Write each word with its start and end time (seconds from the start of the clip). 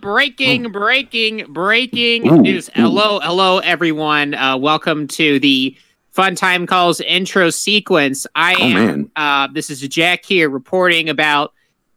Breaking, 0.00 0.72
breaking, 0.72 1.52
breaking 1.52 2.22
news. 2.42 2.70
Hello, 2.74 3.20
hello, 3.20 3.58
everyone. 3.58 4.32
Uh, 4.32 4.56
welcome 4.56 5.06
to 5.08 5.38
the 5.40 5.76
Fun 6.12 6.36
Time 6.36 6.66
Calls 6.66 7.00
intro 7.02 7.50
sequence. 7.50 8.26
I 8.34 8.54
am. 8.54 9.10
Uh, 9.14 9.48
this 9.52 9.68
is 9.68 9.80
Jack 9.88 10.24
here 10.24 10.48
reporting 10.48 11.10
about 11.10 11.52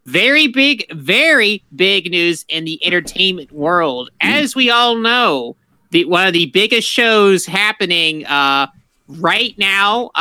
very 0.06 0.48
big, 0.48 0.86
very 0.92 1.64
big 1.74 2.12
news 2.12 2.44
in 2.50 2.66
the 2.66 2.86
entertainment 2.86 3.54
world. 3.54 4.10
As 4.20 4.54
we 4.54 4.70
all 4.70 4.96
know, 4.96 5.56
the 5.92 6.04
one 6.04 6.28
of 6.28 6.34
the 6.34 6.48
biggest 6.48 6.90
shows 6.90 7.46
happening 7.46 8.26
uh, 8.26 8.68
right 9.08 9.58
now 9.58 10.12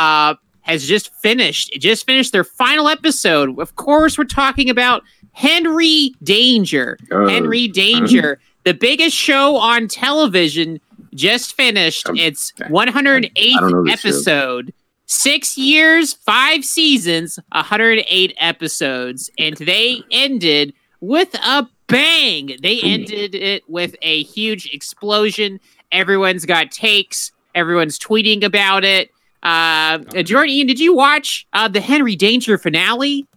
has 0.67 0.85
just 0.85 1.13
finished. 1.15 1.69
It 1.73 1.79
just 1.79 2.05
finished 2.05 2.33
their 2.33 2.43
final 2.43 2.89
episode. 2.89 3.57
Of 3.59 3.75
course, 3.75 4.17
we're 4.17 4.25
talking 4.25 4.69
about 4.69 5.01
Henry 5.37 6.13
Danger. 6.23 6.97
Oh. 7.11 7.27
Henry 7.27 7.67
Danger, 7.67 8.39
the 8.63 8.73
biggest 8.73 9.15
show 9.15 9.55
on 9.57 9.87
television, 9.87 10.79
just 11.13 11.53
finished 11.55 12.09
Um, 12.09 12.17
its 12.17 12.53
108th 12.57 13.55
I 13.55 13.59
don't 13.59 13.71
know 13.71 13.83
this 13.83 14.01
show. 14.01 14.07
episode. 14.09 14.73
Six 15.05 15.55
years, 15.55 16.13
five 16.13 16.65
seasons, 16.65 17.37
108 17.51 18.33
episodes, 18.39 19.29
and 19.37 19.55
they 19.57 20.01
ended 20.09 20.73
with 21.01 21.31
a 21.35 21.67
bang. 21.85 22.57
They 22.59 22.81
ended 22.81 23.35
it 23.35 23.61
with 23.69 23.95
a 24.01 24.23
huge 24.23 24.65
explosion. 24.73 25.59
Everyone's 25.91 26.45
got 26.45 26.71
takes. 26.71 27.31
Everyone's 27.53 27.99
tweeting 27.99 28.43
about 28.43 28.83
it. 28.83 29.11
Uh, 29.43 29.99
Jordan, 30.23 30.49
Ian, 30.55 30.65
did 30.67 30.79
you 30.79 30.95
watch 30.95 31.45
uh, 31.53 31.67
the 31.67 31.79
Henry 31.79 32.15
Danger 32.15 32.57
finale? 32.57 33.27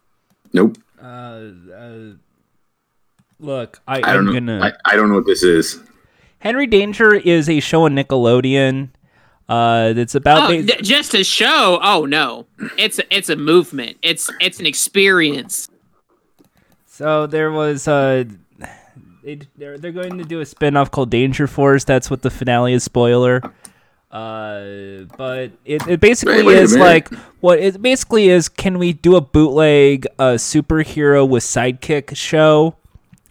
Nope. 0.55 0.79
Uh, 1.02 1.50
uh, 1.74 2.12
look, 3.38 3.80
I, 3.88 3.96
I 3.96 4.00
don't 4.12 4.28
I'm 4.28 4.46
know. 4.46 4.59
gonna. 4.59 4.60
I, 4.84 4.92
I 4.92 4.96
don't 4.96 5.09
know 5.09 5.16
what 5.16 5.26
this 5.26 5.42
is. 5.42 5.80
Henry 6.40 6.66
Danger 6.66 7.15
is 7.15 7.48
a 7.48 7.60
show 7.60 7.84
on 7.84 7.95
Nickelodeon. 7.95 8.90
Uh, 9.48 9.92
that's 9.95 10.15
about. 10.15 10.51
Oh, 10.51 10.62
th- 10.62 10.82
just 10.82 11.15
a 11.15 11.24
show? 11.24 11.79
Oh 11.82 12.04
no, 12.07 12.46
it's 12.79 12.98
a, 12.98 13.15
it's 13.16 13.29
a 13.29 13.37
movement. 13.37 13.96
It's 14.02 14.30
it's 14.40 14.60
an 14.60 14.66
experience. 14.66 15.68
so 16.87 17.26
there 17.26 17.51
was. 17.51 17.88
Uh, 17.88 18.24
they, 19.24 19.40
they're 19.57 19.76
they're 19.76 19.92
going 19.92 20.18
to 20.18 20.24
do 20.24 20.40
a 20.40 20.46
spin-off 20.46 20.90
called 20.90 21.10
Danger 21.10 21.46
Force. 21.46 21.85
That's 21.85 22.10
what 22.10 22.23
the 22.23 22.30
finale 22.30 22.73
is. 22.74 22.85
Spoiler. 22.85 23.42
Uh, 24.11 25.05
but 25.16 25.53
it, 25.65 25.87
it 25.87 26.01
basically 26.01 26.39
Wait, 26.39 26.47
wait 26.47 26.59
is 26.59 26.73
minute. 26.73 26.85
like 26.85 27.15
what 27.41 27.59
it 27.61 27.80
basically 27.80 28.29
is. 28.29 28.49
Can 28.49 28.79
we 28.79 28.93
do 28.93 29.15
a 29.16 29.21
bootleg 29.21 30.07
uh, 30.19 30.33
superhero 30.33 31.29
with 31.29 31.45
sidekick 31.45 32.16
show, 32.16 32.75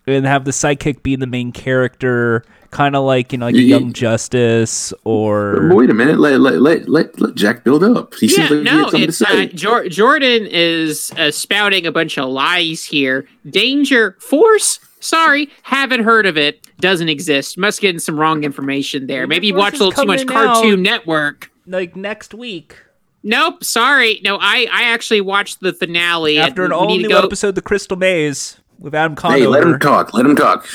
and 0.07 0.25
have 0.25 0.45
the 0.45 0.51
sidekick 0.51 1.03
be 1.03 1.17
the 1.17 1.27
main 1.27 1.51
character, 1.51 2.45
kind 2.71 2.95
of 2.95 3.03
like 3.03 3.33
you 3.33 3.37
know 3.39 3.47
like 3.47 3.55
a 3.55 3.59
Yeah. 3.61 3.75
Young 3.77 3.91
Justice 3.91 4.93
or 5.03 5.67
But 5.67 5.75
wait 5.75 5.89
a 5.89 5.93
minute. 5.93 6.17
Let 6.17 6.39
let 6.39 6.61
let 6.61 6.87
let, 6.87 7.19
let 7.19 7.35
Jack 7.35 7.65
build 7.65 7.83
up. 7.83 8.15
He 8.15 8.27
Yeah, 8.27 8.47
seems 8.47 8.51
like 8.51 8.63
no, 8.63 8.71
had 8.71 8.81
something 8.83 8.99
to 9.01 9.07
it's 9.09 9.21
uh, 9.21 9.25
say. 9.25 9.47
Jor- 9.47 9.89
Jordan 9.89 10.47
is 10.49 11.11
uh, 11.17 11.29
spouting 11.31 11.85
a 11.87 11.91
bunch 11.91 12.17
of 12.17 12.29
lies 12.29 12.85
here. 12.85 13.27
Danger 13.49 14.15
Force. 14.21 14.79
Sorry, 14.99 15.49
haven't 15.63 16.03
heard 16.03 16.25
of 16.25 16.37
it. 16.37 16.65
Doesn't 16.79 17.09
exist. 17.09 17.57
Must 17.57 17.79
get 17.81 18.01
some 18.01 18.19
wrong 18.19 18.43
information 18.43 19.07
there. 19.07 19.21
Danger 19.21 19.27
Maybe 19.27 19.47
you 19.47 19.53
Force 19.53 19.63
watch 19.63 19.73
a 19.75 19.77
little 19.85 19.91
too 20.03 20.05
much 20.07 20.27
coming 20.27 20.47
out. 20.49 20.53
Cartoon 20.55 20.81
Network. 20.81 21.51
like 21.67 21.95
next 21.95 22.33
week. 22.33 22.75
Nope. 23.23 23.63
Sorry. 23.63 24.21
No, 24.23 24.37
I 24.39 24.67
I 24.71 24.83
actually 24.83 25.21
watched 25.21 25.59
the 25.61 25.73
finale 25.73 26.39
After 26.39 26.63
an 26.65 26.71
all 26.71 26.97
new 26.97 27.09
go- 27.09 27.19
episode, 27.23 27.55
The 27.55 27.61
Crystal 27.61 27.97
Maze 27.97 28.57
with 28.79 28.95
Adam 28.95 29.15
Conover. 29.15 29.39
Hey, 29.39 29.47
let 29.47 29.63
him 29.63 29.77
talk. 29.79 30.13
Let 30.13 30.25
him 30.25 30.35
talk. 30.35 30.65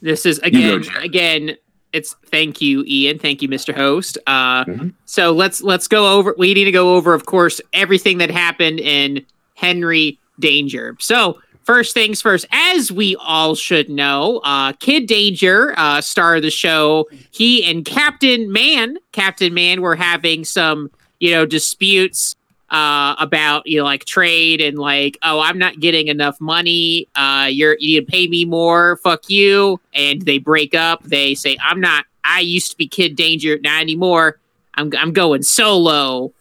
This 0.00 0.24
is 0.24 0.38
again, 0.40 0.82
Jack. 0.82 1.04
again. 1.04 1.56
It's 1.92 2.14
thank 2.26 2.60
you, 2.60 2.84
Ian. 2.86 3.18
Thank 3.18 3.40
you, 3.42 3.48
Mr. 3.48 3.74
Host. 3.74 4.18
Uh, 4.26 4.64
Mhm. 4.66 4.92
So 5.06 5.32
let's 5.32 5.62
let's 5.62 5.88
go 5.88 6.16
over. 6.18 6.34
We 6.38 6.54
need 6.54 6.64
to 6.64 6.70
go 6.72 6.94
over, 6.94 7.14
of 7.14 7.26
course, 7.26 7.60
everything 7.72 8.18
that 8.18 8.30
happened 8.30 8.78
in 8.78 9.24
Henry 9.54 10.18
Danger. 10.38 10.96
So 11.00 11.40
first 11.68 11.92
things 11.92 12.22
first, 12.22 12.46
as 12.50 12.90
we 12.90 13.14
all 13.16 13.54
should 13.54 13.90
know, 13.90 14.40
uh, 14.42 14.72
Kid 14.72 15.06
Danger, 15.06 15.74
uh, 15.76 16.00
star 16.00 16.36
of 16.36 16.42
the 16.42 16.50
show, 16.50 17.06
he 17.30 17.62
and 17.62 17.84
Captain 17.84 18.50
Man, 18.50 18.96
Captain 19.12 19.52
Man, 19.52 19.82
were 19.82 19.94
having 19.94 20.46
some 20.46 20.90
you 21.20 21.30
know 21.30 21.44
disputes 21.44 22.34
uh, 22.70 23.14
about 23.18 23.66
you 23.66 23.76
know 23.76 23.84
like 23.84 24.06
trade 24.06 24.62
and 24.62 24.78
like 24.78 25.18
oh 25.22 25.40
I'm 25.40 25.58
not 25.58 25.78
getting 25.78 26.08
enough 26.08 26.40
money. 26.40 27.06
Uh, 27.14 27.48
you're 27.50 27.76
you 27.78 28.00
need 28.00 28.06
to 28.06 28.10
pay 28.10 28.28
me 28.28 28.46
more. 28.46 28.96
Fuck 28.96 29.28
you. 29.28 29.78
And 29.92 30.22
they 30.22 30.38
break 30.38 30.74
up. 30.74 31.02
They 31.04 31.34
say 31.34 31.58
I'm 31.62 31.80
not. 31.82 32.06
I 32.24 32.40
used 32.40 32.70
to 32.70 32.78
be 32.78 32.88
Kid 32.88 33.14
Danger, 33.14 33.58
not 33.62 33.82
anymore. 33.82 34.40
I'm 34.72 34.90
I'm 34.96 35.12
going 35.12 35.42
solo. 35.42 36.32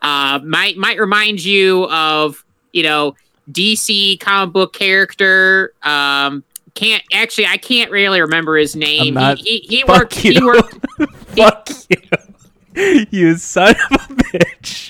Uh, 0.00 0.40
might 0.44 0.76
might 0.76 0.98
remind 0.98 1.44
you 1.44 1.88
of 1.88 2.44
you 2.72 2.82
know 2.82 3.14
DC 3.52 4.18
comic 4.20 4.52
book 4.52 4.72
character. 4.72 5.74
Um, 5.82 6.44
can't 6.74 7.02
actually 7.12 7.46
I 7.46 7.58
can't 7.58 7.90
really 7.90 8.20
remember 8.20 8.56
his 8.56 8.74
name. 8.74 9.14
not- 9.14 9.38
he, 9.38 9.58
he, 9.58 9.76
he 9.76 9.80
Fuck 9.82 9.88
worked. 9.88 10.14
He 10.14 10.42
worked. 10.44 10.86
Fuck 11.36 11.68
you. 12.74 13.06
you 13.10 13.36
son 13.36 13.74
of 13.90 14.00
a 14.10 14.14
bitch. 14.14 14.88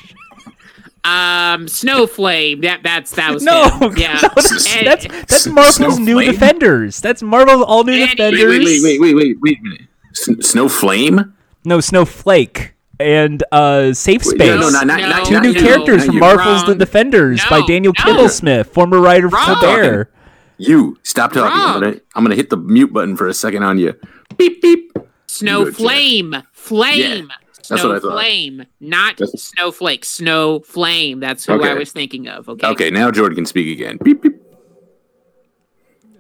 Um, 1.05 1.67
Snowflame. 1.67 2.63
That 2.63 2.83
that's 2.85 3.11
that 3.17 3.35
was 3.35 3.43
No, 3.43 3.69
him. 3.81 3.97
Yeah. 3.97 4.21
no, 4.23 4.29
that's, 4.37 4.77
And- 4.77 4.87
that's 4.87 5.07
that's 5.27 5.47
Marvel's 5.49 5.99
new 5.99 6.17
Snowflame? 6.19 6.27
Defenders. 6.33 7.01
That's 7.01 7.23
Marvel's 7.23 7.63
all 7.67 7.83
new 7.85 7.93
And- 7.95 8.11
Defenders. 8.11 8.65
Wait, 8.65 8.83
wait, 8.83 9.01
wait, 9.01 9.01
wait, 9.01 9.15
wait, 9.15 9.15
wait, 9.17 9.37
wait 9.41 9.59
a 9.59 9.63
minute. 9.63 9.81
S- 10.13 10.49
Snow 10.51 10.69
Flame? 10.69 11.35
No, 11.65 11.81
Snowflake 11.81 12.72
and 13.03 13.43
uh, 13.53 13.93
Safe 13.93 14.25
Wait, 14.25 14.37
Space. 14.37 14.49
no, 14.49 14.57
no, 14.61 14.69
not, 14.71 14.87
not, 14.87 15.01
No, 15.01 15.09
not, 15.09 15.27
Two 15.27 15.35
not 15.35 15.43
new 15.43 15.51
you, 15.51 15.61
characters 15.61 15.99
not 15.99 16.07
from 16.07 16.15
you. 16.15 16.21
Marvel's 16.21 16.63
The 16.63 16.69
Wrong. 16.69 16.79
Defenders 16.79 17.43
by 17.51 17.61
Daniel 17.67 17.93
no. 17.99 18.05
Kibblesmith, 18.05 18.67
former 18.69 19.01
writer 19.01 19.29
for 19.29 19.37
Wrong. 19.37 19.57
Colbert. 19.57 20.13
You 20.59 20.99
stop 21.03 21.33
talking. 21.33 21.51
I'm 21.53 21.81
gonna, 21.81 22.01
I'm 22.15 22.25
gonna 22.25 22.37
hit 22.37 22.51
the 22.51 22.57
mute 22.57 22.93
button 22.93 23.17
for 23.17 23.27
a 23.29 23.35
second 23.35 23.63
on 23.65 23.79
you. 23.79 23.95
Beep 24.37 24.63
beep. 24.63 24.93
Snow 25.27 25.65
Good, 25.65 25.73
Jack. 25.75 25.79
flame, 25.81 26.37
flame, 26.53 27.29
that's 27.57 27.69
snow 27.69 27.89
what 27.89 27.97
I 27.97 28.01
thought. 28.01 28.13
flame, 28.13 28.67
not 28.81 29.17
That's- 29.17 29.43
snowflake, 29.43 30.05
snow 30.05 30.61
flame. 30.61 31.21
That's 31.21 31.47
who 31.47 31.63
I 31.63 31.75
was 31.75 31.91
thinking 31.91 32.29
of. 32.29 32.49
Okay. 32.49 32.67
Okay, 32.67 32.91
now 32.91 33.11
Jordan 33.11 33.37
can 33.37 33.47
speak 33.47 33.73
again. 33.73 33.99
Beep 34.05 34.23
beep. 34.23 34.35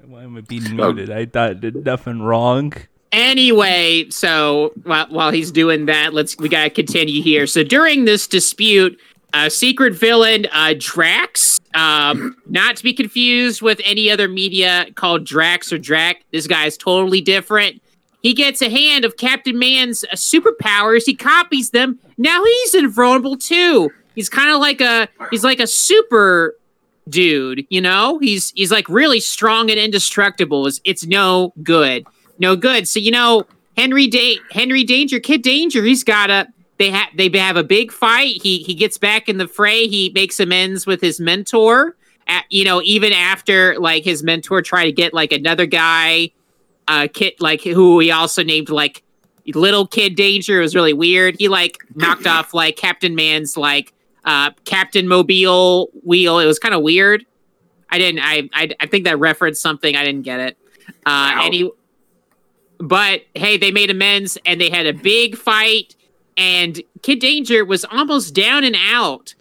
Why 0.06 0.25
am 0.25 0.37
I 0.37 0.41
being 0.41 0.75
muted? 0.76 1.10
I 1.10 1.26
thought 1.26 1.50
I 1.50 1.54
did 1.54 1.84
nothing 1.84 2.22
wrong. 2.22 2.72
Anyway, 3.12 4.09
so 4.09 4.73
while, 4.84 5.06
while 5.09 5.31
he's 5.31 5.50
doing 5.53 5.87
that, 5.87 6.15
let's 6.15 6.37
we 6.39 6.49
gotta 6.49 6.71
continue 6.71 7.23
here. 7.23 7.47
So 7.47 7.62
during 7.62 8.06
this 8.06 8.27
dispute, 8.27 8.99
uh, 9.34 9.49
secret 9.49 9.95
villain 9.95 10.47
uh, 10.53 10.75
Drax, 10.78 11.61
um, 11.75 12.37
not 12.47 12.77
to 12.77 12.83
be 12.83 12.93
confused 12.93 13.62
with 13.62 13.81
any 13.84 14.11
other 14.11 14.28
media 14.28 14.87
called 14.95 15.25
Drax 15.25 15.73
or 15.73 15.78
Drac. 15.78 16.25
This 16.33 16.47
guy 16.47 16.67
is 16.67 16.77
totally 16.77 17.21
different. 17.21 17.83
He 18.23 18.34
gets 18.34 18.62
a 18.62 18.71
hand 18.71 19.05
of 19.05 19.17
Captain 19.17 19.59
Man's 19.59 20.05
uh, 20.05 20.15
superpowers. 20.15 21.05
He 21.05 21.15
copies 21.15 21.71
them. 21.71 21.99
Now 22.19 22.43
he's 22.44 22.75
invulnerable 22.75 23.37
too. 23.37 23.91
He's 24.15 24.29
kind 24.29 24.50
of 24.50 24.61
like 24.61 24.81
a 24.81 25.09
he's 25.31 25.44
like 25.44 25.61
a 25.61 25.67
super 25.67 26.55
dude. 27.09 27.67
You 27.69 27.81
know, 27.81 28.19
he's 28.19 28.53
he's 28.55 28.71
like 28.71 28.89
really 28.89 29.21
strong 29.21 29.71
and 29.71 29.79
indestructible. 29.79 30.67
It's, 30.67 30.81
it's 30.84 31.06
no 31.06 31.53
good, 31.62 32.06
no 32.42 32.56
good. 32.56 32.86
So 32.86 33.00
you 33.00 33.10
know, 33.10 33.47
Henry 33.78 34.06
da- 34.08 34.38
Henry 34.50 34.84
Danger, 34.84 35.19
Kid 35.20 35.41
Danger. 35.42 35.82
He's 35.82 36.04
got 36.04 36.28
a 36.30 36.47
they 36.78 36.91
have 36.91 37.08
they 37.16 37.30
have 37.38 37.56
a 37.56 37.64
big 37.64 37.91
fight. 37.92 38.42
He 38.42 38.58
he 38.58 38.75
gets 38.75 38.98
back 38.98 39.28
in 39.28 39.38
the 39.38 39.48
fray. 39.48 39.86
He 39.86 40.10
makes 40.14 40.38
amends 40.41 40.86
with 40.86 41.00
his 41.00 41.19
mentor. 41.20 41.97
At, 42.28 42.44
you 42.50 42.64
know, 42.64 42.81
even 42.84 43.12
after 43.12 43.76
like 43.81 44.04
his 44.04 44.22
mentor 44.22 44.62
tried 44.62 44.84
to 44.84 44.93
get 44.93 45.12
like 45.12 45.32
another 45.32 45.67
guy, 45.67 46.31
uh, 46.87 47.08
kid 47.12 47.34
like 47.40 47.62
who 47.62 47.99
he 47.99 48.11
also 48.12 48.43
named 48.44 48.69
like 48.69 49.02
little 49.55 49.87
kid 49.88 50.14
danger. 50.14 50.58
It 50.58 50.62
was 50.62 50.75
really 50.75 50.93
weird. 50.93 51.34
He 51.38 51.49
like 51.49 51.78
knocked 51.96 52.26
off 52.28 52.55
like 52.55 52.76
Captain 52.76 53.14
Man's 53.17 53.56
like 53.56 53.93
uh 54.25 54.50
Captain 54.64 55.08
Mobile 55.08 55.90
wheel. 56.05 56.38
It 56.38 56.46
was 56.46 56.58
kind 56.61 56.75
of 56.75 56.82
weird. 56.82 57.26
I 57.90 57.99
didn't. 57.99 58.20
I, 58.22 58.49
I 58.55 58.70
I 58.81 58.87
think 58.87 59.05
that 59.05 59.19
referenced 59.19 59.61
something. 59.61 59.96
I 59.96 60.05
didn't 60.05 60.22
get 60.22 60.40
it. 60.40 60.56
Uh, 61.05 61.11
Wow. 61.34 61.40
and 61.44 61.55
he, 61.55 61.70
but 62.82 63.23
hey, 63.34 63.56
they 63.56 63.70
made 63.70 63.90
amends 63.90 64.37
and 64.44 64.61
they 64.61 64.69
had 64.69 64.87
a 64.87 64.93
big 64.93 65.37
fight. 65.37 65.94
And 66.37 66.82
Kid 67.02 67.20
Danger 67.20 67.64
was 67.64 67.84
almost 67.84 68.34
down 68.34 68.64
and 68.64 68.76
out. 68.90 69.34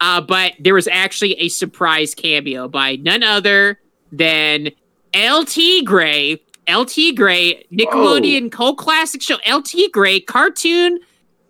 Uh, 0.00 0.20
but 0.20 0.52
there 0.60 0.74
was 0.74 0.86
actually 0.88 1.32
a 1.40 1.48
surprise 1.48 2.14
cameo 2.14 2.68
by 2.68 2.96
none 2.96 3.22
other 3.22 3.80
than 4.12 4.70
El 5.12 5.44
Tigre. 5.44 6.38
El 6.66 6.84
Tigre, 6.86 7.62
Nickelodeon 7.72 8.50
cult 8.52 8.78
classic 8.78 9.22
show. 9.22 9.36
El 9.44 9.62
Tigre, 9.62 10.20
cartoon 10.20 10.98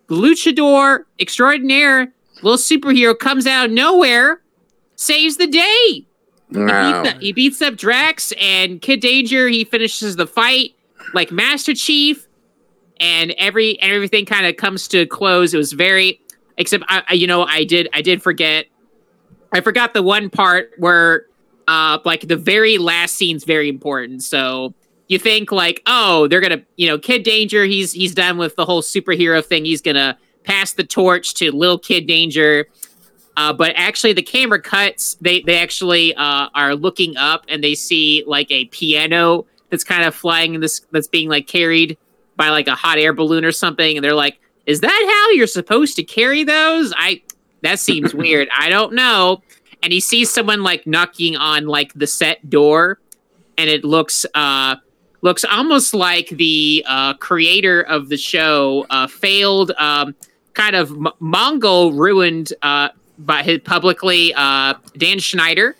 luchador 0.09 1.05
extraordinaire, 1.19 2.11
little 2.41 2.57
superhero 2.57 3.17
comes 3.17 3.45
out 3.47 3.65
of 3.67 3.71
nowhere, 3.71 4.41
saves 4.95 5.37
the 5.37 5.47
day. 5.47 6.05
He 6.51 6.59
Wow. 6.59 7.03
beats, 7.03 7.13
up, 7.15 7.21
he 7.21 7.31
beats 7.33 7.61
up 7.61 7.75
Drax 7.75 8.31
and 8.39 8.81
Kid 8.81 8.99
Danger. 8.99 9.47
He 9.47 9.63
finishes 9.63 10.15
the 10.15 10.27
fight 10.27 10.75
like 11.13 11.31
Master 11.31 11.73
Chief, 11.73 12.27
and 12.99 13.31
every 13.37 13.79
and 13.81 13.91
everything 13.91 14.25
kind 14.25 14.45
of 14.45 14.57
comes 14.57 14.87
to 14.89 14.99
a 14.99 15.05
close. 15.05 15.53
It 15.53 15.57
was 15.57 15.73
very, 15.73 16.19
except 16.57 16.83
I, 16.87 17.03
I, 17.09 17.13
you 17.13 17.27
know, 17.27 17.43
I 17.43 17.63
did 17.63 17.89
I 17.93 18.01
did 18.01 18.21
forget. 18.21 18.67
I 19.53 19.61
forgot 19.61 19.93
the 19.93 20.03
one 20.03 20.29
part 20.29 20.71
where, 20.77 21.27
uh, 21.67 21.99
like 22.03 22.27
the 22.27 22.35
very 22.35 22.77
last 22.77 23.15
scene's 23.15 23.45
very 23.45 23.69
important. 23.69 24.23
So 24.23 24.73
you 25.07 25.19
think 25.19 25.51
like, 25.51 25.81
oh, 25.85 26.27
they're 26.27 26.41
gonna, 26.41 26.63
you 26.77 26.87
know, 26.87 26.97
Kid 26.97 27.23
Danger. 27.23 27.65
He's 27.65 27.91
he's 27.91 28.13
done 28.13 28.37
with 28.37 28.55
the 28.55 28.65
whole 28.65 28.81
superhero 28.81 29.43
thing. 29.43 29.65
He's 29.65 29.81
gonna 29.81 30.17
pass 30.43 30.73
the 30.73 30.83
torch 30.83 31.33
to 31.35 31.51
little 31.51 31.79
Kid 31.79 32.07
Danger. 32.07 32.67
Uh, 33.37 33.51
but 33.51 33.73
actually, 33.75 34.13
the 34.13 34.23
camera 34.23 34.61
cuts. 34.61 35.15
They 35.21 35.41
they 35.41 35.59
actually 35.59 36.15
uh, 36.15 36.49
are 36.55 36.75
looking 36.75 37.17
up 37.17 37.45
and 37.49 37.63
they 37.63 37.75
see 37.75 38.23
like 38.25 38.49
a 38.49 38.65
piano 38.65 39.45
that's 39.75 39.83
kind 39.83 40.03
of 40.05 40.15
flying 40.15 40.55
in 40.55 40.61
this 40.61 40.79
that's 40.91 41.07
being 41.07 41.27
like 41.27 41.47
carried 41.47 41.97
by 42.37 42.47
like 42.49 42.67
a 42.69 42.75
hot 42.75 42.97
air 42.97 43.11
balloon 43.13 43.43
or 43.43 43.51
something. 43.51 43.97
And 43.97 44.03
they're 44.03 44.15
like, 44.15 44.39
"Is 44.65 44.79
that 44.79 45.05
how 45.11 45.31
you're 45.35 45.47
supposed 45.47 45.97
to 45.97 46.03
carry 46.03 46.43
those?" 46.45 46.93
I 46.97 47.21
that 47.61 47.79
seems 47.79 48.13
weird. 48.23 48.47
I 48.57 48.69
don't 48.69 48.93
know. 48.93 49.41
And 49.83 49.91
he 49.91 49.99
sees 49.99 50.31
someone 50.33 50.63
like 50.63 50.87
knocking 50.87 51.35
on 51.35 51.65
like 51.67 51.93
the 51.93 52.07
set 52.07 52.49
door, 52.49 52.99
and 53.57 53.69
it 53.69 53.83
looks 53.83 54.25
uh 54.33 54.77
looks 55.21 55.43
almost 55.43 55.93
like 55.93 56.29
the 56.29 56.85
uh, 56.87 57.13
creator 57.15 57.81
of 57.81 58.09
the 58.09 58.17
show 58.17 58.85
uh, 58.91 59.07
failed 59.07 59.71
um, 59.79 60.13
kind 60.53 60.75
of 60.75 60.91
M- 60.91 61.07
Mongol 61.19 61.93
ruined 61.93 62.53
uh, 62.61 62.89
by 63.17 63.41
his 63.41 63.59
publicly 63.61 64.33
uh, 64.35 64.75
Dan 64.97 65.17
Schneider, 65.19 65.75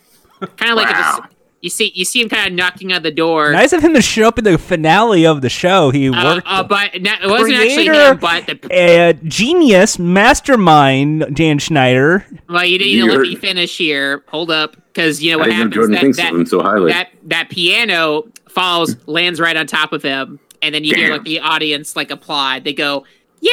kind 0.56 0.70
of 0.72 0.76
like 0.76 0.90
Wow. 0.92 1.20
a, 1.30 1.35
you 1.62 1.70
see 1.70 1.90
you 1.94 2.04
see 2.04 2.20
him 2.22 2.28
kind 2.28 2.46
of 2.46 2.52
knocking 2.52 2.92
on 2.92 3.02
the 3.02 3.10
door. 3.10 3.50
Nice 3.52 3.72
of 3.72 3.82
him 3.82 3.94
to 3.94 4.02
show 4.02 4.28
up 4.28 4.38
in 4.38 4.44
the 4.44 4.58
finale 4.58 5.26
of 5.26 5.40
the 5.42 5.48
show. 5.48 5.90
He 5.90 6.08
Uh, 6.10 6.34
worked. 6.36 6.46
uh, 6.48 6.62
but 6.62 7.00
no, 7.00 7.12
it 7.22 7.28
wasn't 7.28 7.54
actually 7.54 7.86
Creator- 7.88 8.10
him, 8.12 8.16
but 8.18 8.46
the 8.46 8.58
a 8.70 9.14
genius 9.24 9.98
mastermind, 9.98 11.34
Dan 11.34 11.58
Schneider. 11.58 12.24
well, 12.48 12.64
you 12.64 12.78
didn't 12.78 12.92
even 12.92 13.08
let 13.10 13.20
me 13.20 13.34
finish 13.36 13.76
here. 13.76 14.22
Hold 14.28 14.50
up, 14.50 14.76
because 14.92 15.22
you 15.22 15.32
know 15.32 15.38
what 15.38 15.48
I 15.48 15.50
didn't 15.50 15.58
happens. 15.58 15.74
Jordan 15.74 15.92
That, 15.94 16.00
thinks 16.02 16.16
that, 16.18 16.48
so 16.48 16.62
highly. 16.62 16.92
that 16.92 17.08
that 17.24 17.48
piano 17.50 18.24
falls, 18.48 18.96
lands 19.06 19.40
right 19.40 19.56
on 19.56 19.66
top 19.66 19.92
of 19.92 20.02
him, 20.02 20.38
and 20.62 20.74
then 20.74 20.84
you 20.84 20.94
hear 20.94 21.10
like 21.10 21.24
the 21.24 21.40
audience 21.40 21.96
like 21.96 22.10
applaud. 22.10 22.64
They 22.64 22.72
go, 22.74 23.04
"Yay!" 23.40 23.50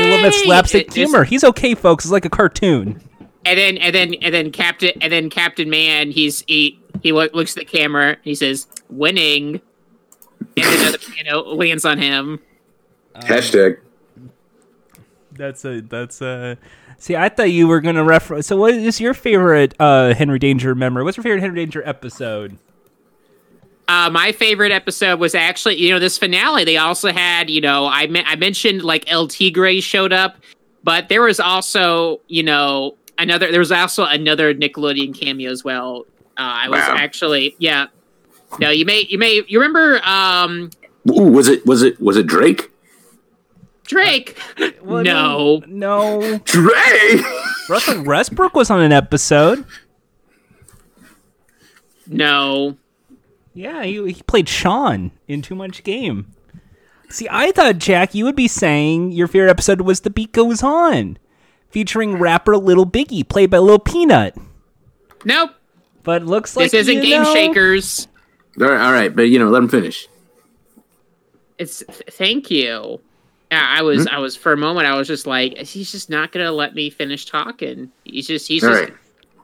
I 0.00 0.08
love 0.10 0.22
that 0.22 0.34
slapstick 0.34 0.88
It- 0.88 0.94
humor. 0.94 1.24
He's 1.24 1.42
okay, 1.44 1.74
folks. 1.74 2.04
It's 2.04 2.12
like 2.12 2.24
a 2.24 2.30
cartoon. 2.30 3.00
And 3.48 3.58
then 3.58 3.78
and 3.78 3.94
then 3.94 4.14
and 4.20 4.34
then 4.34 4.52
Captain 4.52 4.90
and 5.00 5.10
then 5.10 5.30
Captain 5.30 5.70
Man, 5.70 6.10
he's 6.10 6.44
he 6.46 6.78
he 7.02 7.12
loo- 7.12 7.30
looks 7.32 7.56
at 7.56 7.60
the 7.60 7.64
camera. 7.64 8.18
He 8.22 8.34
says, 8.34 8.66
"Winning," 8.90 9.62
and 10.56 10.66
then 10.66 10.92
the 10.92 10.98
piano 11.14 11.40
lands 11.40 11.86
on 11.86 11.96
him. 11.98 12.40
Hashtag. 13.16 13.78
That's 15.32 15.64
a 15.64 15.80
that's 15.80 16.20
a. 16.20 16.58
See, 16.98 17.16
I 17.16 17.30
thought 17.30 17.50
you 17.50 17.68
were 17.68 17.80
gonna 17.80 18.04
reference. 18.04 18.46
So, 18.48 18.58
what 18.58 18.74
is 18.74 19.00
your 19.00 19.14
favorite 19.14 19.72
uh, 19.80 20.12
Henry 20.12 20.38
Danger 20.38 20.74
memory? 20.74 21.04
What's 21.04 21.16
your 21.16 21.24
favorite 21.24 21.40
Henry 21.40 21.56
Danger 21.64 21.82
episode? 21.86 22.58
Uh, 23.88 24.10
my 24.10 24.32
favorite 24.32 24.72
episode 24.72 25.18
was 25.18 25.34
actually, 25.34 25.76
you 25.76 25.88
know, 25.90 25.98
this 25.98 26.18
finale. 26.18 26.64
They 26.64 26.76
also 26.76 27.10
had, 27.10 27.48
you 27.48 27.62
know, 27.62 27.86
I 27.86 28.08
me- 28.08 28.24
I 28.26 28.36
mentioned 28.36 28.82
like 28.82 29.10
El 29.10 29.26
Tigre 29.28 29.80
showed 29.80 30.12
up, 30.12 30.36
but 30.84 31.08
there 31.08 31.22
was 31.22 31.40
also, 31.40 32.20
you 32.28 32.42
know, 32.42 32.96
another. 33.18 33.50
There 33.50 33.60
was 33.60 33.72
also 33.72 34.04
another 34.04 34.54
Nickelodeon 34.54 35.18
cameo 35.18 35.50
as 35.50 35.64
well. 35.64 36.06
Uh, 36.36 36.64
I 36.64 36.68
was 36.68 36.78
Wow. 36.78 36.94
actually, 36.96 37.54
yeah. 37.58 37.86
No, 38.60 38.70
you 38.70 38.84
may, 38.86 39.06
you 39.08 39.18
may, 39.18 39.42
you 39.46 39.58
remember 39.60 40.00
um 40.04 40.70
Ooh, 41.10 41.22
was 41.24 41.48
it 41.48 41.66
was 41.66 41.82
it 41.82 42.00
was 42.00 42.16
it 42.16 42.26
Drake? 42.26 42.70
Drake? 43.84 44.38
Well, 44.82 45.02
no, 45.02 45.62
no. 45.66 46.38
Drake. 46.44 47.24
Russell 47.70 48.04
Westbrook 48.04 48.54
was 48.54 48.70
on 48.70 48.80
an 48.82 48.92
episode. 48.92 49.64
no. 52.06 52.76
Yeah, 53.54 53.82
he, 53.84 54.12
he 54.12 54.22
played 54.22 54.48
Sean 54.48 55.10
in 55.26 55.42
Too 55.42 55.54
Much 55.56 55.82
Game. 55.82 56.32
See, 57.08 57.26
I 57.30 57.50
thought 57.50 57.78
Jack, 57.78 58.14
you 58.14 58.24
would 58.24 58.36
be 58.36 58.46
saying 58.46 59.10
your 59.12 59.26
favorite 59.26 59.50
episode 59.50 59.80
was 59.80 60.00
"The 60.00 60.10
Beat 60.10 60.32
Goes 60.32 60.62
On," 60.62 61.18
featuring 61.70 62.16
rapper 62.18 62.56
Little 62.56 62.86
Biggie, 62.86 63.28
played 63.28 63.50
by 63.50 63.58
Lil 63.58 63.78
Peanut. 63.78 64.36
Nope. 65.24 65.50
But 66.02 66.24
looks 66.24 66.56
like 66.56 66.70
This 66.70 66.88
isn't 66.88 66.96
you 66.96 67.02
Game 67.02 67.22
know- 67.22 67.34
Shakers. 67.34 68.08
all 68.60 68.66
right, 68.68 68.80
all 68.86 68.92
right, 68.92 69.14
but 69.14 69.22
you 69.22 69.38
know, 69.38 69.48
let 69.50 69.62
him 69.62 69.68
finish. 69.68 70.08
It's 71.58 71.82
thank 72.10 72.50
you. 72.50 73.00
Yeah, 73.50 73.66
I 73.78 73.82
was, 73.82 74.02
Hmm? 74.04 74.14
I 74.14 74.18
was 74.18 74.36
for 74.36 74.52
a 74.52 74.56
moment. 74.56 74.86
I 74.86 74.96
was 74.96 75.08
just 75.08 75.26
like, 75.26 75.56
he's 75.58 75.90
just 75.90 76.08
not 76.10 76.32
gonna 76.32 76.52
let 76.52 76.74
me 76.74 76.90
finish 76.90 77.24
talking. 77.26 77.90
He's 78.04 78.26
just, 78.26 78.46
he's 78.46 78.62
All 78.62 78.70
just. 78.70 78.82
right. 78.84 78.94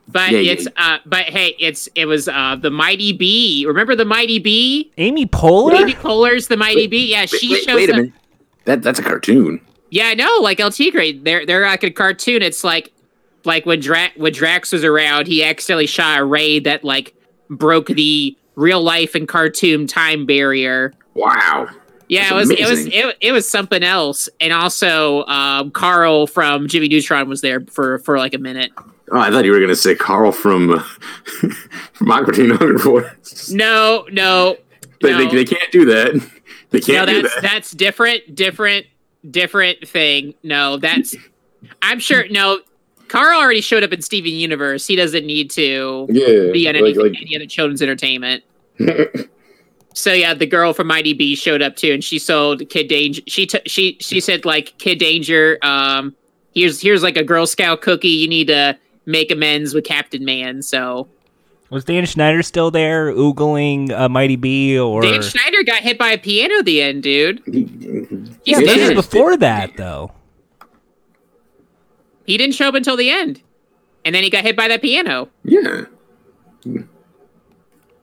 But 0.07 0.31
Yeah, 0.33 0.39
yeah. 0.41 0.53
it's, 0.53 0.69
uh, 0.77 0.99
but 1.07 1.25
hey, 1.25 1.57
it's, 1.59 1.89
it 1.95 2.05
was, 2.05 2.29
uh, 2.29 2.57
the 2.61 2.71
Mighty 2.71 3.13
B. 3.15 3.65
Remember 3.67 3.97
the 3.97 4.05
Mighty 4.05 4.39
B? 4.39 4.93
Amy 4.99 5.25
Poehler. 5.27 5.81
Amy 5.81 5.95
Poehler's 5.95 6.49
the 6.49 6.59
Mighty 6.59 6.87
B. 6.87 7.11
Yeah, 7.11 7.25
she 7.25 7.51
wait, 7.51 7.63
shows 7.65 7.75
wait 7.77 7.89
a 7.89 7.93
up. 7.93 7.97
minute. 7.99 8.13
That 8.67 8.83
that's 8.83 8.99
a 8.99 9.03
cartoon. 9.03 9.61
Yeah, 9.91 10.07
I 10.09 10.15
know. 10.15 10.39
Like 10.41 10.61
El 10.61 10.71
Tigre, 10.71 11.13
they're 11.13 11.47
they're 11.47 11.67
like 11.67 11.83
a 11.85 11.91
cartoon. 11.91 12.43
It's 12.43 12.65
like 12.65 12.93
like 13.45 13.67
when 13.67 13.81
Dra- 13.81 14.11
when 14.17 14.33
Drax 14.33 14.73
was 14.73 14.85
around, 14.85 15.27
he 15.27 15.45
accidentally 15.45 15.87
shot 15.87 16.19
a 16.21 16.25
ray 16.25 16.59
that 16.61 16.85
like 16.85 17.15
broke 17.51 17.87
the 17.89 18.37
real 18.57 18.83
life 18.83 19.15
and 19.15 19.29
cartoon 19.29 19.87
time 19.87 20.27
barrier. 20.27 20.93
Wow. 21.15 21.69
Yeah, 22.09 22.31
That's 22.31 22.33
it 22.33 22.35
was 22.35 22.51
it 22.51 22.69
was 22.71 22.87
it, 22.87 23.17
it 23.21 23.33
was 23.33 23.49
something 23.49 23.83
else. 23.83 24.29
And 24.41 24.53
also, 24.53 25.25
um, 25.27 25.71
Carl 25.71 26.27
from 26.27 26.69
Jimmy 26.69 26.89
Neutron 26.89 27.29
was 27.29 27.41
there 27.41 27.61
for 27.71 27.99
for 28.01 28.19
like 28.19 28.35
a 28.35 28.39
minute. 28.39 28.73
Oh, 29.13 29.19
I 29.19 29.31
thought 29.31 29.45
you 29.45 29.53
were 29.53 29.61
gonna 29.61 29.77
say 29.77 29.95
Carl 29.95 30.33
from 30.33 30.71
uh, 30.71 30.79
from 31.93 32.11
Aqua 32.11 32.33
Teen 32.33 32.51
Hunger 32.51 32.79
Force. 32.79 33.51
No, 33.51 34.07
no, 34.11 34.57
They, 35.03 35.13
no. 35.13 35.19
they, 35.19 35.35
they 35.35 35.45
can't 35.45 35.71
do 35.73 35.85
that. 35.87 36.15
They 36.71 36.81
can't 36.81 37.09
do 37.09 37.23
that's 37.23 37.35
that. 37.37 37.43
that's 37.43 37.71
different, 37.71 38.35
different, 38.35 38.87
different 39.31 39.87
thing. 39.89 40.35
No, 40.43 40.77
that's 40.77 41.15
I'm 41.83 41.99
sure. 41.99 42.29
No, 42.29 42.61
Carl 43.09 43.41
already 43.41 43.61
showed 43.61 43.83
up 43.83 43.93
in 43.93 44.03
Steven 44.03 44.33
Universe. 44.33 44.87
He 44.87 44.97
doesn't 44.97 45.27
need 45.27 45.51
to. 45.53 46.07
yeah. 46.11 46.53
be 46.53 46.69
on 46.69 46.75
like- 46.81 46.97
like- 46.97 47.21
any 47.21 47.37
other 47.37 47.47
children's 47.47 47.83
entertainment. 47.83 48.45
so 49.95 50.13
yeah, 50.13 50.35
the 50.35 50.47
girl 50.47 50.73
from 50.73 50.87
Mighty 50.89 51.13
B 51.13 51.37
showed 51.37 51.63
up 51.63 51.77
too, 51.77 51.93
and 51.93 52.03
she 52.03 52.19
sold 52.19 52.69
Kid 52.69 52.89
Danger. 52.89 53.23
She 53.27 53.47
t- 53.47 53.61
she 53.67 53.97
she 54.01 54.21
said 54.21 54.45
like 54.45 54.77
Kid 54.79 54.99
Danger. 54.99 55.59
Um, 55.63 56.15
here's 56.55 56.81
here's 56.81 57.03
like 57.03 57.17
a 57.17 57.25
Girl 57.25 57.47
Scout 57.47 57.81
cookie. 57.83 58.09
You 58.09 58.29
need 58.29 58.49
to 58.49 58.77
make 59.07 59.31
amends 59.31 59.75
with 59.75 59.85
Captain 59.85 60.25
Man. 60.25 60.63
So 60.63 61.09
Was 61.75 61.85
Dan 61.85 62.07
Schneider 62.07 62.41
still 62.45 62.71
there, 62.71 63.13
oogling 63.13 63.91
uh, 63.91 64.09
Mighty 64.09 64.37
B, 64.37 64.79
or 64.79 65.03
Dan 65.03 65.21
Schneider 65.23 65.65
got 65.65 65.83
hit 65.83 65.99
by 65.99 66.11
a 66.11 66.19
piano 66.19 66.61
at 66.61 66.67
the 66.67 66.81
end, 66.81 67.03
dude. 67.03 67.43
yeah, 68.45 68.61
this 68.61 68.91
is 68.91 68.95
before 68.95 69.37
that 69.39 69.77
though. 69.77 70.13
He 72.27 72.39
didn't 72.39 72.55
show 72.55 72.69
up 72.69 72.77
until 72.77 72.97
the 72.97 73.11
end, 73.11 73.43
and 74.05 74.15
then 74.15 74.23
he 74.23 74.31
got 74.31 74.45
hit 74.45 74.57
by 74.57 74.69
that 74.69 74.83
piano. 74.83 75.29
yeah. 75.43 75.87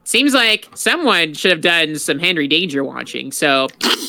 Seems 0.04 0.34
like 0.34 0.68
someone 0.76 1.34
should 1.34 1.52
have 1.52 1.62
done 1.62 1.98
some 1.98 2.20
Henry 2.20 2.50
Danger 2.50 2.84
watching. 2.84 3.32
So 3.32 3.68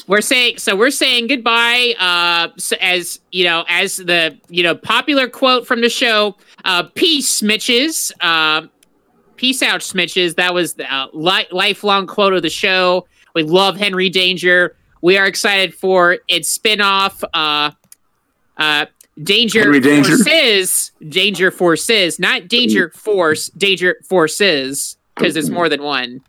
we're 0.09 0.23
saying 0.23 0.59
so 0.59 0.75
we're 0.75 0.91
saying 0.91 1.29
goodbye. 1.29 1.95
Uh, 2.01 2.49
so 2.59 2.75
as 2.81 3.21
you 3.31 3.45
know, 3.45 3.65
as 3.69 3.99
the 3.99 4.37
you 4.49 4.65
know 4.65 4.75
popular 4.75 5.29
quote 5.29 5.69
from 5.69 5.83
the 5.83 5.89
show, 5.89 6.37
uh, 6.65 6.83
"Peace, 6.83 7.41
Smitches." 7.41 8.11
Uh, 8.21 8.67
Peace 9.43 9.61
out, 9.61 9.81
Smitches. 9.81 10.37
That 10.37 10.55
was 10.55 10.75
the 10.75 10.95
uh, 10.95 11.09
li- 11.13 11.49
lifelong 11.51 12.07
quote 12.07 12.33
of 12.33 12.43
the 12.43 12.49
show. 12.49 13.09
We 13.35 13.43
love 13.43 13.77
Henry 13.77 14.09
Danger. 14.09 14.77
We 15.01 15.19
are 15.19 15.27
excited 15.27 15.75
for 15.75 16.19
its 16.29 16.57
spinoff. 16.57 17.25
Uh, 17.35 17.73
uh, 18.57 18.87
Danger 19.21 19.63
Henry 19.63 19.81
Danger. 19.81 20.17
Forces. 20.17 20.93
Danger 21.09 21.51
Forces, 21.51 22.21
not 22.21 22.47
Danger 22.47 22.91
Force. 22.91 23.49
Danger 23.49 23.97
Forces, 24.05 24.97
because 25.17 25.35
it's 25.35 25.49
more 25.49 25.69
than 25.69 25.83
one. 25.83 26.21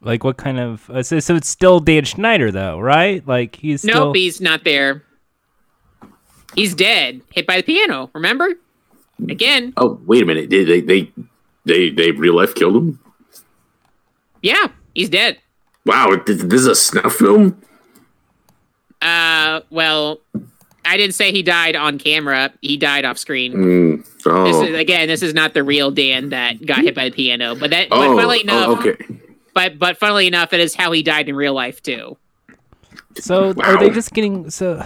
Like 0.00 0.24
what 0.24 0.36
kind 0.36 0.58
of? 0.58 0.90
Uh, 0.90 1.04
so, 1.04 1.20
so 1.20 1.36
it's 1.36 1.48
still 1.48 1.78
Dan 1.78 2.04
Schneider 2.04 2.50
though, 2.50 2.80
right? 2.80 3.24
Like 3.24 3.54
he's 3.54 3.82
still. 3.82 4.06
Nope, 4.06 4.16
he's 4.16 4.40
not 4.40 4.64
there. 4.64 5.04
He's 6.56 6.74
dead. 6.74 7.20
Hit 7.30 7.46
by 7.46 7.58
the 7.58 7.62
piano. 7.62 8.10
Remember? 8.14 8.48
Again. 9.28 9.74
Oh, 9.76 10.00
wait 10.06 10.24
a 10.24 10.26
minute. 10.26 10.50
Did 10.50 10.66
they 10.66 10.80
they 10.80 11.12
they 11.64 11.90
they 11.90 12.10
real 12.12 12.34
life 12.36 12.54
killed 12.54 12.76
him? 12.76 12.98
Yeah, 14.42 14.68
he's 14.94 15.08
dead. 15.08 15.38
Wow, 15.86 16.16
this, 16.26 16.42
this 16.42 16.60
is 16.60 16.66
a 16.66 16.74
snuff 16.74 17.14
film. 17.14 17.60
Uh, 19.00 19.60
well, 19.70 20.20
I 20.84 20.96
didn't 20.96 21.14
say 21.14 21.32
he 21.32 21.42
died 21.42 21.74
on 21.76 21.98
camera. 21.98 22.52
He 22.60 22.76
died 22.76 23.04
off 23.04 23.18
screen. 23.18 23.52
Mm, 23.52 24.08
Oh, 24.24 24.44
This 24.44 24.70
is 24.70 24.78
again. 24.78 25.08
This 25.08 25.22
is 25.22 25.34
not 25.34 25.54
the 25.54 25.64
real 25.64 25.90
Dan 25.90 26.28
that 26.28 26.64
got 26.64 26.78
hit 26.78 26.94
by 26.94 27.08
the 27.08 27.14
piano, 27.14 27.54
but 27.56 27.70
that. 27.70 27.88
oh, 27.90 28.14
but 28.14 28.16
funnily 28.20 28.40
enough, 28.42 28.68
oh, 28.68 28.76
okay. 28.78 28.96
but 29.54 29.78
but 29.78 29.96
funnily 29.98 30.26
enough, 30.28 30.52
it 30.52 30.60
is 30.60 30.74
how 30.76 30.92
he 30.92 31.02
died 31.02 31.28
in 31.28 31.34
real 31.34 31.54
life 31.54 31.82
too. 31.82 32.16
So 33.18 33.52
are 33.60 33.78
they 33.78 33.90
just 33.90 34.12
getting 34.12 34.48
so? 34.50 34.82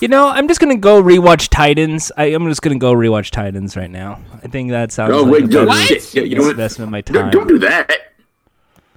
You 0.00 0.08
know, 0.08 0.28
I'm 0.28 0.48
just 0.48 0.60
gonna 0.60 0.76
go 0.76 1.02
rewatch 1.02 1.48
Titans. 1.50 2.10
I, 2.16 2.26
I'm 2.26 2.46
just 2.48 2.62
gonna 2.62 2.78
go 2.78 2.92
rewatch 2.92 3.30
Titans 3.30 3.76
right 3.76 3.90
now. 3.90 4.20
I 4.42 4.48
think 4.48 4.70
that 4.70 4.92
sounds 4.92 5.12
Oh 5.12 5.22
like 5.22 5.32
wait, 5.32 5.42
a 5.44 5.46
no, 5.48 5.66
better 5.66 5.66
What? 5.94 6.14
Yeah, 6.14 6.22
you 6.22 6.36
know 6.36 6.42
what? 6.42 6.50
investment 6.52 6.88
of 6.88 6.92
my 6.92 7.00
Don't, 7.02 7.22
time. 7.24 7.30
don't 7.30 7.46
do 7.48 7.58
that. 7.58 7.90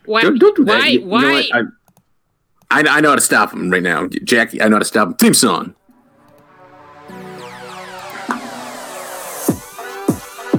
Why? 0.05 0.22
Don't, 0.22 0.39
don't 0.39 0.55
do 0.55 0.63
that. 0.65 0.79
why? 0.79 0.88
You- 0.88 1.00
you 1.00 1.05
know 1.05 1.12
why? 1.12 1.43
what? 1.51 1.65
I, 2.72 2.79
I, 2.79 2.98
I 2.98 3.01
know 3.01 3.10
how 3.10 3.15
to 3.15 3.22
stop 3.22 3.53
him 3.53 3.69
right 3.69 3.83
now, 3.83 4.07
Jack. 4.24 4.53
I 4.62 4.67
know 4.67 4.75
how 4.75 4.79
to 4.79 4.86
stop 4.86 5.07
him. 5.10 5.13
Theme 5.15 5.33
song. 5.33 5.75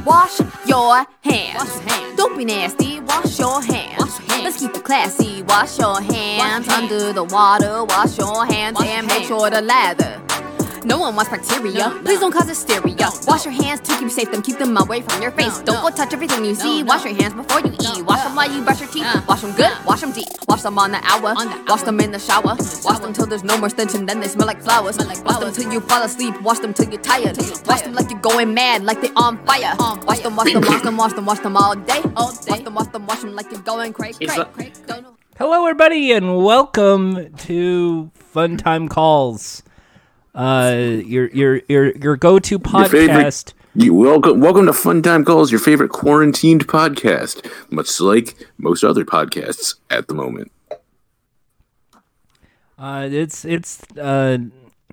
Wash 0.04 0.40
your 0.66 1.06
hands. 1.22 1.80
Don't 2.16 2.36
be 2.36 2.44
nasty. 2.44 3.00
Wash 3.00 3.38
your 3.38 3.62
hands. 3.62 4.20
Let's 4.28 4.60
keep 4.60 4.74
it 4.74 4.84
classy. 4.84 5.42
Wash 5.42 5.78
your 5.78 6.00
hands 6.00 6.68
under 6.68 7.12
the 7.12 7.24
water. 7.24 7.84
Wash 7.84 8.18
your 8.18 8.44
hands 8.44 8.78
and 8.82 9.06
make 9.06 9.24
sure 9.24 9.48
the 9.48 9.62
lather. 9.62 10.20
No 10.84 10.98
one 10.98 11.16
wants 11.16 11.30
bacteria. 11.30 11.90
Please 12.04 12.20
don't 12.20 12.30
cause 12.32 12.48
hysteria. 12.48 13.08
Wash 13.26 13.44
your 13.46 13.54
hands 13.54 13.80
to 13.80 13.98
keep 13.98 14.10
safe 14.10 14.30
them. 14.30 14.42
Keep 14.42 14.58
them 14.58 14.76
away 14.76 15.00
from 15.00 15.22
your 15.22 15.30
face. 15.30 15.58
Don't 15.60 15.80
go 15.80 15.88
touch 15.90 16.12
everything 16.12 16.44
you 16.44 16.54
see. 16.54 16.82
Wash 16.82 17.04
your 17.04 17.14
hands 17.14 17.34
before 17.34 17.60
you 17.60 17.72
eat. 17.72 18.04
Wash 18.04 18.22
them 18.22 18.34
while 18.34 18.50
you 18.50 18.62
brush 18.62 18.80
your 18.80 18.90
teeth. 18.90 19.06
Wash 19.26 19.40
them 19.40 19.54
good. 19.56 19.72
Wash 19.86 20.00
them 20.02 20.12
deep. 20.12 20.26
Wash 20.46 20.62
them 20.62 20.78
on 20.78 20.92
the 20.92 21.00
hour. 21.04 21.34
Wash 21.66 21.82
them 21.82 22.00
in 22.00 22.10
the 22.12 22.18
shower. 22.18 22.56
Wash 22.84 22.98
them 23.00 23.12
till 23.14 23.26
there's 23.26 23.44
no 23.44 23.56
more 23.58 23.70
stench 23.70 23.94
and 23.94 24.08
then 24.08 24.20
they 24.20 24.28
smell 24.28 24.46
like 24.46 24.60
flowers. 24.60 24.98
Wash 24.98 25.38
them 25.38 25.52
till 25.52 25.72
you 25.72 25.80
fall 25.80 26.02
asleep. 26.02 26.40
Wash 26.42 26.58
them 26.58 26.74
till 26.74 26.88
you're 26.90 27.00
tired. 27.02 27.36
Wash 27.66 27.82
them 27.82 27.94
like 27.94 28.10
you're 28.10 28.20
going 28.20 28.52
mad, 28.54 28.84
like 28.84 29.00
they're 29.00 29.10
on 29.16 29.42
fire. 29.46 29.74
Wash 30.06 30.20
them, 30.20 30.36
wash 30.36 30.52
them, 30.52 30.62
wash 30.62 30.82
them, 30.82 30.96
wash 30.96 31.12
them, 31.14 31.24
wash 31.24 31.38
them 31.40 31.56
all 31.56 31.74
day. 31.74 32.00
Wash 32.14 32.60
them, 32.60 32.74
wash 32.74 32.86
them, 32.88 33.06
wash 33.06 33.20
them 33.20 33.34
like 33.34 33.50
you're 33.50 33.60
going 33.62 33.92
crazy. 33.92 34.18
It's 34.24 34.34
crazy, 34.34 34.42
a- 34.48 34.52
crazy. 34.52 34.72
Don't 34.86 35.02
know. 35.02 35.16
Hello, 35.38 35.64
everybody, 35.64 36.12
and 36.12 36.44
welcome 36.44 37.34
to 37.38 38.10
Fun 38.14 38.56
Time 38.56 38.88
Calls. 38.88 39.63
Uh, 40.34 41.00
your 41.04 41.28
your 41.28 41.60
your 41.68 41.92
your 41.96 42.16
go-to 42.16 42.60
Your 42.72 42.84
favorite- 42.88 43.10
podcast. 43.26 43.52
You 43.76 43.92
welcome, 43.92 44.38
welcome 44.40 44.66
to 44.66 44.72
Fun 44.72 45.02
Time 45.02 45.24
Calls, 45.24 45.50
your 45.50 45.58
favorite 45.58 45.90
quarantined 45.90 46.68
podcast, 46.68 47.44
much 47.72 48.00
like 48.00 48.36
most 48.56 48.84
other 48.84 49.04
podcasts 49.04 49.74
at 49.90 50.06
the 50.06 50.14
moment. 50.14 50.52
Uh, 52.78 53.08
it's 53.10 53.44
it's 53.44 53.82
uh, 53.98 54.38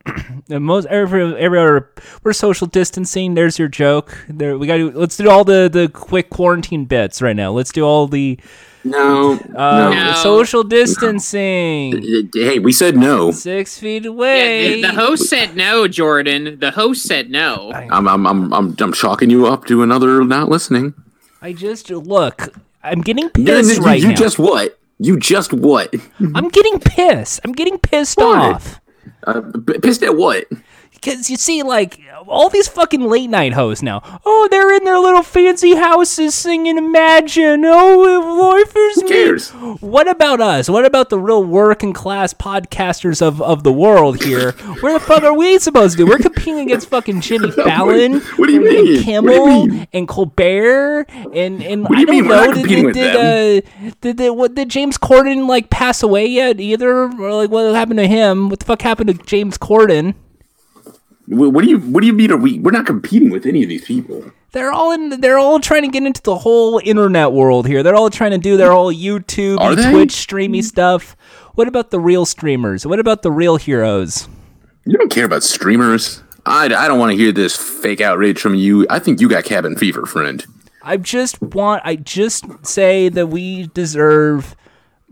the 0.47 0.59
most 0.59 0.87
every 0.87 1.35
every 1.35 1.59
other 1.59 1.91
we're 2.23 2.33
social 2.33 2.65
distancing. 2.65 3.35
There's 3.35 3.59
your 3.59 3.67
joke. 3.67 4.17
There 4.27 4.57
we 4.57 4.65
got 4.65 4.77
to 4.77 4.91
let's 4.91 5.15
do 5.17 5.29
all 5.29 5.43
the 5.43 5.69
the 5.71 5.87
quick 5.89 6.31
quarantine 6.31 6.85
bits 6.85 7.21
right 7.21 7.35
now. 7.35 7.51
Let's 7.51 7.71
do 7.71 7.83
all 7.83 8.07
the 8.07 8.39
No, 8.83 9.33
uh, 9.55 9.89
no. 9.89 9.91
No. 9.93 10.13
social 10.13 10.63
distancing. 10.63 12.29
Hey, 12.33 12.59
we 12.59 12.71
said 12.71 12.97
no. 12.97 13.31
Six 13.31 13.77
feet 13.77 14.05
away. 14.05 14.81
the, 14.81 14.87
the 14.87 14.93
host 14.93 15.29
said 15.29 15.55
no, 15.55 15.87
Jordan. 15.87 16.57
The 16.59 16.71
host 16.71 17.03
said 17.03 17.29
no. 17.29 17.71
I'm, 17.73 18.07
I'm, 18.07 18.25
I'm, 18.25 18.53
I'm, 18.53 18.75
I'm 18.79 18.93
chalking 18.93 19.29
you 19.29 19.45
up 19.47 19.65
to 19.67 19.83
another 19.83 20.23
not 20.23 20.49
listening. 20.49 20.93
I 21.41 21.53
just 21.53 21.89
look. 21.89 22.53
I'm 22.83 23.01
getting 23.01 23.25
You, 23.25 23.45
pissed 23.45 23.77
you- 23.77 23.83
right 23.83 23.99
you 23.99 24.05
now. 24.05 24.11
You 24.11 24.15
just 24.17 24.39
what? 24.39 24.79
You 24.99 25.19
just 25.19 25.53
what? 25.53 25.93
I'm 26.35 26.49
getting 26.49 26.79
pissed. 26.79 27.39
I'm 27.43 27.51
getting 27.53 27.77
pissed 27.79 28.17
Why? 28.19 28.51
off. 28.53 28.79
Uh, 29.25 29.41
p- 29.67 29.79
pissed 29.79 30.03
at 30.03 30.15
what? 30.15 30.45
Because 31.01 31.31
you 31.31 31.35
see, 31.37 31.63
like, 31.63 31.99
all 32.27 32.49
these 32.49 32.67
fucking 32.67 33.01
late 33.01 33.29
night 33.29 33.53
hosts 33.53 33.81
now. 33.81 34.19
Oh, 34.23 34.47
they're 34.51 34.71
in 34.75 34.83
their 34.83 34.99
little 34.99 35.23
fancy 35.23 35.75
houses 35.75 36.35
singing 36.35 36.77
Imagine. 36.77 37.63
Oh, 37.65 38.53
life 38.55 38.71
is 38.75 39.01
Who 39.01 39.07
cares? 39.07 39.49
What 39.81 40.07
about 40.07 40.39
us? 40.41 40.69
What 40.69 40.85
about 40.85 41.09
the 41.09 41.17
real 41.17 41.43
working 41.43 41.91
class 41.91 42.35
podcasters 42.35 43.19
of, 43.21 43.41
of 43.41 43.63
the 43.63 43.73
world 43.73 44.21
here? 44.23 44.51
Where 44.81 44.93
the 44.93 44.99
fuck 44.99 45.23
are 45.23 45.33
we 45.33 45.57
supposed 45.57 45.97
to 45.97 46.03
do? 46.03 46.07
We're 46.09 46.19
competing 46.19 46.59
against 46.59 46.89
fucking 46.89 47.21
Jimmy 47.21 47.49
Fallon, 47.51 48.19
what 48.37 48.47
do 48.47 48.53
you 48.53 48.59
and 48.67 48.69
mean? 48.69 48.85
What 48.85 48.93
you 48.93 49.01
Kimmel, 49.01 49.67
mean? 49.67 49.87
and 49.93 50.07
Colbert, 50.07 51.05
and 51.33 51.63
and 51.63 51.87
do 51.87 51.95
I 51.95 52.03
don't 52.05 52.15
mean? 52.15 52.27
Know. 52.27 52.53
Did, 52.53 52.85
with 52.85 52.93
did, 52.93 53.15
uh, 53.15 53.91
did, 54.01 54.17
did, 54.17 54.29
what, 54.31 54.53
did 54.53 54.69
James 54.69 54.97
Corden 54.99 55.47
like 55.47 55.69
pass 55.71 56.03
away 56.03 56.27
yet? 56.27 56.59
Either 56.59 57.11
or 57.11 57.33
like 57.33 57.49
what 57.49 57.73
happened 57.73 57.99
to 57.99 58.07
him? 58.07 58.49
What 58.49 58.59
the 58.59 58.65
fuck 58.65 58.83
happened 58.83 59.07
to 59.17 59.25
James 59.25 59.57
Corden? 59.57 60.13
What, 61.31 61.53
what 61.53 61.63
do 61.63 61.69
you 61.69 61.79
What 61.79 62.01
do 62.01 62.07
you 62.07 62.13
mean? 62.13 62.29
Are 62.31 62.37
we? 62.37 62.59
We're 62.59 62.71
not 62.71 62.85
competing 62.85 63.29
with 63.29 63.45
any 63.45 63.63
of 63.63 63.69
these 63.69 63.85
people. 63.85 64.31
They're 64.51 64.71
all 64.71 64.91
in. 64.91 65.21
They're 65.21 65.39
all 65.39 65.61
trying 65.61 65.83
to 65.83 65.87
get 65.87 66.03
into 66.03 66.21
the 66.21 66.35
whole 66.35 66.81
internet 66.83 67.31
world 67.31 67.67
here. 67.67 67.83
They're 67.83 67.95
all 67.95 68.09
trying 68.09 68.31
to 68.31 68.37
do 68.37 68.57
their 68.57 68.73
whole 68.73 68.93
YouTube, 68.93 69.57
Are 69.59 69.73
they? 69.73 69.89
Twitch 69.91 70.11
streamy 70.11 70.61
stuff. 70.61 71.15
What 71.55 71.69
about 71.69 71.89
the 71.89 72.01
real 72.01 72.25
streamers? 72.25 72.85
What 72.85 72.99
about 72.99 73.21
the 73.21 73.31
real 73.31 73.55
heroes? 73.55 74.27
You 74.83 74.97
don't 74.97 75.09
care 75.11 75.23
about 75.25 75.43
streamers. 75.43 76.21
I, 76.45 76.65
I 76.65 76.87
don't 76.87 76.99
want 76.99 77.11
to 77.11 77.17
hear 77.17 77.31
this 77.31 77.55
fake 77.55 78.01
outrage 78.01 78.39
from 78.39 78.55
you. 78.55 78.85
I 78.89 78.99
think 78.99 79.21
you 79.21 79.29
got 79.29 79.45
cabin 79.45 79.77
fever, 79.77 80.05
friend. 80.05 80.45
I 80.83 80.97
just 80.97 81.41
want. 81.41 81.81
I 81.85 81.95
just 81.95 82.43
say 82.65 83.07
that 83.07 83.27
we 83.27 83.67
deserve 83.67 84.57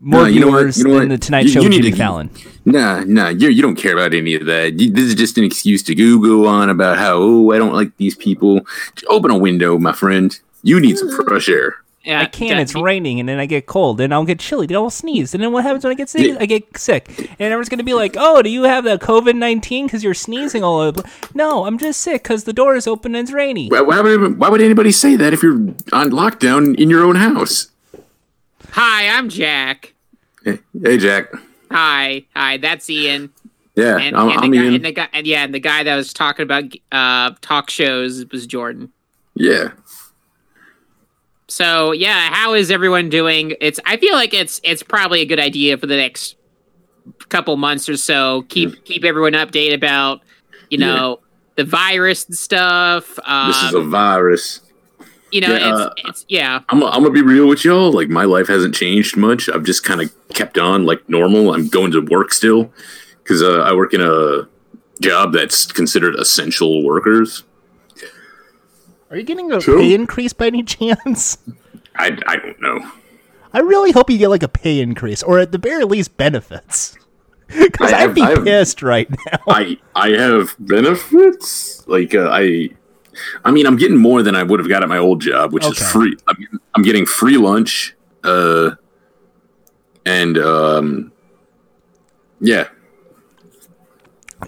more 0.01 0.21
No, 0.21 0.27
you 0.27 0.39
know 0.39 0.47
what? 0.47 0.59
viewers 0.59 0.77
You 0.77 0.83
know 0.85 0.99
than 0.99 1.09
what? 1.09 1.19
the 1.19 1.25
Tonight 1.25 1.45
You- 1.45 1.49
Show 1.49 1.59
you 1.59 1.63
with 1.65 1.71
need 1.71 1.77
Jimmy 1.83 1.91
to- 1.91 1.97
Fallon. 1.97 2.29
Nah, 2.65 3.03
nah, 3.05 3.29
you 3.29 3.49
you 3.49 3.61
don't 3.61 3.75
care 3.75 3.93
about 3.93 4.13
any 4.13 4.35
of 4.35 4.45
that. 4.45 4.79
You, 4.79 4.91
this 4.91 5.05
is 5.05 5.15
just 5.15 5.37
an 5.37 5.43
excuse 5.43 5.81
to 5.83 5.95
go 5.95 6.17
go 6.19 6.45
on 6.47 6.69
about 6.69 6.97
how 6.97 7.13
oh 7.17 7.51
I 7.51 7.57
don't 7.57 7.73
like 7.73 7.95
these 7.97 8.15
people. 8.15 8.61
Just 8.95 9.05
open 9.09 9.31
a 9.31 9.37
window, 9.37 9.77
my 9.77 9.93
friend. 9.93 10.37
You 10.63 10.79
need 10.79 10.97
some 10.97 11.09
mm. 11.09 11.25
fresh 11.27 11.49
air. 11.49 11.77
Yeah, 12.03 12.21
I 12.21 12.25
can't. 12.25 12.51
that- 12.51 12.61
It's 12.61 12.75
raining, 12.75 13.19
and 13.19 13.27
then 13.27 13.39
I 13.39 13.45
get 13.45 13.65
cold, 13.65 13.99
and 13.99 14.13
I'll 14.13 14.23
get 14.25 14.39
chilly. 14.39 14.67
Then 14.67 14.77
I'll 14.77 14.89
sneeze, 14.89 15.33
and 15.33 15.43
then 15.43 15.51
what 15.51 15.63
happens 15.63 15.83
when 15.83 15.91
I 15.91 15.95
get 15.95 16.09
sick? 16.09 16.27
Yeah. 16.27 16.37
I 16.39 16.45
get 16.45 16.77
sick, 16.77 17.09
and 17.17 17.41
everyone's 17.41 17.69
gonna 17.69 17.83
be 17.83 17.93
like, 17.93 18.15
"Oh, 18.17 18.41
do 18.41 18.49
you 18.49 18.63
have 18.63 18.83
the 18.83 18.97
COVID 18.97 19.35
nineteen? 19.35 19.85
Because 19.87 20.03
you're 20.03 20.13
sneezing 20.13 20.63
all 20.63 20.79
over." 20.79 21.03
No, 21.33 21.65
I'm 21.65 21.77
just 21.77 22.01
sick 22.01 22.23
because 22.23 22.45
the 22.45 22.53
door 22.53 22.75
is 22.75 22.87
open 22.87 23.15
and 23.15 23.25
it's 23.27 23.33
rainy. 23.33 23.67
Why, 23.67 23.81
why 23.81 24.01
would 24.01 24.37
why 24.39 24.49
would 24.49 24.61
anybody 24.61 24.91
say 24.91 25.15
that 25.17 25.33
if 25.33 25.41
you're 25.43 25.55
on 25.91 26.11
lockdown 26.11 26.75
in 26.79 26.89
your 26.89 27.03
own 27.03 27.15
house? 27.15 27.68
Hi, 28.71 29.07
I'm 29.17 29.29
Jack. 29.29 29.93
Hey, 30.43 30.59
hey 30.83 30.97
Jack. 30.97 31.31
Hi, 31.71 32.25
hi. 32.35 32.57
That's 32.57 32.89
Ian. 32.89 33.31
Yeah, 33.75 33.97
And, 33.97 34.15
I'm, 34.15 34.29
and, 34.29 34.39
I'm 34.41 34.51
guy, 34.51 34.61
Ian. 34.63 34.75
and 34.75 34.85
the 34.85 34.91
guy, 34.91 35.07
and 35.13 35.27
yeah, 35.27 35.43
and 35.43 35.53
the 35.53 35.59
guy 35.59 35.83
that 35.83 35.95
was 35.95 36.11
talking 36.13 36.43
about 36.43 36.63
uh, 36.91 37.35
talk 37.41 37.69
shows 37.69 38.25
was 38.31 38.45
Jordan. 38.47 38.91
yeah. 39.35 39.71
So 41.47 41.93
yeah, 41.93 42.29
how 42.31 42.53
is 42.53 42.69
everyone 42.69 43.09
doing? 43.09 43.55
It's 43.59 43.79
I 43.83 43.97
feel 43.97 44.13
like 44.13 44.35
it's 44.35 44.61
it's 44.63 44.83
probably 44.83 45.21
a 45.21 45.25
good 45.25 45.39
idea 45.39 45.79
for 45.79 45.87
the 45.87 45.95
next 45.97 46.35
couple 47.29 47.57
months 47.57 47.89
or 47.89 47.97
so. 47.97 48.43
Keep 48.49 48.85
keep 48.85 49.03
everyone 49.03 49.33
updated 49.33 49.73
about 49.73 50.21
you 50.69 50.77
know 50.77 51.21
the 51.55 51.63
virus 51.63 52.25
and 52.27 52.37
stuff. 52.37 53.17
Um, 53.25 53.47
This 53.47 53.63
is 53.63 53.73
a 53.73 53.81
virus. 53.81 54.61
You 55.31 55.41
know 55.41 55.49
yeah, 55.55 55.69
it's, 55.71 55.79
uh, 55.79 55.93
it's 56.05 56.25
yeah 56.29 56.61
I'm, 56.69 56.83
I'm 56.83 57.01
gonna 57.03 57.11
be 57.11 57.21
real 57.21 57.47
with 57.47 57.63
y'all. 57.65 57.91
Like 57.91 58.09
my 58.09 58.25
life 58.25 58.47
hasn't 58.47 58.75
changed 58.75 59.15
much. 59.17 59.49
I've 59.49 59.63
just 59.63 59.83
kind 59.83 60.01
of 60.01 60.11
kept 60.33 60.57
on 60.57 60.85
like 60.85 61.07
normal. 61.09 61.53
I'm 61.53 61.67
going 61.67 61.91
to 61.91 62.01
work 62.01 62.33
still 62.33 62.71
because 63.23 63.41
uh, 63.41 63.59
I 63.61 63.73
work 63.73 63.93
in 63.93 64.01
a 64.01 64.47
job 65.01 65.33
that's 65.33 65.65
considered 65.71 66.15
essential 66.15 66.83
workers. 66.83 67.43
Are 69.11 69.17
you 69.17 69.23
getting 69.23 69.51
a 69.51 69.59
True. 69.59 69.79
pay 69.79 69.93
increase 69.93 70.33
by 70.33 70.47
any 70.47 70.63
chance? 70.75 71.37
I, 71.95 72.17
I 72.27 72.35
don't 72.37 72.61
know. 72.61 72.91
I 73.53 73.59
really 73.59 73.91
hope 73.91 74.09
you 74.09 74.17
get 74.19 74.29
like 74.29 74.43
a 74.43 74.47
pay 74.47 74.79
increase, 74.79 75.23
or 75.23 75.39
at 75.39 75.51
the 75.51 75.57
very 75.57 75.83
least 75.85 76.17
benefits. 76.17 76.95
Because 77.51 77.91
I 77.91 78.03
I'd 78.03 78.13
be 78.13 78.21
have- 78.21 78.29
I 78.29 78.33
have- 78.35 78.43
pissed 78.45 78.83
right 78.83 79.09
now. 79.09 79.39
I 79.47 79.79
I 79.95 80.09
have 80.09 80.55
benefits. 80.59 81.83
Like 81.87 82.13
uh, 82.13 82.29
I, 82.31 82.69
I 83.45 83.51
mean, 83.51 83.65
I'm 83.65 83.75
getting 83.77 83.97
more 83.97 84.21
than 84.23 84.35
I 84.35 84.43
would 84.43 84.59
have 84.59 84.69
got 84.69 84.83
at 84.83 84.89
my 84.89 84.97
old 84.97 85.21
job, 85.21 85.53
which 85.53 85.63
Okay. 85.65 85.71
is 85.83 85.91
free. 85.91 86.15
I'm, 86.27 86.35
getting- 86.39 86.59
I'm 86.75 86.83
getting 86.83 87.05
free 87.05 87.37
lunch. 87.37 87.95
Uh, 88.23 88.71
and 90.05 90.37
um, 90.37 91.11
yeah, 92.41 92.67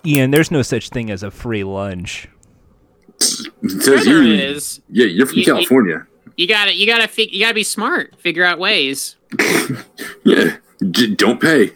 Ian, 0.06 0.32
there's 0.32 0.52
no 0.52 0.62
such 0.62 0.90
thing 0.90 1.12
as 1.12 1.24
a 1.24 1.32
free 1.32 1.64
lunch. 1.64 2.28
it 3.20 3.82
says 3.82 4.06
you. 4.06 4.22
is. 4.22 4.82
Yeah, 4.90 5.06
you're 5.06 5.26
from 5.26 5.36
You- 5.38 5.42
you- 5.42 5.46
California. 5.46 6.08
You 6.38 6.48
gotta 6.48 6.74
you 6.76 6.88
gotta 6.88 7.08
fig- 7.08 7.32
you 7.34 7.40
gotta 7.42 7.54
be 7.54 7.64
smart. 7.64 8.16
Figure 8.20 8.44
out 8.46 8.58
ways. 8.60 9.18
Yeah, 10.24 10.58
J- 10.92 11.16
don't 11.16 11.40
pay. 11.42 11.72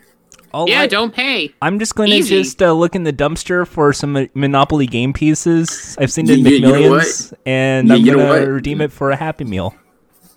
All 0.55 0.69
Yeah, 0.69 0.81
I- 0.83 0.88
don't 0.88 1.13
pay. 1.13 1.53
I'm 1.62 1.79
just 1.79 1.95
going 1.95 2.09
to 2.09 2.21
just 2.24 2.62
uh, 2.63 2.71
look 2.71 2.95
in 2.95 3.03
the 3.03 3.12
dumpster 3.12 3.67
for 3.67 3.91
some 3.91 4.29
Monopoly 4.33 4.88
game 4.88 5.12
pieces. 5.12 5.97
I've 6.00 6.09
seen 6.12 6.29
it 6.29 6.39
in 6.39 6.45
You- 6.45 6.51
you 6.51 6.59
know 6.62 6.71
McMillions, 6.71 7.33
and 7.45 7.89
You- 7.89 7.95
I'm 7.95 8.03
going 8.19 8.45
to 8.45 8.51
redeem 8.51 8.79
it 8.79 8.93
for 8.93 9.12
a 9.12 9.17
Happy 9.17 9.43
Meal. 9.43 9.75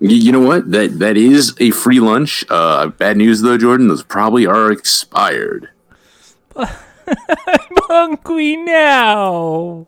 You, 0.01 0.17
you 0.17 0.33
know 0.33 0.41
what? 0.41 0.71
That 0.73 0.99
that 1.01 1.17
is 1.17 1.55
a 1.61 1.71
free 1.71 2.01
lunch. 2.01 2.45
Uh, 2.51 2.89
bad 2.89 3.17
news 3.17 3.43
though, 3.43 3.57
Jordan. 3.59 3.87
Those 3.89 4.03
probably 4.03 4.45
are 4.47 4.71
expired. 4.73 5.69
hungry 7.89 8.57
now. 8.57 9.87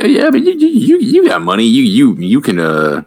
Uh, 0.00 0.06
Yeah, 0.06 0.30
but 0.30 0.40
you, 0.42 0.52
you 0.52 0.68
you 0.68 0.98
you 0.98 1.28
got 1.28 1.42
money. 1.42 1.64
You 1.64 1.82
you 1.82 2.14
you 2.16 2.40
can 2.40 2.58
uh 2.58 3.02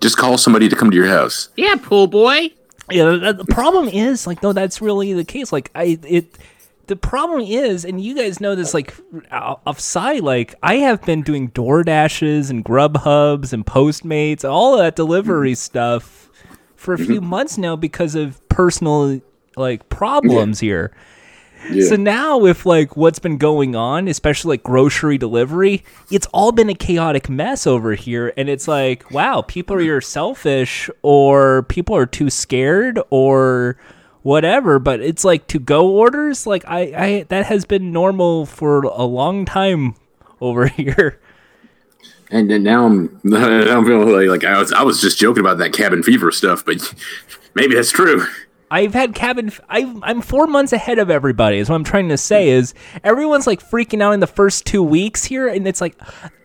just 0.00 0.16
call 0.16 0.38
somebody 0.38 0.68
to 0.68 0.76
come 0.76 0.90
to 0.90 0.96
your 0.96 1.06
house. 1.08 1.48
Yeah, 1.56 1.76
pool 1.76 2.06
boy. 2.06 2.50
Yeah, 2.90 3.04
the, 3.16 3.32
the 3.32 3.44
problem 3.44 3.88
is 3.88 4.26
like 4.26 4.42
no, 4.42 4.52
that's 4.52 4.80
really 4.80 5.12
the 5.12 5.24
case. 5.24 5.52
Like 5.52 5.70
I 5.74 5.98
it. 6.06 6.38
The 6.86 6.94
problem 6.94 7.40
is, 7.40 7.84
and 7.84 8.00
you 8.00 8.14
guys 8.14 8.40
know 8.40 8.54
this, 8.54 8.72
like 8.72 8.94
offside, 9.32 10.20
like 10.20 10.54
I 10.62 10.76
have 10.76 11.02
been 11.02 11.22
doing 11.22 11.48
Door 11.48 11.82
Dashes 11.82 12.48
and 12.48 12.64
Grubhubs 12.64 13.52
and 13.52 13.66
Postmates, 13.66 14.48
all 14.48 14.76
that 14.76 14.94
delivery 14.94 15.52
mm-hmm. 15.52 15.56
stuff 15.56 16.30
for 16.76 16.94
a 16.94 16.98
few 16.98 17.20
mm-hmm. 17.20 17.26
months 17.26 17.58
now 17.58 17.74
because 17.74 18.14
of 18.14 18.46
personal 18.48 19.20
like 19.56 19.88
problems 19.88 20.60
here. 20.60 20.92
So 21.88 21.96
now 21.96 22.38
with 22.38 22.66
like 22.66 22.96
what's 22.96 23.18
been 23.18 23.38
going 23.38 23.74
on, 23.74 24.08
especially 24.08 24.54
like 24.54 24.62
grocery 24.62 25.18
delivery, 25.18 25.84
it's 26.10 26.26
all 26.32 26.52
been 26.52 26.70
a 26.70 26.74
chaotic 26.74 27.28
mess 27.28 27.66
over 27.66 27.94
here 27.94 28.32
and 28.36 28.48
it's 28.48 28.68
like, 28.68 29.10
wow, 29.10 29.42
people 29.42 29.76
are 29.76 29.80
either 29.80 30.00
selfish 30.00 30.88
or 31.02 31.64
people 31.64 31.96
are 31.96 32.06
too 32.06 32.30
scared 32.30 33.00
or 33.10 33.76
whatever, 34.22 34.78
but 34.78 35.00
it's 35.00 35.24
like 35.24 35.46
to 35.48 35.58
go 35.58 35.88
orders, 35.88 36.46
like 36.46 36.64
I, 36.66 36.80
I 36.80 37.22
that 37.28 37.46
has 37.46 37.64
been 37.64 37.92
normal 37.92 38.46
for 38.46 38.82
a 38.82 39.04
long 39.04 39.44
time 39.44 39.94
over 40.40 40.66
here. 40.66 41.20
And 42.30 42.50
then 42.50 42.64
now 42.64 42.86
I'm 42.86 43.20
now 43.24 43.76
I'm 43.76 43.84
feeling 43.84 44.12
like, 44.12 44.28
like 44.28 44.44
I 44.44 44.58
was 44.58 44.72
I 44.72 44.82
was 44.82 45.00
just 45.00 45.18
joking 45.18 45.40
about 45.40 45.58
that 45.58 45.72
cabin 45.72 46.02
fever 46.02 46.30
stuff, 46.32 46.64
but 46.64 46.94
maybe 47.54 47.74
that's 47.74 47.90
true. 47.90 48.26
I've 48.70 48.94
had 48.94 49.14
cabin. 49.14 49.52
I, 49.68 49.94
I'm 50.02 50.20
four 50.20 50.46
months 50.46 50.72
ahead 50.72 50.98
of 50.98 51.10
everybody. 51.10 51.58
Is 51.58 51.68
what 51.68 51.76
I'm 51.76 51.84
trying 51.84 52.08
to 52.08 52.18
say. 52.18 52.48
Is 52.48 52.74
everyone's 53.04 53.46
like 53.46 53.62
freaking 53.62 54.02
out 54.02 54.12
in 54.12 54.20
the 54.20 54.26
first 54.26 54.66
two 54.66 54.82
weeks 54.82 55.24
here, 55.24 55.48
and 55.48 55.66
it's 55.68 55.80
like 55.80 55.96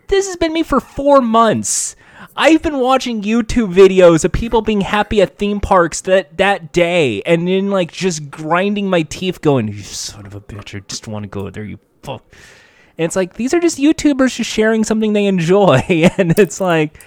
this 0.08 0.28
has 0.28 0.36
been 0.36 0.54
me 0.54 0.64
for 0.64 0.80
four 0.80 1.22
months. 1.22 1.96
I've 2.36 2.62
been 2.62 2.80
watching 2.80 3.24
YouTube 3.24 3.74
videos 3.74 4.24
of 4.24 4.32
people 4.32 4.62
being 4.62 4.82
happy 4.82 5.22
at 5.22 5.38
theme 5.38 5.60
parks 5.60 6.02
that 6.02 6.38
that 6.38 6.72
day, 6.72 7.22
and 7.24 7.48
then 7.48 7.72
like 7.72 7.92
just 7.92 8.30
grinding 8.30 8.90
my 8.90 9.02
teeth, 9.02 9.42
going, 9.42 9.68
"You 9.68 9.82
son 9.82 10.26
of 10.26 10.36
a 10.36 10.42
bitch! 10.42 10.76
I 10.76 10.84
just 10.88 11.08
want 11.08 11.24
to 11.24 11.30
go 11.30 11.50
there, 11.50 11.64
you 11.64 11.80
fuck." 12.04 12.24
And 12.98 13.06
it's 13.06 13.16
like 13.16 13.34
these 13.34 13.54
are 13.54 13.60
just 13.60 13.80
YouTubers 13.80 14.36
just 14.36 14.50
sharing 14.50 14.84
something 14.84 15.14
they 15.14 15.26
enjoy, 15.26 15.80
and 16.18 16.38
it's 16.38 16.62
like 16.62 17.00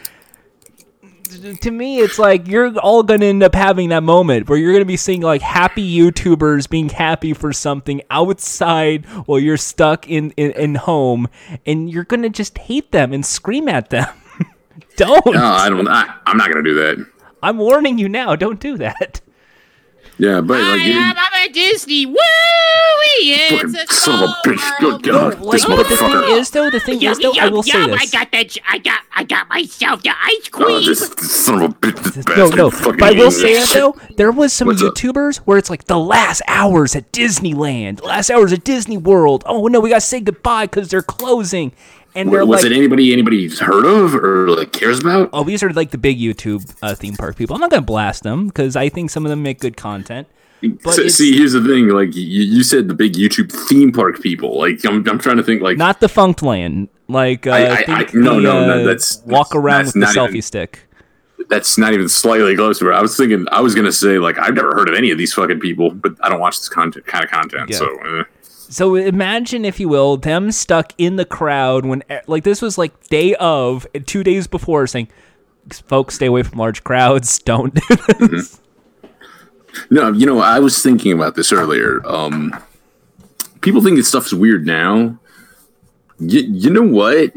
to 1.25 1.71
me, 1.71 1.99
it's 1.99 2.19
like 2.19 2.49
you're 2.49 2.77
all 2.79 3.03
gonna 3.03 3.27
end 3.27 3.43
up 3.43 3.55
having 3.55 3.89
that 3.91 4.03
moment 4.03 4.49
where 4.49 4.59
you're 4.59 4.73
gonna 4.73 4.85
be 4.85 4.97
seeing 4.97 5.23
like 5.23 5.43
happy 5.43 5.99
YouTubers 5.99 6.69
being 6.69 6.89
happy 6.89 7.33
for 7.33 7.53
something 7.53 8.03
outside 8.11 9.07
while 9.27 9.39
you're 9.39 9.57
stuck 9.57 10.09
in 10.09 10.31
in, 10.33 10.53
in 10.53 10.75
home, 10.77 11.29
and 11.67 11.91
you're 11.91 12.05
gonna 12.05 12.31
just 12.31 12.59
hate 12.59 12.93
them 12.93 13.13
and 13.13 13.25
scream 13.25 13.69
at 13.69 13.91
them. 13.91 14.09
don't. 14.97 15.27
No, 15.27 15.45
I 15.45 15.69
don't. 15.69 15.89
I, 15.89 16.15
I'm 16.27 16.37
not 16.37 16.51
gonna 16.51 16.65
do 16.65 16.75
that. 16.75 17.07
I'm 17.43 17.59
warning 17.59 17.99
you 17.99 18.09
now. 18.09 18.37
Don't 18.37 18.61
do 18.61 18.79
that. 18.79 19.21
Yeah, 20.19 20.41
but 20.41 20.61
like, 20.61 20.81
I 20.81 20.85
you, 20.85 20.93
am 20.93 21.17
I'm 21.17 21.51
a 21.51 21.53
Disney. 21.53 22.07
Woo! 22.07 22.15
Fucking 23.51 23.75
It's 23.75 23.99
son 23.99 24.23
of 24.23 24.31
a 24.31 24.49
bitch. 24.49 24.81
Good 24.81 25.03
God, 25.03 25.41
Like, 25.41 25.53
this 25.53 25.65
but 25.67 25.77
the 25.89 25.97
thing 25.97 26.09
motherfucker. 26.09 26.39
is, 26.39 26.51
though, 26.51 26.71
the 26.71 26.81
thing 26.81 27.01
Yum, 27.01 27.13
is, 27.13 27.19
though, 27.19 27.33
I 27.33 27.45
yum, 27.45 27.53
will 27.53 27.63
say 27.63 27.79
yum, 27.81 27.93
I 27.93 27.99
this. 27.99 28.11
got 28.11 28.33
that. 28.33 28.57
I 28.69 28.79
got. 28.79 29.01
I 29.17 29.23
got 29.25 29.49
myself 29.49 30.03
the 30.03 30.11
ice 30.11 30.49
Oh, 30.55 30.65
cream. 30.65 30.87
this, 30.87 31.09
this 31.09 31.31
son 31.45 31.63
of 31.63 31.71
a 31.71 31.75
bitch. 31.75 32.15
This 32.15 32.27
No, 32.37 32.49
no. 32.49 32.71
fucking 32.71 32.99
But 32.99 33.15
I 33.15 33.19
will 33.19 33.29
eats 33.29 33.41
say 33.41 33.53
it 33.53 33.69
though. 33.71 33.97
There 34.17 34.33
was 34.33 34.53
some 34.53 34.67
What's 34.69 34.83
up? 34.83 34.95
YouTubers 34.95 35.37
where 35.39 35.57
it's 35.57 35.71
like 35.71 35.85
the 35.85 35.99
last 35.99 36.43
hours 36.49 36.97
at 36.97 37.13
Disneyland, 37.13 38.03
last 38.03 38.31
hours 38.31 38.53
at 38.53 38.65
Disney 38.65 38.97
World. 38.97 39.45
Oh 39.47 39.67
no, 39.69 39.79
we 39.81 39.89
gotta 39.91 40.01
say 40.01 40.21
goodbye 40.21 40.67
because 40.67 40.89
they're 40.89 41.01
closing, 41.03 41.71
and 42.17 42.33
they're 42.33 42.45
Was 42.45 42.65
like, 42.65 42.73
it 42.73 42.77
anybody 42.77 43.13
anybody's 43.13 43.61
heard 43.61 43.85
of 43.87 44.15
or 44.17 44.49
like 44.51 44.73
cares 44.73 44.99
about? 44.99 45.31
oh, 45.33 45.45
these 45.45 45.63
are 45.63 45.73
like 45.73 45.91
the 45.93 45.99
big 45.99 46.19
YouTube 46.19 46.75
uh, 46.83 46.95
theme 46.97 47.15
park 47.15 47.37
people. 47.37 47.55
I'm 47.55 47.61
not 47.61 47.71
gonna 47.71 47.83
blast 47.83 48.25
them 48.25 48.49
because 48.49 48.75
I 48.75 48.89
think 48.89 49.11
some 49.11 49.25
of 49.25 49.31
them 49.31 49.43
make 49.45 49.61
good 49.61 49.77
content. 49.77 50.27
But 50.83 50.95
So- 50.95 51.09
see, 51.09 51.37
here's 51.37 51.53
the 51.53 51.63
thing. 51.63 51.89
Like 51.89 52.15
you, 52.15 52.23
you 52.23 52.63
said, 52.63 52.89
the 52.89 52.95
big 52.95 53.15
YouTube 53.15 53.51
theme 53.69 53.93
park 53.93 54.21
people. 54.21 54.59
Like 54.59 54.85
I'm, 54.85 55.07
I'm 55.09 55.19
trying 55.19 55.37
to 55.37 55.43
think. 55.43 55.63
Like 55.63 55.77
Not 55.77 56.01
the 56.01 56.09
Funked 56.09 56.43
Land, 56.43 56.89
like 57.09 57.47
uh, 57.47 57.51
I- 57.53 57.71
I- 57.73 57.77
think 57.85 58.15
I- 58.15 58.19
no, 58.19 58.37
the, 58.37 58.41
no, 58.43 58.67
no, 58.67 58.81
uh, 58.81 58.85
that's- 58.85 59.23
walk 59.27 59.49
that's- 59.51 59.55
around 59.65 59.85
that's 59.87 59.95
with 59.95 60.03
the 60.15 60.21
selfie 60.21 60.29
even- 60.31 60.43
stick. 60.43 60.89
that's 61.51 61.77
not 61.77 61.93
even 61.93 62.09
slightly 62.09 62.57
close 62.57 62.79
to 62.79 62.91
it. 62.91 62.95
I 62.95 63.03
was 63.03 63.17
thinking. 63.17 63.47
I 63.53 63.61
was 63.61 63.75
gonna 63.75 63.93
say 63.93 64.19
like 64.19 64.39
I've 64.39 64.55
never 64.55 64.75
heard 64.75 64.89
of 64.89 64.95
any 64.95 65.11
of 65.11 65.19
these 65.19 65.33
fucking 65.35 65.61
people, 65.61 65.91
but 65.91 66.13
I 66.23 66.29
don't 66.29 66.41
watch 66.41 66.59
this 66.59 66.69
content 66.69 67.07
kind 67.07 67.25
of 67.25 67.31
content. 67.31 67.71
Yeah. 67.71 67.77
So 67.79 67.99
uh, 68.01 68.25
So 68.43 68.95
imagine, 68.95 69.65
if 69.67 69.79
you 69.79 69.89
will, 69.89 70.17
them 70.17 70.51
stuck 70.51 70.93
in 70.97 71.17
the 71.17 71.25
crowd 71.27 71.85
when, 71.85 72.03
eh, 72.09 72.21
like, 72.27 72.45
this 72.45 72.63
was 72.63 72.79
like 72.79 73.09
day 73.09 73.35
of, 73.35 73.87
two 74.07 74.25
days 74.25 74.47
before, 74.47 74.87
saying, 74.87 75.09
"Folks, 75.87 76.15
stay 76.15 76.27
away 76.27 76.43
from 76.43 76.59
large 76.59 76.83
crowds. 76.83 77.39
Don't 77.45 77.75
do 77.75 77.97
this." 78.29 78.61
No, 79.91 80.13
you 80.13 80.27
know, 80.27 80.41
I 80.41 80.59
was 80.59 80.83
thinking 80.83 81.13
about 81.13 81.35
this 81.35 81.53
earlier. 81.53 82.01
Um, 82.07 82.55
people 83.61 83.83
think 83.83 83.97
that 83.97 84.05
stuff's 84.05 84.33
weird 84.33 84.67
now. 84.67 85.19
You, 86.19 86.41
you 86.41 86.71
know 86.71 86.83
what? 86.83 87.33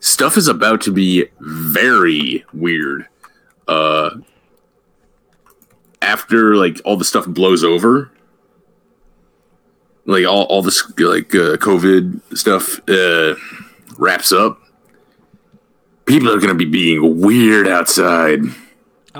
Stuff 0.00 0.36
is 0.36 0.48
about 0.48 0.80
to 0.82 0.92
be 0.92 1.26
very 1.40 2.44
weird. 2.52 3.06
Uh, 3.66 4.10
after 6.02 6.56
like 6.56 6.80
all 6.84 6.96
the 6.96 7.04
stuff 7.04 7.26
blows 7.26 7.64
over, 7.64 8.10
like 10.06 10.26
all 10.26 10.44
all 10.44 10.62
this 10.62 10.82
like 10.98 11.34
uh, 11.34 11.56
COVID 11.56 12.36
stuff 12.36 12.80
uh, 12.88 13.34
wraps 13.98 14.32
up, 14.32 14.60
people 16.06 16.32
are 16.32 16.40
gonna 16.40 16.54
be 16.54 16.64
being 16.64 17.20
weird 17.20 17.68
outside. 17.68 18.40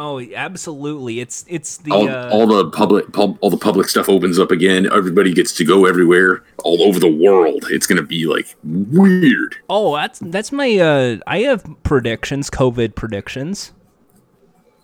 Oh, 0.00 0.20
absolutely. 0.32 1.18
It's 1.18 1.44
it's 1.48 1.78
the 1.78 1.90
All, 1.90 2.08
uh, 2.08 2.30
all 2.30 2.46
the 2.46 2.70
public 2.70 3.12
pub, 3.12 3.36
all 3.40 3.50
the 3.50 3.56
public 3.56 3.88
stuff 3.88 4.08
opens 4.08 4.38
up 4.38 4.52
again. 4.52 4.86
Everybody 4.92 5.34
gets 5.34 5.52
to 5.54 5.64
go 5.64 5.86
everywhere, 5.86 6.44
all 6.62 6.82
over 6.82 7.00
the 7.00 7.10
world. 7.10 7.64
It's 7.68 7.84
gonna 7.84 8.02
be 8.02 8.24
like 8.24 8.54
weird. 8.62 9.56
oh, 9.68 9.96
that's 9.96 10.20
that's 10.20 10.52
my 10.52 10.76
uh, 10.76 11.16
I 11.26 11.40
have 11.40 11.64
predictions, 11.82 12.48
COVID 12.48 12.94
predictions. 12.94 13.72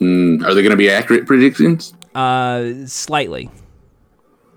Are 0.00 0.52
they 0.52 0.62
gonna 0.62 0.74
be 0.74 0.90
accurate 0.90 1.26
predictions? 1.26 1.94
Uh, 2.14 2.84
slightly. 2.86 3.50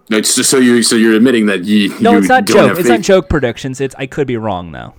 No, 0.10 0.18
It's 0.18 0.34
just 0.36 0.50
so 0.50 0.58
you 0.58 0.82
so 0.82 0.96
you're 0.96 1.16
admitting 1.16 1.46
that 1.46 1.66
you 1.66 1.90
No, 2.00 2.14
you 2.14 2.18
it's 2.18 2.30
not 2.30 2.46
joke. 2.46 2.80
It's 2.80 2.90
not 2.90 3.02
joke 3.02 3.30
predictions. 3.30 3.80
It's 3.80 3.94
I 4.00 4.08
could 4.08 4.26
be 4.26 4.38
wrong 4.38 4.72
though. 4.72 4.96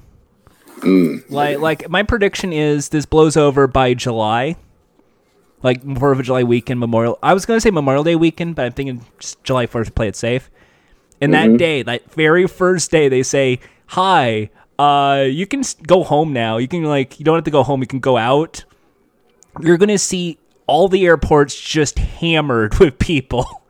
Mm. 0.82 1.28
Like 1.28 1.58
like 1.58 1.90
my 1.90 2.04
prediction 2.04 2.52
is 2.52 2.90
this 2.90 3.06
blows 3.06 3.36
over 3.36 3.66
by 3.66 3.94
July. 3.94 4.56
Like 5.62 5.82
Fourth 5.98 6.18
of 6.20 6.24
July 6.24 6.44
weekend, 6.44 6.78
Memorial. 6.80 7.18
I 7.22 7.34
was 7.34 7.44
gonna 7.46 7.60
say 7.60 7.70
Memorial 7.70 8.04
Day 8.04 8.14
weekend, 8.16 8.54
but 8.54 8.66
I'm 8.66 8.72
thinking 8.72 9.04
July 9.42 9.66
Fourth. 9.66 9.94
Play 9.94 10.08
it 10.08 10.16
safe. 10.16 10.50
And 11.20 11.32
Mm-hmm. 11.34 11.52
that 11.52 11.58
day, 11.58 11.82
that 11.82 12.10
very 12.12 12.46
first 12.46 12.90
day, 12.92 13.08
they 13.08 13.24
say, 13.24 13.58
"Hi, 13.86 14.50
uh, 14.78 15.24
you 15.28 15.46
can 15.46 15.62
go 15.86 16.04
home 16.04 16.32
now. 16.32 16.58
You 16.58 16.68
can 16.68 16.84
like 16.84 17.18
you 17.18 17.24
don't 17.24 17.34
have 17.34 17.44
to 17.44 17.50
go 17.50 17.62
home. 17.64 17.80
You 17.80 17.86
can 17.88 17.98
go 18.00 18.16
out." 18.16 18.64
You're 19.60 19.78
gonna 19.78 19.98
see 19.98 20.38
all 20.68 20.86
the 20.88 21.04
airports 21.06 21.58
just 21.60 21.98
hammered 21.98 22.74
with 22.78 22.98
people. 23.00 23.62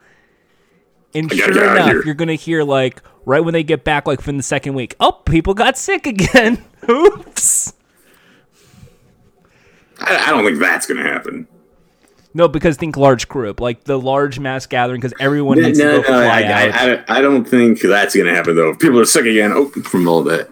And 1.15 1.33
sure 1.33 1.75
enough, 1.75 2.05
you're 2.05 2.15
gonna 2.15 2.35
hear 2.35 2.65
like 2.65 3.03
right 3.25 3.41
when 3.41 3.55
they 3.55 3.63
get 3.63 3.83
back, 3.83 4.07
like 4.07 4.21
from 4.21 4.37
the 4.37 4.43
second 4.43 4.75
week, 4.75 4.95
oh, 5.01 5.13
people 5.13 5.55
got 5.55 5.79
sick 5.79 6.07
again. 6.07 6.63
Oops. 6.91 7.73
I, 10.01 10.17
I 10.27 10.31
don't 10.31 10.45
think 10.45 10.59
that's 10.59 10.87
gonna 10.87 11.03
happen. 11.03 11.49
No, 12.35 12.47
because 12.47 12.77
think 12.77 12.97
large 12.97 13.27
group, 13.29 13.61
like 13.61 13.85
the 13.85 13.99
large 13.99 14.39
mass 14.39 14.67
gathering, 14.67 15.01
because 15.01 15.15
everyone 15.19 15.59
No, 15.61 15.67
needs 15.67 15.79
no, 15.79 16.03
to 16.03 16.07
go 16.07 16.13
no, 16.13 16.23
fly 16.25 16.43
I, 16.43 16.45
out. 16.45 16.75
I, 16.75 16.95
I, 16.95 17.19
I 17.19 17.21
don't 17.21 17.45
think 17.45 17.81
that's 17.81 18.15
gonna 18.15 18.35
happen 18.35 18.55
though. 18.55 18.75
People 18.75 19.01
are 19.01 19.07
sick 19.07 19.25
again 19.27 19.53
oh, 19.53 19.69
from 19.71 20.07
all 20.07 20.23
that. 20.25 20.49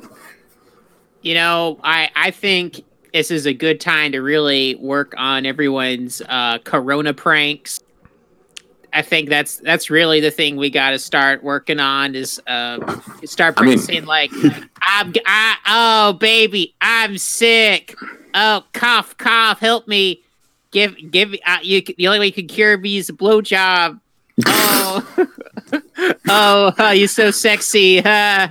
You 1.22 1.34
know, 1.34 1.78
I 1.84 2.10
I 2.16 2.30
think 2.30 2.82
this 3.12 3.30
is 3.30 3.46
a 3.46 3.52
good 3.52 3.80
time 3.80 4.12
to 4.12 4.20
really 4.20 4.74
work 4.76 5.14
on 5.16 5.44
everyone's 5.46 6.22
uh, 6.28 6.58
Corona 6.58 7.12
pranks. 7.14 7.82
I 8.92 9.02
think 9.02 9.28
that's 9.28 9.58
that's 9.58 9.90
really 9.90 10.20
the 10.20 10.30
thing 10.30 10.56
we 10.56 10.70
got 10.70 10.90
to 10.90 10.98
start 10.98 11.44
working 11.44 11.78
on 11.80 12.14
is 12.14 12.40
uh, 12.46 13.00
start 13.24 13.54
I 13.58 13.64
mean- 13.64 14.04
like, 14.06 14.30
I'm 14.80 15.12
I, 15.26 15.56
oh 15.66 16.12
baby, 16.14 16.74
I'm 16.80 17.18
sick. 17.18 17.94
Oh 18.34 18.64
cough 18.72 19.16
cough, 19.18 19.60
help 19.60 19.86
me. 19.86 20.22
Give 20.70 20.94
give 21.10 21.34
uh, 21.46 21.58
you 21.62 21.82
the 21.82 22.08
only 22.08 22.18
way 22.18 22.26
you 22.26 22.32
can 22.32 22.48
cure 22.48 22.76
me 22.76 22.96
is 22.98 23.08
a 23.08 23.12
blowjob. 23.12 24.00
Oh, 24.44 25.26
oh, 26.28 26.72
oh, 26.78 26.90
you're 26.90 27.08
so 27.08 27.30
sexy. 27.30 28.00
huh? 28.00 28.48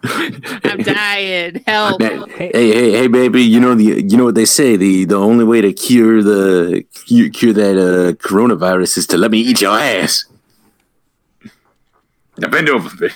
I'm 0.04 0.78
dying. 0.82 1.62
Help. 1.66 2.00
Hey, 2.02 2.50
hey, 2.52 2.90
hey, 2.92 3.06
baby! 3.08 3.42
You 3.42 3.60
know 3.60 3.74
the 3.74 4.02
you 4.02 4.16
know 4.16 4.24
what 4.24 4.36
they 4.36 4.44
say 4.44 4.76
the 4.76 5.04
the 5.04 5.16
only 5.16 5.44
way 5.44 5.60
to 5.60 5.72
cure 5.72 6.22
the 6.22 6.84
cure, 7.06 7.28
cure 7.30 7.52
that 7.52 7.76
uh, 7.76 8.12
coronavirus 8.14 8.98
is 8.98 9.06
to 9.08 9.18
let 9.18 9.30
me 9.30 9.38
eat 9.38 9.60
your 9.60 9.76
ass. 9.76 10.24
Now 12.36 12.48
bend 12.48 12.68
over, 12.68 12.88
baby. 12.96 13.14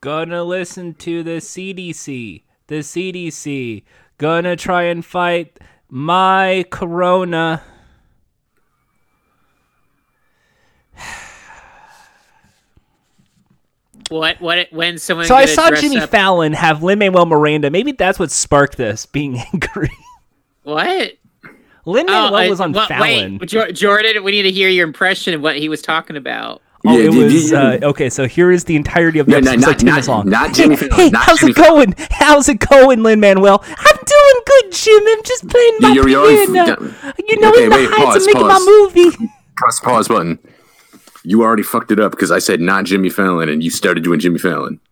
Gonna 0.00 0.44
listen 0.44 0.94
to 0.94 1.22
the 1.22 1.38
CDC. 1.40 2.42
The 2.68 2.76
CDC. 2.76 3.82
Gonna 4.16 4.54
try 4.54 4.84
and 4.84 5.04
fight 5.04 5.58
my 5.90 6.64
corona. 6.70 7.62
What? 14.08 14.40
What? 14.40 14.68
When 14.72 14.98
someone? 14.98 15.26
So 15.26 15.34
I 15.34 15.46
saw 15.46 15.68
dress 15.68 15.82
Jimmy 15.82 15.98
up- 15.98 16.10
Fallon 16.10 16.52
have 16.52 16.82
Lin 16.82 16.98
Manuel 16.98 17.26
Miranda. 17.26 17.70
Maybe 17.70 17.92
that's 17.92 18.18
what 18.18 18.30
sparked 18.30 18.76
this 18.76 19.06
being 19.06 19.38
angry. 19.52 19.90
What? 20.64 21.12
Lin 21.86 22.06
Manuel 22.06 22.34
I- 22.34 22.48
was 22.48 22.60
on 22.60 22.72
what- 22.72 22.88
Fallon. 22.88 23.38
Wait, 23.38 23.48
Jordan, 23.74 24.22
we 24.24 24.32
need 24.32 24.42
to 24.42 24.50
hear 24.50 24.68
your 24.68 24.86
impression 24.86 25.34
of 25.34 25.42
what 25.42 25.56
he 25.56 25.68
was 25.68 25.80
talking 25.82 26.16
about. 26.16 26.60
Oh, 26.86 26.96
Yeah, 26.96 27.08
it 27.08 27.12
did 27.12 27.24
was 27.24 27.50
you- 27.50 27.56
uh, 27.56 27.78
okay. 27.82 28.08
So 28.10 28.26
here 28.26 28.50
is 28.50 28.64
the 28.64 28.74
entirety 28.74 29.18
of 29.18 29.26
the 29.26 29.32
Yeah, 29.32 29.38
episode. 29.38 29.60
not- 29.60 29.68
It's 29.74 29.84
like 29.84 30.06
not- 30.06 30.08
long. 30.08 30.28
not 30.30 30.54
Jimmy 30.54 30.76
Fallon, 30.76 30.94
hey, 30.94 31.10
not 31.10 31.24
how's 31.24 31.40
Jimmy 31.40 31.50
it 31.52 31.56
going? 31.56 31.94
How's 32.10 32.48
it 32.48 32.58
going, 32.58 33.02
Lin 33.02 33.20
Manuel? 33.20 33.62
I'm 33.68 33.96
doing 33.96 34.39
good, 34.84 35.02
I'm 35.18 35.22
just 35.24 35.48
playing 35.48 35.76
my 35.80 35.92
You're- 35.92 36.10
you're 36.10 36.20
already- 36.24 36.52
piano. 36.52 36.94
You 37.28 37.40
know, 37.40 37.48
Okay, 37.50 37.64
in 37.64 37.70
the 37.70 37.76
wait, 37.76 37.90
heights 37.90 38.04
pause, 38.04 38.16
of 38.16 38.26
making 38.26 38.42
pause. 38.48 38.64
my 38.66 38.88
movie. 38.94 39.30
Press 39.56 39.80
pause 39.80 40.08
button. 40.08 40.38
You 41.24 41.42
already 41.42 41.62
fucked 41.62 41.90
it 41.92 42.00
up 42.00 42.12
because 42.12 42.30
I 42.30 42.38
said 42.38 42.60
not 42.60 42.84
Jimmy 42.84 43.10
Fallon, 43.10 43.48
and 43.48 43.62
you 43.62 43.70
started 43.70 44.02
doing 44.04 44.20
Jimmy 44.20 44.38
Fallon. 44.38 44.80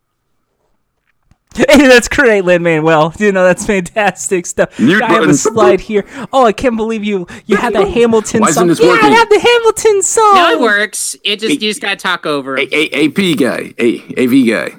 Hey, 1.55 1.87
that's 1.87 2.07
great, 2.07 2.45
Lin 2.45 2.61
Manuel. 2.61 3.11
You 3.17 3.31
know 3.31 3.43
that's 3.43 3.65
fantastic 3.65 4.45
stuff. 4.45 4.79
Mute 4.79 5.01
I 5.01 5.07
have 5.13 5.27
a 5.27 5.33
slide 5.33 5.79
here. 5.81 6.05
Oh, 6.31 6.45
I 6.45 6.51
can't 6.53 6.77
believe 6.77 7.03
you. 7.03 7.25
You 7.47 7.57
had 7.57 7.73
the 7.73 7.85
Hamilton 7.89 8.41
Why 8.41 8.49
isn't 8.49 8.61
song. 8.61 8.67
this 8.67 8.79
yeah, 8.79 8.85
I 8.85 8.91
working? 8.93 9.11
have 9.13 9.29
the 9.29 9.39
Hamilton 9.39 10.01
song. 10.03 10.35
No, 10.35 10.49
it 10.51 10.59
works. 10.61 11.15
It 11.23 11.39
just 11.39 11.53
you 11.55 11.59
just 11.59 11.81
gotta 11.81 11.95
talk 11.95 12.25
over 12.27 12.55
him. 12.57 12.69
A- 12.71 12.95
A- 12.95 13.05
AP 13.07 13.37
guy, 13.37 13.73
A- 13.79 14.23
AV 14.23 14.47
guy. 14.47 14.75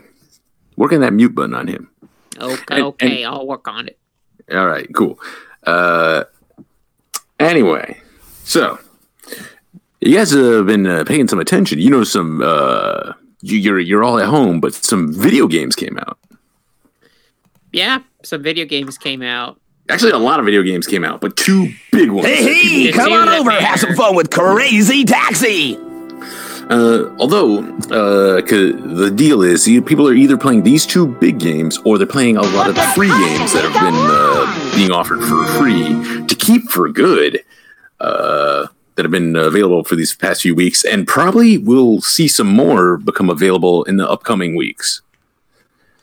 Work 0.76 0.92
on 0.92 1.00
that 1.00 1.12
mute 1.12 1.34
button 1.34 1.54
on 1.54 1.66
him. 1.66 1.90
Okay, 2.38 2.62
and- 2.70 2.84
okay, 2.84 3.24
I'll 3.24 3.46
work 3.46 3.66
on 3.66 3.88
it. 3.88 3.98
All 4.52 4.66
right, 4.66 4.88
cool. 4.94 5.18
Uh, 5.64 6.24
anyway, 7.38 8.00
so 8.44 8.78
you 10.00 10.16
guys 10.16 10.30
have 10.32 10.66
been 10.66 10.86
uh, 10.86 11.04
paying 11.04 11.28
some 11.28 11.38
attention. 11.38 11.78
You 11.78 11.90
know, 11.90 12.04
some 12.04 12.40
uh, 12.42 13.12
you, 13.42 13.58
you're 13.58 13.78
you're 13.78 14.04
all 14.04 14.18
at 14.18 14.26
home, 14.26 14.60
but 14.60 14.74
some 14.74 15.12
video 15.12 15.46
games 15.46 15.76
came 15.76 15.98
out. 15.98 16.18
Yeah, 17.72 18.00
some 18.22 18.42
video 18.42 18.64
games 18.64 18.98
came 18.98 19.22
out. 19.22 19.60
Actually, 19.88 20.12
a 20.12 20.18
lot 20.18 20.38
of 20.38 20.44
video 20.44 20.62
games 20.62 20.86
came 20.86 21.04
out, 21.04 21.20
but 21.20 21.36
two 21.36 21.72
big 21.92 22.10
ones. 22.10 22.26
Hey, 22.26 22.84
hey, 22.84 22.92
come 22.92 23.12
on 23.12 23.28
over, 23.28 23.50
that 23.50 23.62
have 23.62 23.80
some 23.80 23.94
fun 23.94 24.14
with 24.14 24.30
Crazy 24.30 25.04
Taxi. 25.04 25.78
Uh, 26.70 27.12
although 27.18 27.58
uh, 27.90 28.40
the 28.40 29.12
deal 29.12 29.42
is, 29.42 29.66
you, 29.66 29.82
people 29.82 30.08
are 30.08 30.14
either 30.14 30.38
playing 30.38 30.62
these 30.62 30.86
two 30.86 31.04
big 31.04 31.40
games 31.40 31.78
or 31.84 31.98
they're 31.98 32.06
playing 32.06 32.36
a 32.36 32.42
lot 32.42 32.68
of 32.68 32.76
the 32.76 32.82
free 32.94 33.08
games 33.08 33.52
that 33.52 33.64
have 33.64 33.74
been 33.74 33.92
uh, 33.92 34.76
being 34.76 34.92
offered 34.92 35.20
for 35.20 35.44
free 35.58 36.26
to 36.26 36.34
keep 36.36 36.62
for 36.70 36.88
good. 36.88 37.42
Uh, 37.98 38.68
that 38.94 39.04
have 39.04 39.12
been 39.12 39.36
available 39.36 39.82
for 39.82 39.96
these 39.96 40.14
past 40.14 40.42
few 40.42 40.54
weeks, 40.54 40.84
and 40.84 41.06
probably 41.06 41.56
we'll 41.56 42.00
see 42.02 42.28
some 42.28 42.46
more 42.46 42.98
become 42.98 43.30
available 43.30 43.82
in 43.84 43.96
the 43.96 44.08
upcoming 44.08 44.54
weeks. 44.54 45.00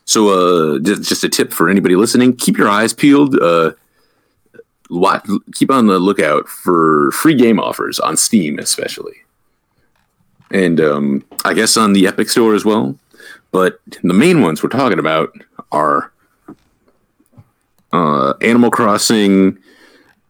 So, 0.06 0.30
uh, 0.30 0.80
just, 0.80 1.04
just 1.04 1.24
a 1.24 1.30
tip 1.30 1.54
for 1.54 1.70
anybody 1.70 1.96
listening: 1.96 2.36
keep 2.36 2.58
your 2.58 2.70
eyes 2.70 2.94
peeled. 2.94 3.38
Uh, 3.40 3.74
keep 5.54 5.70
on 5.70 5.88
the 5.88 6.00
lookout 6.00 6.48
for 6.48 7.12
free 7.12 7.36
game 7.36 7.60
offers 7.60 8.00
on 8.00 8.18
Steam, 8.18 8.58
especially 8.58 9.18
and 10.52 10.80
um, 10.80 11.24
I 11.46 11.54
guess 11.54 11.78
on 11.78 11.94
the 11.94 12.08
Epic 12.08 12.30
Store 12.30 12.56
as 12.56 12.66
well. 12.66 12.98
But 13.52 13.80
the 14.04 14.14
main 14.14 14.42
ones 14.42 14.62
we're 14.62 14.70
talking 14.70 15.00
about 15.00 15.34
are 15.72 16.12
uh, 17.94 18.34
Animal 18.42 18.72
Crossing, 18.72 19.58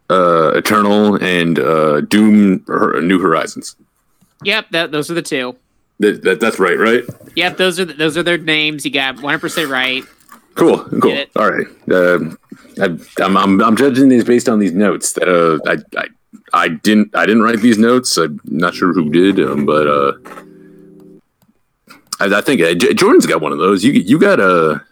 uh, 0.10 0.52
Eternal, 0.56 1.16
and 1.16 1.60
uh, 1.60 2.02
Doom 2.02 2.64
Hor- 2.68 3.02
New 3.02 3.20
Horizons. 3.20 3.76
Yep, 4.44 4.68
that, 4.72 4.92
those 4.92 5.10
are 5.10 5.16
the 5.16 5.22
two. 5.22 5.56
That, 6.00 6.22
that, 6.24 6.40
that's 6.40 6.60
right, 6.60 6.78
right? 6.78 7.04
Yep, 7.36 7.58
those 7.58 7.80
are 7.80 7.86
the, 7.86 7.94
those 7.94 8.18
are 8.18 8.24
their 8.24 8.38
names. 8.38 8.86
You 8.86 8.92
got 8.92 9.16
100 9.16 9.40
percent 9.40 9.70
right. 9.70 10.04
Cool, 10.54 10.84
cool. 11.02 11.26
All 11.36 11.52
right. 11.52 11.68
Uh, 11.92 12.36
I, 12.80 12.86
I'm, 13.24 13.38
I'm 13.38 13.62
I'm 13.62 13.76
judging 13.76 14.10
these 14.10 14.24
based 14.24 14.50
on 14.50 14.60
these 14.60 14.74
notes 14.74 15.14
that 15.14 15.28
uh 15.28 15.60
I, 15.70 15.78
I 16.00 16.08
I 16.54 16.68
didn't 16.70 17.16
I 17.16 17.26
didn't 17.26 17.44
write 17.44 17.60
these 17.62 17.78
notes. 17.78 18.18
I'm 18.18 18.40
not 18.46 18.74
sure 18.76 18.94
who 18.94 19.10
did, 19.10 19.40
um, 19.40 19.66
but 19.66 19.88
uh, 19.88 20.14
I, 22.20 22.26
I 22.38 22.42
think 22.42 22.62
uh, 22.62 22.74
J- 22.74 22.94
Jordan's 22.94 23.26
got 23.26 23.42
one 23.42 23.52
of 23.52 23.58
those. 23.60 23.84
You 23.84 23.92
you 23.94 24.20
got 24.20 24.40
a 24.40 24.84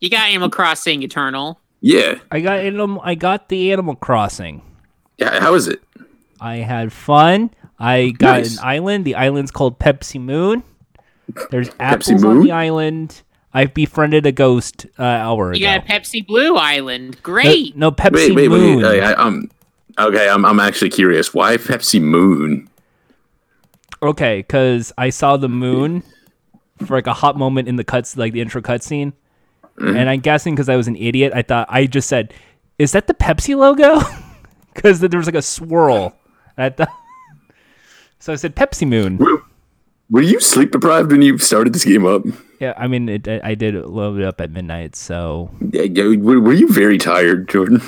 You 0.00 0.10
got 0.10 0.28
Animal 0.30 0.50
Crossing 0.50 1.02
Eternal. 1.02 1.60
yeah 1.80 2.18
I 2.30 2.40
got 2.40 2.58
animal. 2.60 3.00
I 3.04 3.14
got 3.14 3.48
the 3.48 3.72
Animal 3.72 3.94
Crossing. 3.96 4.62
yeah. 5.18 5.40
How 5.40 5.54
is 5.54 5.68
it? 5.68 5.82
I 6.40 6.56
had 6.56 6.92
fun. 6.92 7.50
I 7.78 8.10
got 8.10 8.38
Nice. 8.42 8.58
an 8.58 8.64
island. 8.64 9.04
The 9.04 9.14
island's 9.14 9.50
called 9.50 9.78
Pepsi 9.78 10.20
Moon. 10.20 10.62
There's 11.50 11.70
apples 11.80 12.22
Moon? 12.22 12.38
on 12.38 12.42
the 12.44 12.52
island. 12.52 13.22
I 13.56 13.66
befriended 13.66 14.26
a 14.26 14.32
ghost 14.32 14.86
uh, 14.98 15.02
hour 15.04 15.54
You 15.54 15.64
ago. 15.66 15.78
got 15.78 15.86
Pepsi 15.86 16.26
Blue 16.26 16.56
Island. 16.56 17.22
Great. 17.22 17.76
no, 17.76 17.92
Pepsi 17.92 18.34
Wait 18.34 18.36
wait 18.36 18.48
Moon. 18.50 18.82
wait. 18.82 19.00
I, 19.02 19.12
I, 19.12 19.14
um 19.14 19.48
okay. 19.98 20.28
I'm 20.28 20.44
I'm 20.44 20.60
actually 20.60 20.90
curious. 20.90 21.32
Why 21.34 21.56
Pepsi 21.56 22.00
Moon? 22.00 22.68
Okay, 24.02 24.38
because 24.40 24.92
I 24.98 25.10
saw 25.10 25.36
the 25.36 25.48
moon 25.48 26.02
for 26.84 26.96
like 26.96 27.06
a 27.06 27.14
hot 27.14 27.38
moment 27.38 27.68
in 27.68 27.76
the 27.76 27.84
cuts, 27.84 28.16
like 28.16 28.32
the 28.32 28.40
intro 28.40 28.60
cutscene, 28.60 29.12
Mm-hmm. 29.78 29.96
and 29.96 30.08
I'm 30.08 30.20
guessing 30.20 30.54
because 30.54 30.68
I 30.68 30.76
was 30.76 30.86
an 30.86 30.94
idiot, 30.94 31.32
I 31.34 31.42
thought 31.42 31.66
I 31.68 31.86
just 31.86 32.08
said, 32.08 32.32
"Is 32.78 32.92
that 32.92 33.08
the 33.08 33.14
Pepsi 33.14 33.56
logo?" 33.56 34.00
Because 34.74 34.98
there 35.00 35.08
was 35.18 35.26
like 35.26 35.36
a 35.36 35.42
swirl. 35.42 36.16
And 36.56 36.64
I 36.66 36.70
thought, 36.70 36.88
so 38.18 38.32
I 38.32 38.36
said 38.36 38.56
Pepsi 38.56 38.86
Moon. 38.88 39.18
Were, 39.18 39.42
were 40.10 40.20
you 40.20 40.40
sleep 40.40 40.72
deprived 40.72 41.12
when 41.12 41.22
you 41.22 41.38
started 41.38 41.72
this 41.72 41.84
game 41.84 42.04
up? 42.04 42.22
Yeah, 42.58 42.74
I 42.76 42.88
mean, 42.88 43.08
it, 43.08 43.28
I 43.28 43.54
did 43.54 43.74
load 43.76 44.18
it 44.18 44.24
up 44.24 44.40
at 44.40 44.50
midnight, 44.50 44.96
so 44.96 45.50
Yeah, 45.72 45.82
were 46.16 46.52
you 46.52 46.68
very 46.72 46.98
tired, 46.98 47.48
Jordan? 47.48 47.82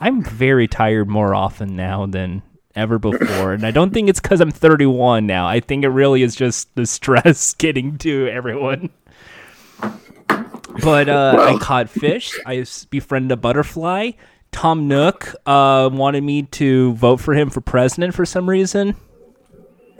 I'm 0.00 0.22
very 0.22 0.68
tired 0.68 1.08
more 1.08 1.34
often 1.34 1.74
now 1.74 2.06
than 2.06 2.42
ever 2.74 2.98
before, 2.98 3.52
and 3.52 3.66
I 3.66 3.70
don't 3.72 3.92
think 3.92 4.08
it's 4.08 4.20
because 4.20 4.40
I'm 4.40 4.52
31 4.52 5.26
now. 5.26 5.46
I 5.46 5.60
think 5.60 5.84
it 5.84 5.88
really 5.88 6.22
is 6.22 6.36
just 6.36 6.74
the 6.76 6.86
stress 6.86 7.54
getting 7.58 7.98
to 7.98 8.28
everyone. 8.28 8.90
But 10.82 11.08
uh, 11.08 11.36
I 11.38 11.58
caught 11.58 11.90
fish. 11.90 12.38
I 12.46 12.64
befriended 12.90 13.32
a 13.32 13.36
butterfly. 13.36 14.12
Tom 14.52 14.86
Nook 14.86 15.34
uh, 15.44 15.90
wanted 15.92 16.22
me 16.22 16.42
to 16.42 16.92
vote 16.94 17.18
for 17.18 17.34
him 17.34 17.50
for 17.50 17.60
president 17.60 18.14
for 18.14 18.24
some 18.24 18.48
reason. 18.48 18.94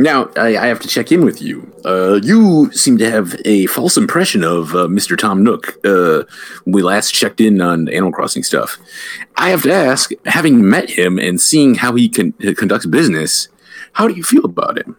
Now, 0.00 0.30
I, 0.36 0.56
I 0.56 0.66
have 0.66 0.78
to 0.80 0.88
check 0.88 1.10
in 1.10 1.24
with 1.24 1.42
you. 1.42 1.72
Uh, 1.84 2.20
you 2.22 2.70
seem 2.72 2.98
to 2.98 3.10
have 3.10 3.34
a 3.44 3.66
false 3.66 3.96
impression 3.96 4.44
of 4.44 4.72
uh, 4.74 4.86
Mr. 4.86 5.18
Tom 5.18 5.42
Nook 5.42 5.74
uh, 5.84 6.22
when 6.64 6.72
we 6.74 6.82
last 6.82 7.12
checked 7.12 7.40
in 7.40 7.60
on 7.60 7.88
Animal 7.88 8.12
Crossing 8.12 8.44
stuff. 8.44 8.76
I 9.36 9.50
have 9.50 9.62
to 9.62 9.72
ask, 9.72 10.12
having 10.26 10.68
met 10.68 10.90
him 10.90 11.18
and 11.18 11.40
seeing 11.40 11.74
how 11.76 11.96
he 11.96 12.08
con- 12.08 12.32
conducts 12.56 12.86
business, 12.86 13.48
how 13.94 14.06
do 14.06 14.14
you 14.14 14.22
feel 14.22 14.44
about 14.44 14.78
him? 14.78 14.96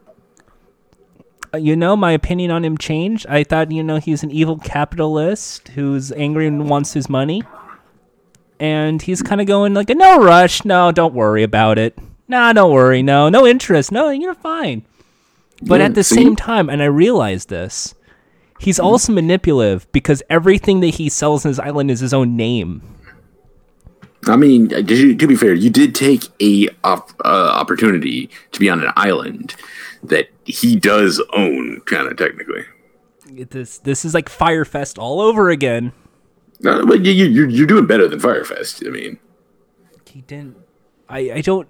Uh, 1.53 1.59
You 1.59 1.77
know, 1.77 1.95
my 1.95 2.11
opinion 2.11 2.51
on 2.51 2.65
him 2.65 2.77
changed. 2.77 3.25
I 3.27 3.45
thought, 3.45 3.71
you 3.71 3.81
know, 3.83 3.97
he's 3.97 4.21
an 4.23 4.31
evil 4.31 4.57
capitalist 4.57 5.69
who's 5.69 6.11
angry 6.11 6.45
and 6.45 6.69
wants 6.69 6.91
his 6.91 7.07
money. 7.07 7.43
And 8.59 9.01
he's 9.01 9.21
kind 9.21 9.39
of 9.39 9.47
going 9.47 9.73
like, 9.73 9.87
no 9.87 10.19
rush. 10.21 10.65
No, 10.65 10.91
don't 10.91 11.13
worry 11.13 11.43
about 11.43 11.77
it. 11.79 11.97
Nah, 12.29 12.53
don't 12.53 12.71
worry. 12.71 13.01
No, 13.03 13.27
no 13.27 13.45
interest. 13.45 13.91
No, 13.91 14.09
you're 14.09 14.35
fine. 14.35 14.85
But 15.63 15.79
Yeah, 15.81 15.87
at 15.87 15.95
the 15.95 16.03
see? 16.03 16.15
same 16.15 16.35
time, 16.37 16.69
and 16.69 16.81
I 16.81 16.85
realized 16.85 17.49
this, 17.49 17.93
he's 18.59 18.79
also 18.79 19.11
manipulative 19.11 19.91
because 19.91 20.23
everything 20.29 20.79
that 20.81 20.95
he 20.95 21.09
sells 21.09 21.43
in 21.43 21.49
his 21.49 21.59
island 21.59 21.91
is 21.91 21.99
his 21.99 22.13
own 22.13 22.37
name. 22.37 22.81
I 24.27 24.35
mean, 24.35 24.73
uh, 24.73 24.81
did 24.81 24.99
you, 24.99 25.15
to 25.15 25.27
be 25.27 25.35
fair, 25.35 25.53
you 25.53 25.69
did 25.69 25.95
take 25.95 26.23
a 26.41 26.69
op- 26.83 27.11
uh, 27.25 27.27
opportunity 27.55 28.29
to 28.51 28.59
be 28.59 28.69
on 28.69 28.81
an 28.83 28.91
island 28.95 29.55
that 30.03 30.29
he 30.45 30.75
does 30.75 31.21
own, 31.33 31.81
kind 31.85 32.07
of 32.07 32.15
technically. 32.17 32.63
This 33.49 33.77
this 33.79 34.03
is 34.05 34.13
like 34.13 34.27
Fyre 34.27 34.65
Fest 34.65 34.97
all 34.97 35.21
over 35.21 35.49
again. 35.49 35.93
No, 36.61 36.85
but 36.85 37.05
you, 37.05 37.11
you, 37.13 37.25
you're, 37.25 37.49
you're 37.49 37.67
doing 37.67 37.85
better 37.87 38.07
than 38.07 38.19
Fyre 38.19 38.43
Fest. 38.43 38.83
I 38.85 38.89
mean, 38.89 39.19
He 40.05 40.21
didn't. 40.21 40.57
I 41.07 41.19
I 41.35 41.41
don't. 41.41 41.67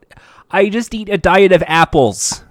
I 0.51 0.69
just 0.69 0.93
eat 0.93 1.09
a 1.09 1.17
diet 1.17 1.51
of 1.51 1.63
apples. 1.67 2.43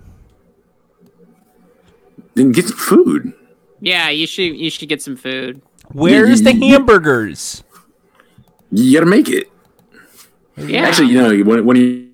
then 2.34 2.52
get 2.52 2.66
some 2.66 2.78
food. 2.78 3.32
Yeah, 3.80 4.08
you 4.10 4.26
should 4.26 4.56
you 4.56 4.70
should 4.70 4.88
get 4.88 5.02
some 5.02 5.16
food. 5.16 5.62
Where's 5.92 6.42
the 6.42 6.52
y- 6.52 6.58
y- 6.60 6.68
hamburgers? 6.68 7.64
You 8.70 8.92
got 8.98 9.00
to 9.04 9.06
make 9.10 9.28
it. 9.28 9.50
Yeah. 10.56 10.80
Actually, 10.82 11.08
you 11.08 11.20
know, 11.20 11.44
one, 11.48 11.64
one 11.64 11.76
of 11.76 12.06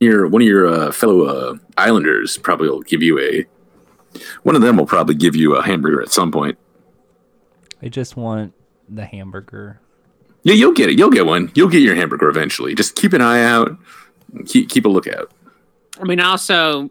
your 0.00 0.26
one 0.28 0.42
of 0.42 0.48
your 0.48 0.66
uh, 0.66 0.92
fellow 0.92 1.24
uh, 1.24 1.56
Islanders 1.76 2.38
probably 2.38 2.68
will 2.68 2.82
give 2.82 3.02
you 3.02 3.18
a. 3.18 3.46
One 4.42 4.54
of 4.54 4.62
them 4.62 4.76
will 4.76 4.86
probably 4.86 5.14
give 5.14 5.34
you 5.34 5.54
a 5.56 5.62
hamburger 5.62 6.02
at 6.02 6.12
some 6.12 6.30
point. 6.30 6.58
I 7.80 7.88
just 7.88 8.16
want 8.16 8.52
the 8.88 9.06
hamburger. 9.06 9.80
Yeah, 10.42 10.54
you'll 10.54 10.72
get 10.74 10.90
it. 10.90 10.98
You'll 10.98 11.10
get 11.10 11.24
one. 11.24 11.50
You'll 11.54 11.68
get 11.68 11.82
your 11.82 11.94
hamburger 11.94 12.28
eventually. 12.28 12.74
Just 12.74 12.94
keep 12.96 13.12
an 13.12 13.20
eye 13.22 13.42
out. 13.42 13.76
Keep 14.46 14.68
keep 14.70 14.84
a 14.84 14.88
lookout. 14.88 15.30
I 16.00 16.04
mean, 16.04 16.20
also, 16.20 16.88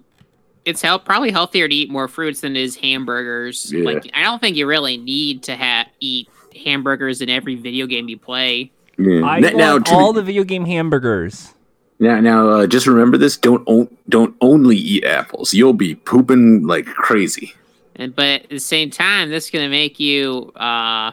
it's 0.65 0.81
help 0.81 1.05
probably 1.05 1.31
healthier 1.31 1.67
to 1.67 1.73
eat 1.73 1.89
more 1.89 2.07
fruits 2.07 2.41
than 2.41 2.55
it 2.55 2.61
is 2.61 2.75
hamburgers. 2.75 3.71
Yeah. 3.73 3.83
Like, 3.83 4.09
I 4.13 4.21
don't 4.23 4.39
think 4.39 4.55
you 4.57 4.67
really 4.67 4.97
need 4.97 5.43
to 5.43 5.55
ha- 5.57 5.87
eat 5.99 6.29
hamburgers 6.63 7.21
in 7.21 7.29
every 7.29 7.55
video 7.55 7.87
game 7.87 8.07
you 8.09 8.17
play. 8.17 8.71
Yeah. 8.99 9.25
I 9.25 9.37
N- 9.39 9.57
want 9.57 9.85
to 9.87 9.93
all 9.93 10.13
be- 10.13 10.19
the 10.19 10.23
video 10.23 10.43
game 10.43 10.65
hamburgers. 10.65 11.53
now 11.99 12.19
now 12.19 12.49
uh, 12.49 12.67
just 12.67 12.85
remember 12.85 13.17
this. 13.17 13.37
Don't 13.37 13.63
o- 13.67 13.89
don't 14.09 14.35
only 14.41 14.77
eat 14.77 15.03
apples. 15.03 15.53
You'll 15.53 15.73
be 15.73 15.95
pooping 15.95 16.67
like 16.67 16.85
crazy. 16.85 17.53
And 17.95 18.15
but 18.15 18.43
at 18.43 18.49
the 18.49 18.59
same 18.59 18.89
time, 18.91 19.29
this 19.31 19.45
is 19.45 19.49
gonna 19.51 19.69
make 19.69 19.99
you 19.99 20.51
uh 20.55 21.11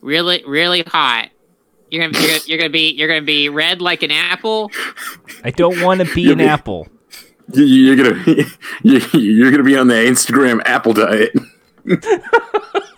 really 0.00 0.44
really 0.46 0.82
hot. 0.82 1.30
You're 1.90 2.08
gonna, 2.08 2.18
you're 2.18 2.28
gonna 2.28 2.40
you're 2.46 2.58
gonna 2.58 2.70
be 2.70 2.90
you're 2.92 3.08
gonna 3.08 3.22
be 3.22 3.48
red 3.48 3.80
like 3.80 4.02
an 4.02 4.10
apple. 4.10 4.70
I 5.44 5.50
don't 5.50 5.80
want 5.82 6.00
to 6.06 6.14
be 6.14 6.30
an 6.32 6.40
apple. 6.40 6.88
You- 7.52 7.64
You're 7.64 7.96
gonna 7.96 8.24
you- 8.82 9.00
you're 9.20 9.50
gonna 9.50 9.64
be 9.64 9.76
on 9.76 9.88
the 9.88 9.94
Instagram 9.94 10.60
apple 10.64 10.92
diet. 10.92 11.32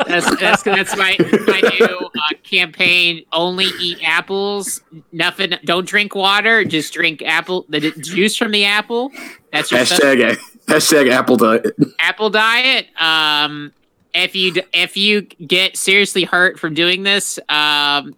That's 0.07 0.37
that's 0.37 0.63
that's 0.63 0.97
my 0.97 1.17
my 1.47 1.61
new 1.79 1.87
uh, 1.87 2.35
campaign. 2.43 3.25
Only 3.33 3.67
eat 3.81 3.99
apples. 4.03 4.83
Nothing. 5.13 5.55
Don't 5.65 5.87
drink 5.87 6.15
water. 6.15 6.65
Just 6.65 6.93
drink 6.93 7.23
apple 7.23 7.65
the 7.69 7.93
juice 7.93 8.37
from 8.37 8.51
the 8.51 8.65
apple. 8.65 9.11
That's 9.53 9.71
your 9.71 9.81
Hashtag 9.81 10.37
hashtag 10.67 11.11
apple 11.11 11.37
diet. 11.37 11.67
apple 12.01 12.31
diet. 12.31 12.89
Um, 13.01 13.73
if 14.13 14.35
you 14.35 14.55
if 14.75 14.97
you 14.97 15.23
get 15.23 15.77
seriously 15.77 16.25
hurt 16.25 16.59
from 16.59 16.75
doing 16.75 17.05
this, 17.05 17.39
um, 17.49 18.15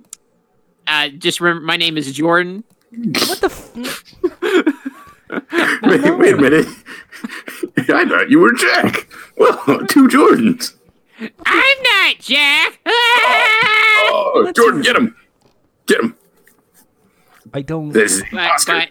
uh, 0.87 1.09
just 1.09 1.41
remember 1.41 1.65
my 1.65 1.77
name 1.77 1.97
is 1.97 2.13
Jordan. 2.13 2.65
What 2.91 3.41
the? 3.41 3.47
F- 3.47 3.75
wait, 5.83 6.19
wait 6.19 6.35
a 6.35 6.37
minute. 6.37 6.67
I 7.77 8.07
thought 8.07 8.31
you 8.31 8.39
were 8.39 8.53
Jack. 8.53 9.09
Well, 9.37 9.57
two 9.89 10.09
Jordans. 10.09 10.75
I'm 11.47 11.83
not 11.83 12.19
Jack. 12.19 12.81
Oh, 12.87 14.53
Jordan, 14.55 14.83
get 14.83 14.97
him. 14.97 15.17
Get 15.87 16.01
him. 16.01 16.17
I 17.53 17.63
don't. 17.63 17.93
This 17.93 18.17
is 18.17 18.25
but, 18.33 18.51
Oscar. 18.51 18.73
but 18.73 18.89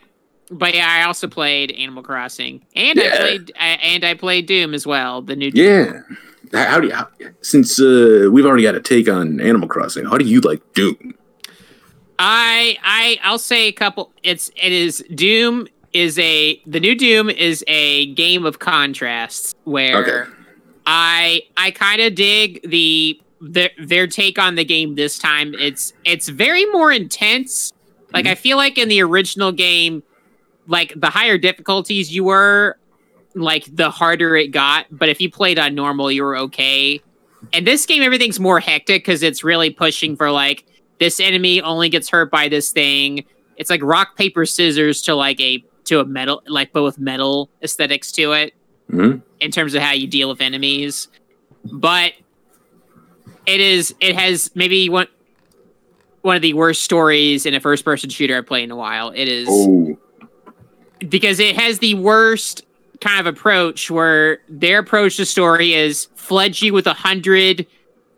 but 0.57 0.75
yeah, 0.75 0.87
I 0.87 1.05
also 1.05 1.27
played 1.27 1.71
Animal 1.71 2.03
Crossing, 2.03 2.65
and 2.75 2.99
I 2.99 3.17
played 3.17 3.51
I, 3.59 3.67
and 3.67 4.03
I 4.03 4.13
played 4.13 4.45
Doom 4.45 4.73
as 4.73 4.85
well. 4.85 5.21
The 5.21 5.35
new 5.35 5.51
Doom. 5.51 5.65
Yeah. 5.65 6.01
How 6.53 6.79
do 6.79 6.87
you, 6.87 6.93
how, 6.93 7.07
since 7.41 7.79
uh, 7.79 8.29
we've 8.31 8.45
already 8.45 8.61
got 8.61 8.75
a 8.75 8.79
take 8.79 9.09
on 9.09 9.41
Animal 9.41 9.67
Crossing, 9.67 10.05
how 10.05 10.19
do 10.19 10.25
you 10.25 10.39
like 10.41 10.61
Doom? 10.73 11.15
I 12.19 12.77
I 12.83 13.19
I'll 13.23 13.39
say 13.39 13.67
a 13.67 13.71
couple. 13.71 14.11
It's 14.23 14.49
it 14.55 14.71
is 14.71 15.03
Doom 15.15 15.67
is 15.93 16.17
a 16.19 16.61
the 16.65 16.79
new 16.79 16.95
Doom 16.95 17.29
is 17.29 17.63
a 17.67 18.13
game 18.13 18.45
of 18.45 18.59
contrasts 18.59 19.53
where 19.63 19.97
Okay. 19.97 20.31
I 20.85 21.43
I 21.57 21.71
kind 21.71 22.01
of 22.01 22.15
dig 22.15 22.67
the 22.69 23.19
their 23.41 23.69
their 23.77 24.07
take 24.07 24.39
on 24.39 24.55
the 24.55 24.65
game 24.65 24.95
this 24.95 25.17
time. 25.17 25.53
It's 25.59 25.93
it's 26.05 26.29
very 26.29 26.65
more 26.67 26.91
intense. 26.91 27.71
Like 28.13 28.25
I 28.25 28.31
mm-hmm. 28.33 28.41
feel 28.41 28.57
like 28.57 28.77
in 28.77 28.89
the 28.89 29.01
original 29.01 29.51
game, 29.51 30.03
like 30.67 30.93
the 30.95 31.09
higher 31.09 31.37
difficulties 31.37 32.13
you 32.13 32.23
were, 32.25 32.77
like 33.35 33.75
the 33.75 33.89
harder 33.89 34.35
it 34.35 34.51
got. 34.51 34.85
But 34.91 35.09
if 35.09 35.19
you 35.19 35.29
played 35.29 35.59
on 35.59 35.75
normal, 35.75 36.11
you 36.11 36.23
were 36.23 36.37
okay. 36.37 37.01
And 37.51 37.67
this 37.67 37.85
game, 37.85 38.03
everything's 38.03 38.39
more 38.39 38.59
hectic 38.59 39.03
because 39.03 39.23
it's 39.23 39.43
really 39.43 39.69
pushing 39.69 40.15
for 40.15 40.31
like 40.31 40.65
this 40.99 41.19
enemy 41.19 41.61
only 41.61 41.89
gets 41.89 42.09
hurt 42.09 42.31
by 42.31 42.47
this 42.49 42.71
thing. 42.71 43.23
It's 43.57 43.69
like 43.69 43.81
rock 43.83 44.15
paper 44.17 44.45
scissors 44.45 45.01
to 45.03 45.15
like 45.15 45.39
a 45.41 45.63
to 45.85 45.99
a 45.99 46.05
metal 46.05 46.41
like 46.47 46.71
but 46.73 46.83
with 46.83 46.97
metal 46.97 47.49
aesthetics 47.61 48.11
to 48.13 48.31
it 48.31 48.53
Mhm. 48.91 49.21
in 49.41 49.51
terms 49.51 49.73
of 49.75 49.81
how 49.81 49.91
you 49.91 50.07
deal 50.07 50.29
with 50.29 50.39
enemies. 50.41 51.07
But 51.65 52.13
it 53.45 53.59
is 53.59 53.93
it 53.99 54.15
has 54.15 54.49
maybe 54.55 54.87
one 54.89 55.07
one 56.21 56.35
of 56.37 56.41
the 56.41 56.53
worst 56.53 56.81
stories 56.83 57.45
in 57.45 57.53
a 57.53 57.59
first 57.59 57.83
person 57.83 58.09
shooter 58.09 58.37
I've 58.37 58.45
played 58.45 58.63
in 58.63 58.71
a 58.71 58.75
while. 58.77 59.09
It 59.13 59.27
is 59.27 59.47
Oh, 59.49 59.97
because 61.09 61.39
it 61.39 61.55
has 61.57 61.79
the 61.79 61.95
worst 61.95 62.63
kind 63.01 63.19
of 63.19 63.25
approach 63.25 63.91
where 63.91 64.39
their 64.47 64.79
approach 64.79 65.17
to 65.17 65.25
story 65.25 65.73
is 65.73 66.07
flood 66.15 66.61
you 66.61 66.71
with 66.71 66.87
a 66.87 66.93
hundred 66.93 67.65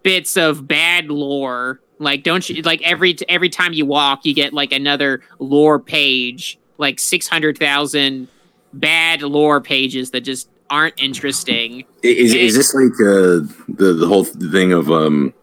bits 0.04 0.38
of 0.38 0.68
bad 0.68 1.08
lore. 1.10 1.80
Like 1.99 2.23
don't 2.23 2.47
you 2.49 2.62
like 2.63 2.81
every 2.81 3.15
every 3.29 3.49
time 3.49 3.73
you 3.73 3.86
walk, 3.86 4.25
you 4.25 4.34
get 4.34 4.53
like 4.53 4.71
another 4.73 5.21
lore 5.39 5.79
page, 5.79 6.60
like 6.77 6.99
six 6.99 7.27
hundred 7.27 7.58
thousand 7.58 8.27
bad 8.73 9.21
lore 9.21 9.62
pages 9.62 10.12
that 10.12 10.21
just 10.21 10.49
aren't 10.69 10.99
interesting. 11.01 11.86
is, 12.03 12.34
is 12.34 12.55
this 12.55 12.73
like 12.73 12.91
uh, 12.99 13.45
the 13.69 13.93
the 13.97 14.08
whole 14.08 14.25
thing 14.25 14.73
of 14.73 14.91
um 14.91 15.34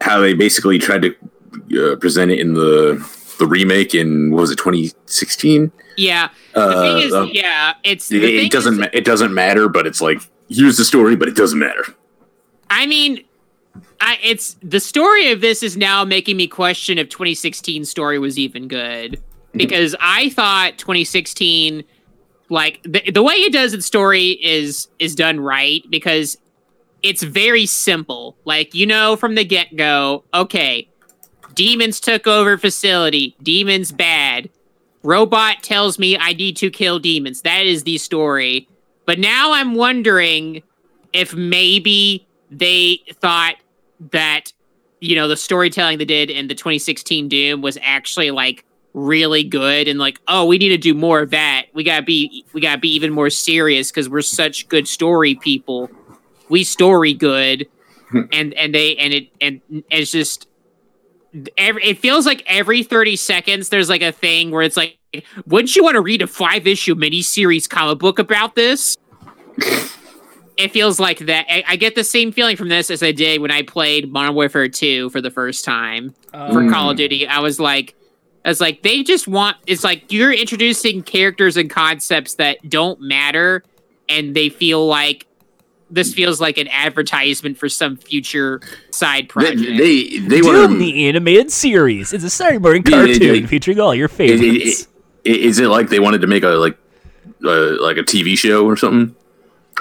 how 0.00 0.20
they 0.20 0.34
basically 0.34 0.78
tried 0.78 1.02
to 1.02 1.92
uh, 1.92 1.96
present 1.96 2.30
it 2.30 2.38
in 2.38 2.54
the 2.54 2.94
the 3.38 3.46
remake 3.46 3.94
in 3.94 4.30
what 4.30 4.40
was 4.42 4.50
it 4.50 4.56
2016? 4.58 5.70
Yeah, 5.98 6.28
the 6.54 6.60
Uh, 6.60 6.82
thing 6.82 7.06
is, 7.06 7.12
um, 7.14 7.30
yeah, 7.32 7.74
it's 7.84 8.10
it, 8.10 8.22
it 8.24 8.50
doesn't 8.50 8.74
is- 8.74 8.78
ma- 8.80 8.88
it 8.92 9.04
doesn't 9.04 9.34
matter, 9.34 9.68
but 9.68 9.86
it's 9.86 10.00
like 10.00 10.20
here's 10.48 10.76
the 10.78 10.84
story, 10.84 11.16
but 11.16 11.28
it 11.28 11.36
doesn't 11.36 11.58
matter. 11.58 11.84
I 12.70 12.86
mean, 12.86 13.24
I 14.00 14.18
it's 14.22 14.56
the 14.62 14.80
story 14.80 15.30
of 15.30 15.40
this 15.40 15.62
is 15.62 15.76
now 15.76 16.04
making 16.04 16.36
me 16.36 16.46
question 16.46 16.98
if 16.98 17.08
2016 17.08 17.84
story 17.84 18.18
was 18.18 18.38
even 18.38 18.68
good 18.68 19.22
because 19.52 19.94
I 20.00 20.30
thought 20.30 20.78
2016 20.78 21.84
like 22.48 22.82
the, 22.82 23.10
the 23.10 23.22
way 23.22 23.34
it 23.34 23.52
does 23.52 23.74
its 23.74 23.86
story 23.86 24.30
is 24.42 24.88
is 24.98 25.14
done 25.14 25.40
right 25.40 25.82
because 25.90 26.36
it's 27.02 27.22
very 27.22 27.66
simple. 27.66 28.36
Like 28.44 28.74
you 28.74 28.86
know 28.86 29.16
from 29.16 29.34
the 29.34 29.44
get-go, 29.44 30.24
okay, 30.34 30.88
demons 31.54 32.00
took 32.00 32.26
over 32.26 32.58
facility, 32.58 33.36
demons 33.42 33.92
bad. 33.92 34.50
Robot 35.02 35.62
tells 35.62 35.98
me 35.98 36.16
I 36.18 36.32
need 36.32 36.56
to 36.58 36.70
kill 36.70 36.98
demons. 36.98 37.42
That 37.42 37.64
is 37.66 37.84
the 37.84 37.98
story. 37.98 38.68
But 39.04 39.20
now 39.20 39.52
I'm 39.52 39.74
wondering 39.74 40.62
if 41.12 41.32
maybe 41.32 42.26
they 42.50 43.02
thought 43.20 43.54
that 44.12 44.52
you 45.00 45.16
know 45.16 45.28
the 45.28 45.36
storytelling 45.36 45.98
they 45.98 46.04
did 46.04 46.30
in 46.30 46.48
the 46.48 46.54
2016 46.54 47.28
Doom 47.28 47.62
was 47.62 47.78
actually 47.82 48.30
like 48.30 48.64
really 48.94 49.44
good 49.44 49.88
and 49.88 49.98
like 49.98 50.18
oh 50.26 50.46
we 50.46 50.56
need 50.58 50.70
to 50.70 50.78
do 50.78 50.94
more 50.94 51.20
of 51.20 51.30
that. 51.30 51.66
We 51.74 51.84
gotta 51.84 52.04
be 52.04 52.44
we 52.52 52.60
gotta 52.60 52.80
be 52.80 52.94
even 52.94 53.12
more 53.12 53.30
serious 53.30 53.90
because 53.90 54.08
we're 54.08 54.22
such 54.22 54.68
good 54.68 54.88
story 54.88 55.34
people. 55.34 55.90
We 56.48 56.64
story 56.64 57.14
good 57.14 57.68
and 58.32 58.54
and 58.54 58.74
they 58.74 58.96
and 58.96 59.12
it 59.12 59.28
and 59.40 59.60
it's 59.90 60.10
just 60.10 60.48
every, 61.58 61.84
it 61.84 61.98
feels 61.98 62.24
like 62.24 62.42
every 62.46 62.82
30 62.82 63.16
seconds 63.16 63.68
there's 63.68 63.88
like 63.88 64.02
a 64.02 64.12
thing 64.12 64.50
where 64.50 64.62
it's 64.62 64.76
like 64.76 64.98
wouldn't 65.46 65.74
you 65.76 65.82
want 65.82 65.94
to 65.94 66.00
read 66.00 66.22
a 66.22 66.26
five 66.26 66.66
issue 66.66 66.94
miniseries 66.94 67.68
comic 67.68 67.98
book 67.98 68.18
about 68.18 68.54
this 68.54 68.96
it 70.56 70.72
feels 70.72 70.98
like 70.98 71.18
that. 71.20 71.46
I, 71.48 71.64
I 71.68 71.76
get 71.76 71.94
the 71.94 72.04
same 72.04 72.32
feeling 72.32 72.56
from 72.56 72.68
this 72.68 72.90
as 72.90 73.02
I 73.02 73.12
did 73.12 73.40
when 73.40 73.50
I 73.50 73.62
played 73.62 74.10
Modern 74.10 74.34
Warfare 74.34 74.68
2 74.68 75.10
for 75.10 75.20
the 75.20 75.30
first 75.30 75.64
time 75.64 76.14
for 76.32 76.68
Call 76.70 76.90
of 76.90 76.96
Duty. 76.96 77.26
I 77.26 77.40
was 77.40 77.60
like, 77.60 77.94
I 78.44 78.48
was 78.48 78.60
like, 78.60 78.82
they 78.82 79.02
just 79.02 79.26
want. 79.28 79.56
It's 79.66 79.82
like 79.84 80.10
you're 80.12 80.32
introducing 80.32 81.02
characters 81.02 81.56
and 81.56 81.68
concepts 81.68 82.34
that 82.36 82.58
don't 82.68 83.00
matter, 83.00 83.64
and 84.08 84.34
they 84.36 84.48
feel 84.48 84.86
like 84.86 85.26
this 85.90 86.14
feels 86.14 86.40
like 86.40 86.56
an 86.58 86.66
advertisement 86.68 87.58
for 87.58 87.68
some 87.68 87.96
future 87.96 88.60
side 88.90 89.28
project. 89.28 89.60
they, 89.60 90.18
they 90.18 90.40
Doom, 90.40 90.46
want 90.46 90.72
to. 90.72 90.78
the 90.78 91.06
animated 91.06 91.50
series. 91.52 92.12
It's 92.12 92.24
a 92.24 92.30
Saturday 92.30 92.58
morning 92.58 92.82
Yeah, 92.86 93.04
yeah, 93.04 93.06
cartoon 93.06 93.40
yeah. 93.42 93.46
featuring 93.46 93.78
all 93.80 93.94
your 93.94 94.06
Is, 94.08 94.12
favorites. 94.16 94.88
is 95.24 95.58
it 95.60 95.66
like 95.68 95.88
they 95.88 96.00
wanted 96.00 96.20
to 96.22 96.26
make 96.26 96.42
a 96.44 96.48
like 96.50 96.76
uh, 97.44 97.80
like 97.82 97.96
a 97.98 98.02
TV 98.02 98.36
show 98.38 98.64
or 98.64 98.76
something 98.76 99.14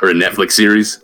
or 0.01 0.09
a 0.09 0.13
Netflix 0.13 0.51
series? 0.53 0.99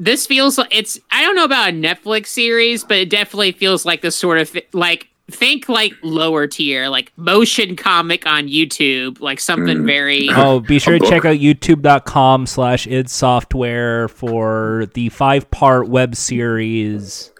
this 0.00 0.26
feels 0.28 0.56
like 0.58 0.68
it's. 0.74 0.98
I 1.10 1.22
don't 1.22 1.34
know 1.34 1.44
about 1.44 1.70
a 1.70 1.72
Netflix 1.72 2.28
series, 2.28 2.84
but 2.84 2.98
it 2.98 3.10
definitely 3.10 3.50
feels 3.52 3.84
like 3.84 4.00
the 4.02 4.10
sort 4.12 4.38
of 4.38 4.56
like 4.72 5.08
think 5.30 5.68
like 5.68 5.92
lower 6.02 6.46
tier, 6.46 6.88
like 6.88 7.12
motion 7.16 7.74
comic 7.76 8.24
on 8.24 8.46
YouTube, 8.48 9.20
like 9.20 9.40
something 9.40 9.78
Mm. 9.78 9.86
very. 9.86 10.28
Oh, 10.34 10.60
be 10.60 10.78
sure 10.78 10.94
to 10.94 11.00
book. 11.00 11.08
check 11.10 11.24
out 11.24 11.36
youtube.com 11.38 12.46
slash 12.46 12.86
id 12.86 13.10
software 13.10 14.06
for 14.08 14.86
the 14.94 15.08
five 15.08 15.50
part 15.50 15.88
web 15.88 16.14
series. 16.14 17.32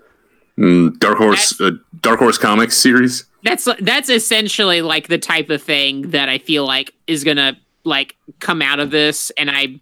Mm, 0.58 0.98
Dark 0.98 1.18
Horse 1.18 1.61
uh, 1.61 1.70
Dark 2.00 2.18
Horse 2.18 2.38
Comics 2.38 2.76
series. 2.76 3.24
that's 3.44 3.68
that's 3.80 4.11
essentially 4.11 4.82
like 4.82 5.06
the 5.06 5.18
type 5.18 5.48
of 5.50 5.62
thing 5.62 6.11
that 6.11 6.28
I 6.28 6.38
feel 6.38 6.66
like 6.66 6.92
is 7.06 7.22
gonna 7.22 7.56
like 7.84 8.16
come 8.40 8.61
out 8.62 8.80
of 8.80 8.90
this, 8.90 9.30
and 9.38 9.48
I 9.50 9.80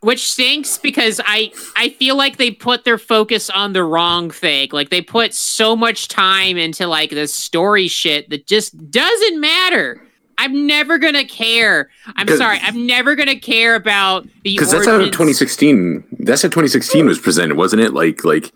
which 0.00 0.30
stinks 0.30 0.78
because 0.78 1.20
I 1.24 1.52
I 1.76 1.90
feel 1.90 2.16
like 2.16 2.36
they 2.36 2.50
put 2.50 2.84
their 2.84 2.98
focus 2.98 3.50
on 3.50 3.72
the 3.72 3.84
wrong 3.84 4.30
thing. 4.30 4.68
Like 4.72 4.90
they 4.90 5.00
put 5.02 5.34
so 5.34 5.74
much 5.74 6.08
time 6.08 6.56
into 6.56 6.86
like 6.86 7.10
the 7.10 7.26
story 7.26 7.88
shit 7.88 8.30
that 8.30 8.46
just 8.46 8.90
doesn't 8.90 9.40
matter. 9.40 10.02
I'm 10.38 10.66
never 10.66 10.98
gonna 10.98 11.24
care. 11.26 11.88
I'm 12.16 12.28
sorry. 12.28 12.58
I'm 12.60 12.86
never 12.86 13.14
gonna 13.14 13.40
care 13.40 13.74
about 13.74 14.24
the 14.44 14.52
Because 14.52 14.70
that's 14.70 14.86
how 14.86 14.94
origins. 14.96 15.12
2016. 15.12 16.04
That's 16.20 16.42
how 16.42 16.48
2016 16.48 17.06
was 17.06 17.18
presented, 17.18 17.56
wasn't 17.56 17.82
it? 17.82 17.94
Like 17.94 18.22
like 18.24 18.52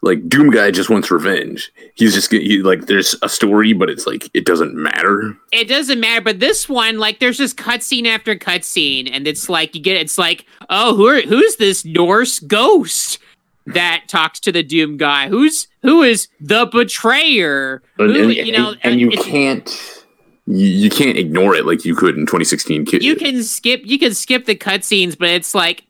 like 0.00 0.28
Doom 0.28 0.50
guy 0.50 0.70
just 0.70 0.88
wants 0.90 1.10
revenge. 1.10 1.72
He's 1.94 2.14
just 2.14 2.30
get- 2.30 2.42
he, 2.42 2.58
like 2.62 2.86
there's 2.86 3.16
a 3.22 3.28
story, 3.28 3.72
but 3.72 3.90
it's 3.90 4.06
like 4.06 4.28
it 4.32 4.44
doesn't 4.46 4.74
matter. 4.74 5.36
it 5.52 5.66
doesn't 5.68 5.98
matter. 5.98 6.20
But 6.20 6.38
this 6.40 6.68
one, 6.68 6.98
like, 6.98 7.18
there's 7.18 7.36
just 7.38 7.56
cutscene 7.56 8.06
after 8.06 8.36
cutscene, 8.36 9.10
and 9.12 9.26
it's 9.26 9.48
like 9.48 9.74
you 9.74 9.80
get. 9.82 9.96
It's 9.96 10.16
like, 10.18 10.46
oh, 10.70 10.94
who 10.94 11.06
are, 11.08 11.20
who's 11.22 11.56
this 11.56 11.84
Norse 11.84 12.38
ghost 12.38 13.18
that 13.66 14.04
talks 14.06 14.38
to 14.40 14.52
the 14.52 14.62
Doom 14.62 14.96
guy? 14.98 15.28
Who's 15.28 15.66
who 15.82 16.02
is 16.02 16.28
the 16.40 16.66
betrayer? 16.66 17.82
And, 17.98 18.14
Who, 18.14 18.22
and- 18.24 18.34
you 18.34 18.52
know, 18.52 18.70
and, 18.82 18.92
and 18.92 19.00
you 19.00 19.10
can't 19.10 20.04
you, 20.46 20.66
you 20.68 20.90
can't 20.90 21.18
ignore 21.18 21.54
it 21.56 21.66
like 21.66 21.84
you 21.84 21.94
could 21.96 22.14
in 22.16 22.24
2016. 22.24 22.86
Kid. 22.86 23.02
you 23.02 23.16
can 23.16 23.42
skip 23.42 23.82
you 23.84 23.98
can 23.98 24.14
skip 24.14 24.44
the 24.46 24.54
cutscenes, 24.54 25.18
but 25.18 25.28
it's 25.30 25.54
like 25.56 25.84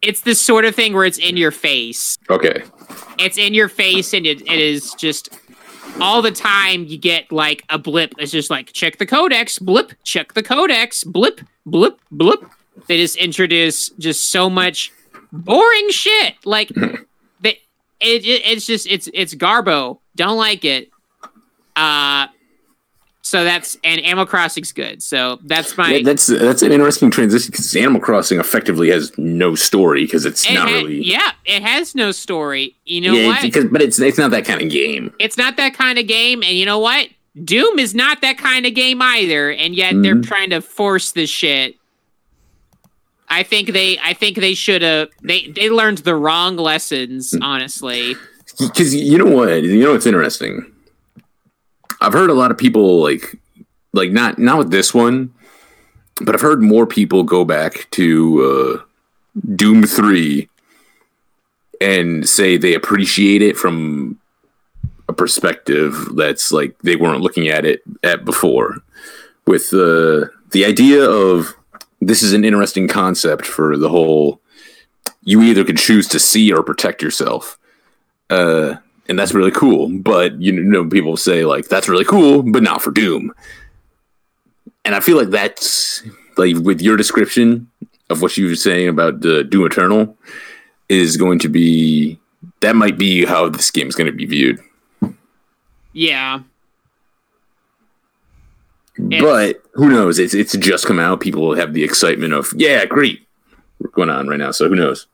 it's 0.00 0.20
this 0.20 0.40
sort 0.40 0.64
of 0.64 0.76
thing 0.76 0.92
where 0.94 1.04
it's 1.04 1.18
in 1.18 1.36
your 1.36 1.50
face. 1.50 2.16
okay. 2.30 2.62
It's 3.18 3.38
in 3.38 3.54
your 3.54 3.68
face, 3.68 4.12
and 4.12 4.26
it, 4.26 4.40
it 4.42 4.60
is 4.60 4.94
just 4.94 5.38
all 6.00 6.22
the 6.22 6.30
time. 6.30 6.84
You 6.84 6.98
get 6.98 7.30
like 7.32 7.64
a 7.70 7.78
blip. 7.78 8.14
It's 8.18 8.32
just 8.32 8.50
like 8.50 8.72
check 8.72 8.98
the 8.98 9.06
codex, 9.06 9.58
blip, 9.58 9.92
check 10.04 10.34
the 10.34 10.42
codex, 10.42 11.04
blip, 11.04 11.40
blip, 11.66 12.00
blip. 12.10 12.44
They 12.86 12.96
just 12.96 13.16
introduce 13.16 13.90
just 13.90 14.30
so 14.30 14.48
much 14.48 14.92
boring 15.32 15.90
shit. 15.90 16.34
Like 16.44 16.68
they, 17.40 17.60
it, 18.00 18.24
it, 18.24 18.42
it's 18.46 18.66
just 18.66 18.86
it's 18.86 19.08
it's 19.12 19.34
Garbo. 19.34 19.98
Don't 20.16 20.38
like 20.38 20.64
it. 20.64 20.90
Uh 21.76 22.28
so 23.28 23.44
that's 23.44 23.76
and 23.84 24.00
Animal 24.00 24.24
Crossing's 24.24 24.72
good. 24.72 25.02
So 25.02 25.38
that's 25.44 25.76
my 25.76 25.92
Yeah, 25.96 26.02
that's 26.02 26.26
that's 26.28 26.62
an 26.62 26.72
interesting 26.72 27.10
transition 27.10 27.50
because 27.50 27.76
Animal 27.76 28.00
Crossing 28.00 28.40
effectively 28.40 28.88
has 28.88 29.12
no 29.18 29.54
story 29.54 30.04
because 30.04 30.24
it's 30.24 30.48
it 30.48 30.54
not 30.54 30.68
ha- 30.68 30.76
really. 30.76 31.02
yeah, 31.04 31.32
it 31.44 31.62
has 31.62 31.94
no 31.94 32.10
story. 32.10 32.74
You 32.86 33.02
know 33.02 33.12
yeah, 33.12 33.26
what? 33.26 33.36
it's 33.36 33.44
because 33.44 33.64
but 33.66 33.82
it's 33.82 33.98
it's 34.00 34.16
not 34.16 34.30
that 34.30 34.46
kind 34.46 34.62
of 34.62 34.70
game. 34.70 35.12
It's 35.18 35.36
not 35.36 35.58
that 35.58 35.74
kind 35.74 35.98
of 35.98 36.06
game, 36.06 36.42
and 36.42 36.52
you 36.52 36.64
know 36.64 36.78
what? 36.78 37.08
Doom 37.44 37.78
is 37.78 37.94
not 37.94 38.22
that 38.22 38.38
kind 38.38 38.64
of 38.64 38.74
game 38.74 39.02
either, 39.02 39.50
and 39.52 39.74
yet 39.74 39.92
they're 40.02 40.16
Mhm. 40.16 40.26
trying 40.26 40.48
to 40.50 40.62
force 40.62 41.12
this 41.12 41.28
shit. 41.28 41.74
I 43.28 43.42
think 43.42 43.72
they 43.74 43.98
I 43.98 44.14
think 44.14 44.38
they 44.38 44.54
should 44.54 44.80
have 44.80 45.10
they 45.22 45.48
they 45.54 45.68
learned 45.68 45.98
the 45.98 46.14
wrong 46.16 46.56
lessons, 46.56 47.34
honestly. 47.42 48.16
Because 48.58 48.94
you 48.94 49.18
know 49.18 49.26
what? 49.26 49.62
You 49.62 49.84
know 49.84 49.92
what's 49.92 50.06
interesting. 50.06 50.64
I've 52.00 52.12
heard 52.12 52.30
a 52.30 52.34
lot 52.34 52.50
of 52.50 52.58
people 52.58 53.02
like 53.02 53.36
like 53.92 54.10
not 54.10 54.38
not 54.38 54.58
with 54.58 54.70
this 54.70 54.94
one, 54.94 55.32
but 56.20 56.34
I've 56.34 56.40
heard 56.40 56.62
more 56.62 56.86
people 56.86 57.22
go 57.22 57.44
back 57.44 57.88
to 57.92 58.82
uh, 58.84 59.50
Doom 59.54 59.82
Three 59.84 60.48
and 61.80 62.28
say 62.28 62.56
they 62.56 62.74
appreciate 62.74 63.42
it 63.42 63.56
from 63.56 64.18
a 65.08 65.12
perspective 65.12 66.16
that's 66.16 66.52
like 66.52 66.76
they 66.82 66.96
weren't 66.96 67.22
looking 67.22 67.48
at 67.48 67.64
it 67.64 67.82
at 68.02 68.24
before. 68.24 68.78
With 69.46 69.70
the 69.70 70.30
the 70.50 70.64
idea 70.64 71.02
of 71.08 71.54
this 72.00 72.22
is 72.22 72.32
an 72.32 72.44
interesting 72.44 72.88
concept 72.88 73.46
for 73.46 73.76
the 73.76 73.88
whole. 73.88 74.40
You 75.22 75.42
either 75.42 75.64
can 75.64 75.76
choose 75.76 76.06
to 76.08 76.18
see 76.18 76.52
or 76.52 76.62
protect 76.62 77.02
yourself 77.02 77.58
uh, 78.30 78.76
and 79.08 79.18
that's 79.18 79.32
really 79.34 79.50
cool. 79.50 79.88
But 79.88 80.40
you 80.40 80.52
know, 80.52 80.84
people 80.88 81.16
say 81.16 81.44
like 81.44 81.68
that's 81.68 81.88
really 81.88 82.04
cool, 82.04 82.42
but 82.42 82.62
not 82.62 82.82
for 82.82 82.90
Doom. 82.90 83.32
And 84.84 84.94
I 84.94 85.00
feel 85.00 85.16
like 85.16 85.30
that's 85.30 86.02
like 86.36 86.56
with 86.56 86.80
your 86.80 86.96
description 86.96 87.70
of 88.10 88.22
what 88.22 88.36
you 88.36 88.48
were 88.48 88.54
saying 88.56 88.88
about 88.88 89.20
the 89.20 89.44
Doom 89.44 89.66
Eternal 89.66 90.16
is 90.88 91.16
going 91.16 91.38
to 91.40 91.48
be 91.48 92.18
that 92.60 92.74
might 92.76 92.96
be 92.98 93.24
how 93.24 93.48
this 93.48 93.70
game 93.70 93.88
is 93.88 93.94
going 93.94 94.06
to 94.10 94.16
be 94.16 94.24
viewed. 94.26 94.58
Yeah. 95.92 96.40
It's- 98.96 99.22
But 99.22 99.62
who 99.74 99.88
knows? 99.90 100.18
It's 100.18 100.34
it's 100.34 100.56
just 100.56 100.86
come 100.86 100.98
out. 100.98 101.20
People 101.20 101.54
have 101.54 101.72
the 101.72 101.84
excitement 101.84 102.32
of 102.32 102.52
yeah, 102.56 102.84
great, 102.84 103.26
going 103.92 104.10
on 104.10 104.26
right 104.28 104.38
now. 104.38 104.50
So 104.50 104.68
who 104.68 104.74
knows? 104.74 105.06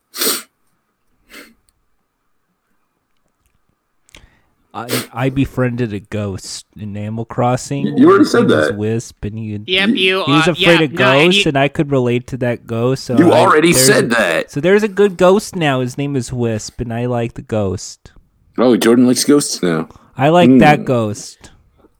I, 4.76 5.08
I 5.12 5.28
befriended 5.30 5.92
a 5.92 6.00
ghost 6.00 6.66
in 6.76 6.96
Animal 6.96 7.24
Crossing. 7.24 7.96
You 7.96 8.08
already 8.10 8.24
said 8.24 8.48
that. 8.48 8.76
Wisp, 8.76 9.24
and 9.24 9.38
he, 9.38 9.60
Yep, 9.66 9.88
you 9.90 10.24
he 10.24 10.32
was 10.32 10.48
uh, 10.48 10.50
afraid 10.50 10.62
yeah, 10.62 10.72
of 10.72 10.78
no, 10.80 10.84
and 10.84 10.96
ghosts, 11.30 11.44
you- 11.44 11.48
and 11.50 11.56
I 11.58 11.68
could 11.68 11.92
relate 11.92 12.26
to 12.28 12.36
that 12.38 12.66
ghost. 12.66 13.04
So 13.04 13.16
You 13.16 13.30
I- 13.32 13.38
already 13.38 13.72
said 13.72 14.10
that. 14.10 14.50
So 14.50 14.60
there's 14.60 14.82
a 14.82 14.88
good 14.88 15.16
ghost 15.16 15.54
now. 15.54 15.80
His 15.80 15.96
name 15.96 16.16
is 16.16 16.32
Wisp, 16.32 16.80
and 16.80 16.92
I 16.92 17.06
like 17.06 17.34
the 17.34 17.42
ghost. 17.42 18.12
Oh, 18.58 18.76
Jordan 18.76 19.06
likes 19.06 19.24
ghosts 19.24 19.62
now. 19.62 19.88
I 20.16 20.30
like 20.30 20.50
Hmm. 20.50 20.58
that 20.58 20.84
ghost. 20.84 21.52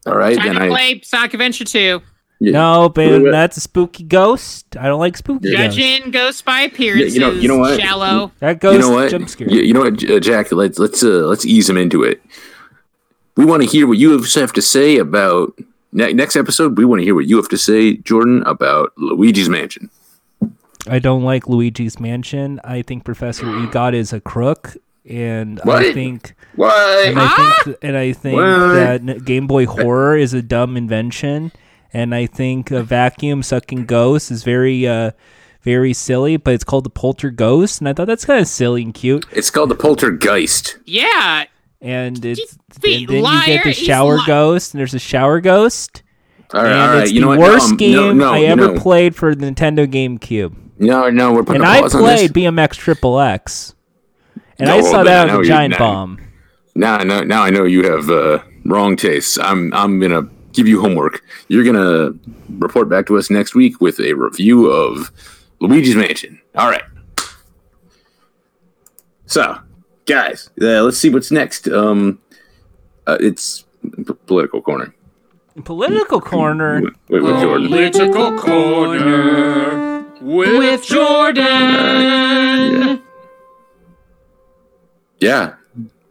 All 0.07 0.17
right, 0.17 0.37
time 0.37 0.47
then 0.47 0.55
to 0.57 0.63
I 0.63 0.69
play 0.69 1.01
Sonic 1.03 1.35
Adventure 1.35 1.65
2. 1.65 2.01
yeah. 2.41 2.53
No, 2.53 2.89
but 2.89 3.07
Wait, 3.09 3.23
wait. 3.23 3.31
that's 3.31 3.57
a 3.57 3.61
spooky 3.61 4.03
ghost. 4.05 4.77
I 4.77 4.87
don't 4.87 4.99
like 5.01 5.17
spooky 5.17 5.51
ghosts. 5.53 5.77
Judging 5.77 6.11
Ghost 6.11 6.45
by 6.45 6.61
appearances. 6.63 7.15
you 7.15 7.21
know- 7.21 7.31
you 7.31 7.47
know 7.49 7.59
what? 7.59 7.81
Shallow. 7.81 8.33
That 8.41 8.61
ghost 8.61 8.75
you 8.75 8.81
know 8.81 8.91
what? 8.91 9.11
jump 9.11 9.29
scare. 9.29 9.49
You, 9.49 9.63
you 9.63 9.73
know 9.73 9.81
what, 9.81 9.97
J- 9.97 10.17
uh, 10.17 10.21
Jack? 10.21 10.51
Let's 10.53 10.79
let's 10.79 11.03
uh, 11.05 11.27
let's 11.27 11.47
ease 11.47 11.71
him 11.71 11.77
into 11.77 12.03
it. 12.03 12.21
We 13.37 13.45
want 13.45 13.63
to 13.63 13.69
hear 13.69 13.87
what 13.87 13.99
you 13.99 14.13
have 14.23 14.53
to 14.53 14.63
say 14.63 14.97
about 14.99 15.59
ne- 15.93 16.13
next 16.13 16.37
episode. 16.37 16.79
We 16.79 16.85
want 16.85 17.01
to 17.01 17.05
hear 17.05 17.15
what 17.15 17.27
you 17.27 17.37
have 17.37 17.49
to 17.49 17.59
say, 17.59 17.97
Jordan, 17.97 18.43
about 18.45 18.93
Luigi's 18.97 19.49
Mansion. 19.49 19.91
I 20.89 20.99
don't 20.99 21.23
like 21.23 21.49
Luigi's 21.49 21.99
Mansion. 21.99 22.61
I 22.63 22.83
think 22.83 23.05
Professor 23.05 23.47
Egot 23.47 23.95
is 23.95 24.13
a 24.13 24.21
crook, 24.21 24.77
and 25.09 25.61
I 25.63 25.93
think 25.93 26.35
What? 26.57 27.07
and 27.09 27.19
I 27.19 27.55
think 27.65 27.77
and 27.83 27.97
I 27.97 28.13
think 28.13 28.37
What? 28.37 28.47
that 29.07 29.25
Game 29.25 29.47
Boy 29.47 29.67
Horror 29.67 30.17
is 30.17 30.35
a 30.35 30.43
dumb 30.43 30.77
invention, 30.77 31.53
and 31.93 32.15
I 32.15 32.27
think 32.27 32.71
a 32.71 32.83
vacuum 32.83 33.43
sucking 33.43 33.87
ghost 33.87 34.31
is 34.31 34.45
very 34.45 34.87
uh 34.87 35.13
very 35.63 35.95
silly. 35.95 36.37
But 36.37 36.53
it's 36.55 36.65
called 36.65 36.85
the 36.85 36.91
Poltergust, 36.91 37.81
and 37.81 37.89
I 37.89 37.95
thought 37.95 38.07
that's 38.07 38.27
kind 38.27 38.41
of 38.41 38.47
silly 38.47 38.83
and 38.83 38.93
cute. 38.93 39.25
It's 39.33 39.51
called 39.51 39.71
the 39.71 39.75
Poltergeist. 39.77 40.77
Yeah. 40.85 41.47
And 41.85 42.25
it's 42.25 42.57
Fe- 42.73 43.05
and 43.05 43.09
then 43.09 43.25
you 43.25 43.47
get 43.47 43.65
the 43.65 43.73
shower 43.75 44.17
li- 44.17 44.23
ghost, 44.27 44.73
and 44.75 44.81
there's 44.81 44.95
a 44.95 44.99
shower 44.99 45.41
ghost. 45.41 46.03
All 46.55 46.63
right, 46.63 46.73
and 46.73 46.81
all 46.81 46.89
right. 46.95 47.03
it's 47.03 47.13
You 47.13 47.21
the 47.21 47.27
know 47.37 47.39
worst 47.41 47.71
Um, 47.73 47.77
game 47.77 47.95
no, 47.97 48.13
no, 48.13 48.33
I 48.33 48.41
ever 48.41 48.73
know. 48.75 48.81
played 48.81 49.15
for 49.15 49.35
the 49.35 49.47
Nintendo 49.47 49.87
GameCube. 49.87 50.55
No, 50.79 51.11
no, 51.11 51.33
we're 51.33 51.45
putting 51.45 51.63
And 51.63 51.71
a 51.71 51.73
I 51.73 51.81
pause 51.83 51.95
on 51.95 52.03
this. 52.03 52.29
played 52.29 52.33
BMX 52.33 52.77
Triple 52.77 53.21
X. 53.21 53.75
And 54.59 54.69
I 54.71 54.81
saw 54.81 55.03
that 55.05 55.27
know 55.27 55.35
on 55.35 55.43
the 55.43 55.47
you- 55.47 55.49
Giant 55.49 55.71
now- 55.73 55.79
Bomb. 55.79 56.19
Now, 56.75 56.99
now, 56.99 57.21
now 57.21 57.43
I 57.45 57.51
know 57.51 57.65
you 57.65 57.85
have 57.91 58.09
uh, 58.11 58.39
wrong 58.65 58.97
tastes. 58.97 59.39
I'm, 59.39 59.73
I'm 59.75 60.01
gonna 60.01 60.23
give 60.55 60.67
you 60.67 60.81
homework. 60.81 61.23
You're 61.49 61.65
gonna 61.65 62.13
report 62.59 62.89
back 62.89 63.07
to 63.07 63.19
us 63.19 63.31
next 63.31 63.55
week 63.55 63.81
with 63.81 64.01
a 64.01 64.15
review 64.15 64.67
of 64.67 65.13
Luigi's 65.61 65.95
Mansion. 65.97 66.41
All 66.57 66.71
right. 66.71 66.83
So, 69.27 69.59
guys, 70.07 70.51
uh, 70.61 70.83
let's 70.83 70.99
see 70.99 71.11
what's 71.11 71.31
next. 71.31 71.69
Um, 71.69 72.21
uh, 73.07 73.19
it's 73.21 73.65
p- 73.83 74.15
political 74.27 74.63
corner. 74.63 74.95
Political 75.65 76.21
corner. 76.21 76.83
Wait, 76.83 76.93
wait, 77.09 77.23
with 77.23 77.41
Jordan. 77.41 77.69
Political 77.69 78.39
corner 78.39 80.05
with 80.21 80.85
Jordan. 80.85 81.45
Yeah. 85.21 85.55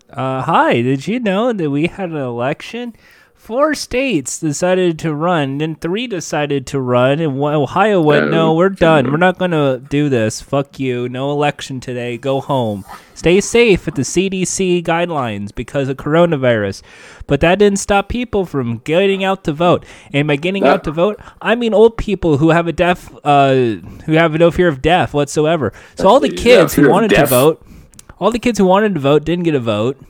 Uh, 0.09 0.41
hi, 0.43 0.81
did 0.81 1.07
you 1.07 1.19
know 1.19 1.51
that 1.51 1.69
we 1.71 1.87
had 1.87 2.09
an 2.11 2.17
election? 2.17 2.95
Four 3.43 3.75
states 3.75 4.39
decided 4.39 4.97
to 4.99 5.13
run, 5.13 5.57
then 5.57 5.75
three 5.75 6.07
decided 6.07 6.65
to 6.67 6.79
run, 6.79 7.19
and 7.19 7.37
Ohio 7.37 7.99
went, 7.99 8.31
no, 8.31 8.53
we're 8.53 8.69
done. 8.69 9.11
We're 9.11 9.17
not 9.17 9.37
going 9.37 9.51
to 9.51 9.83
do 9.89 10.07
this. 10.07 10.41
Fuck 10.41 10.79
you. 10.79 11.09
No 11.09 11.29
election 11.29 11.81
today. 11.81 12.17
Go 12.17 12.39
home. 12.39 12.85
Stay 13.13 13.41
safe 13.41 13.85
at 13.85 13.95
the 13.95 14.03
CDC 14.03 14.81
guidelines 14.85 15.53
because 15.53 15.89
of 15.89 15.97
coronavirus. 15.97 16.83
But 17.27 17.41
that 17.41 17.59
didn't 17.59 17.79
stop 17.79 18.07
people 18.07 18.45
from 18.45 18.77
getting 18.77 19.25
out 19.25 19.43
to 19.43 19.51
vote. 19.51 19.85
And 20.13 20.25
by 20.25 20.37
getting 20.37 20.65
out 20.65 20.85
to 20.85 20.91
vote, 20.93 21.19
I 21.41 21.55
mean 21.55 21.73
old 21.73 21.97
people 21.97 22.37
who 22.37 22.51
have 22.51 22.69
a 22.69 22.71
deaf, 22.71 23.13
uh, 23.25 23.55
who 24.05 24.13
have 24.13 24.31
no 24.35 24.51
fear 24.51 24.69
of 24.69 24.81
death 24.81 25.13
whatsoever. 25.13 25.73
So 25.95 26.07
all 26.07 26.21
the 26.21 26.29
kids 26.29 26.75
who 26.75 26.89
wanted 26.89 27.09
to 27.09 27.25
vote, 27.25 27.61
all 28.19 28.31
the 28.31 28.39
kids 28.39 28.57
who 28.57 28.63
wanted 28.63 28.93
to 28.93 29.01
vote 29.01 29.25
didn't 29.25 29.43
get 29.43 29.53
a 29.53 29.59
vote, 29.59 30.01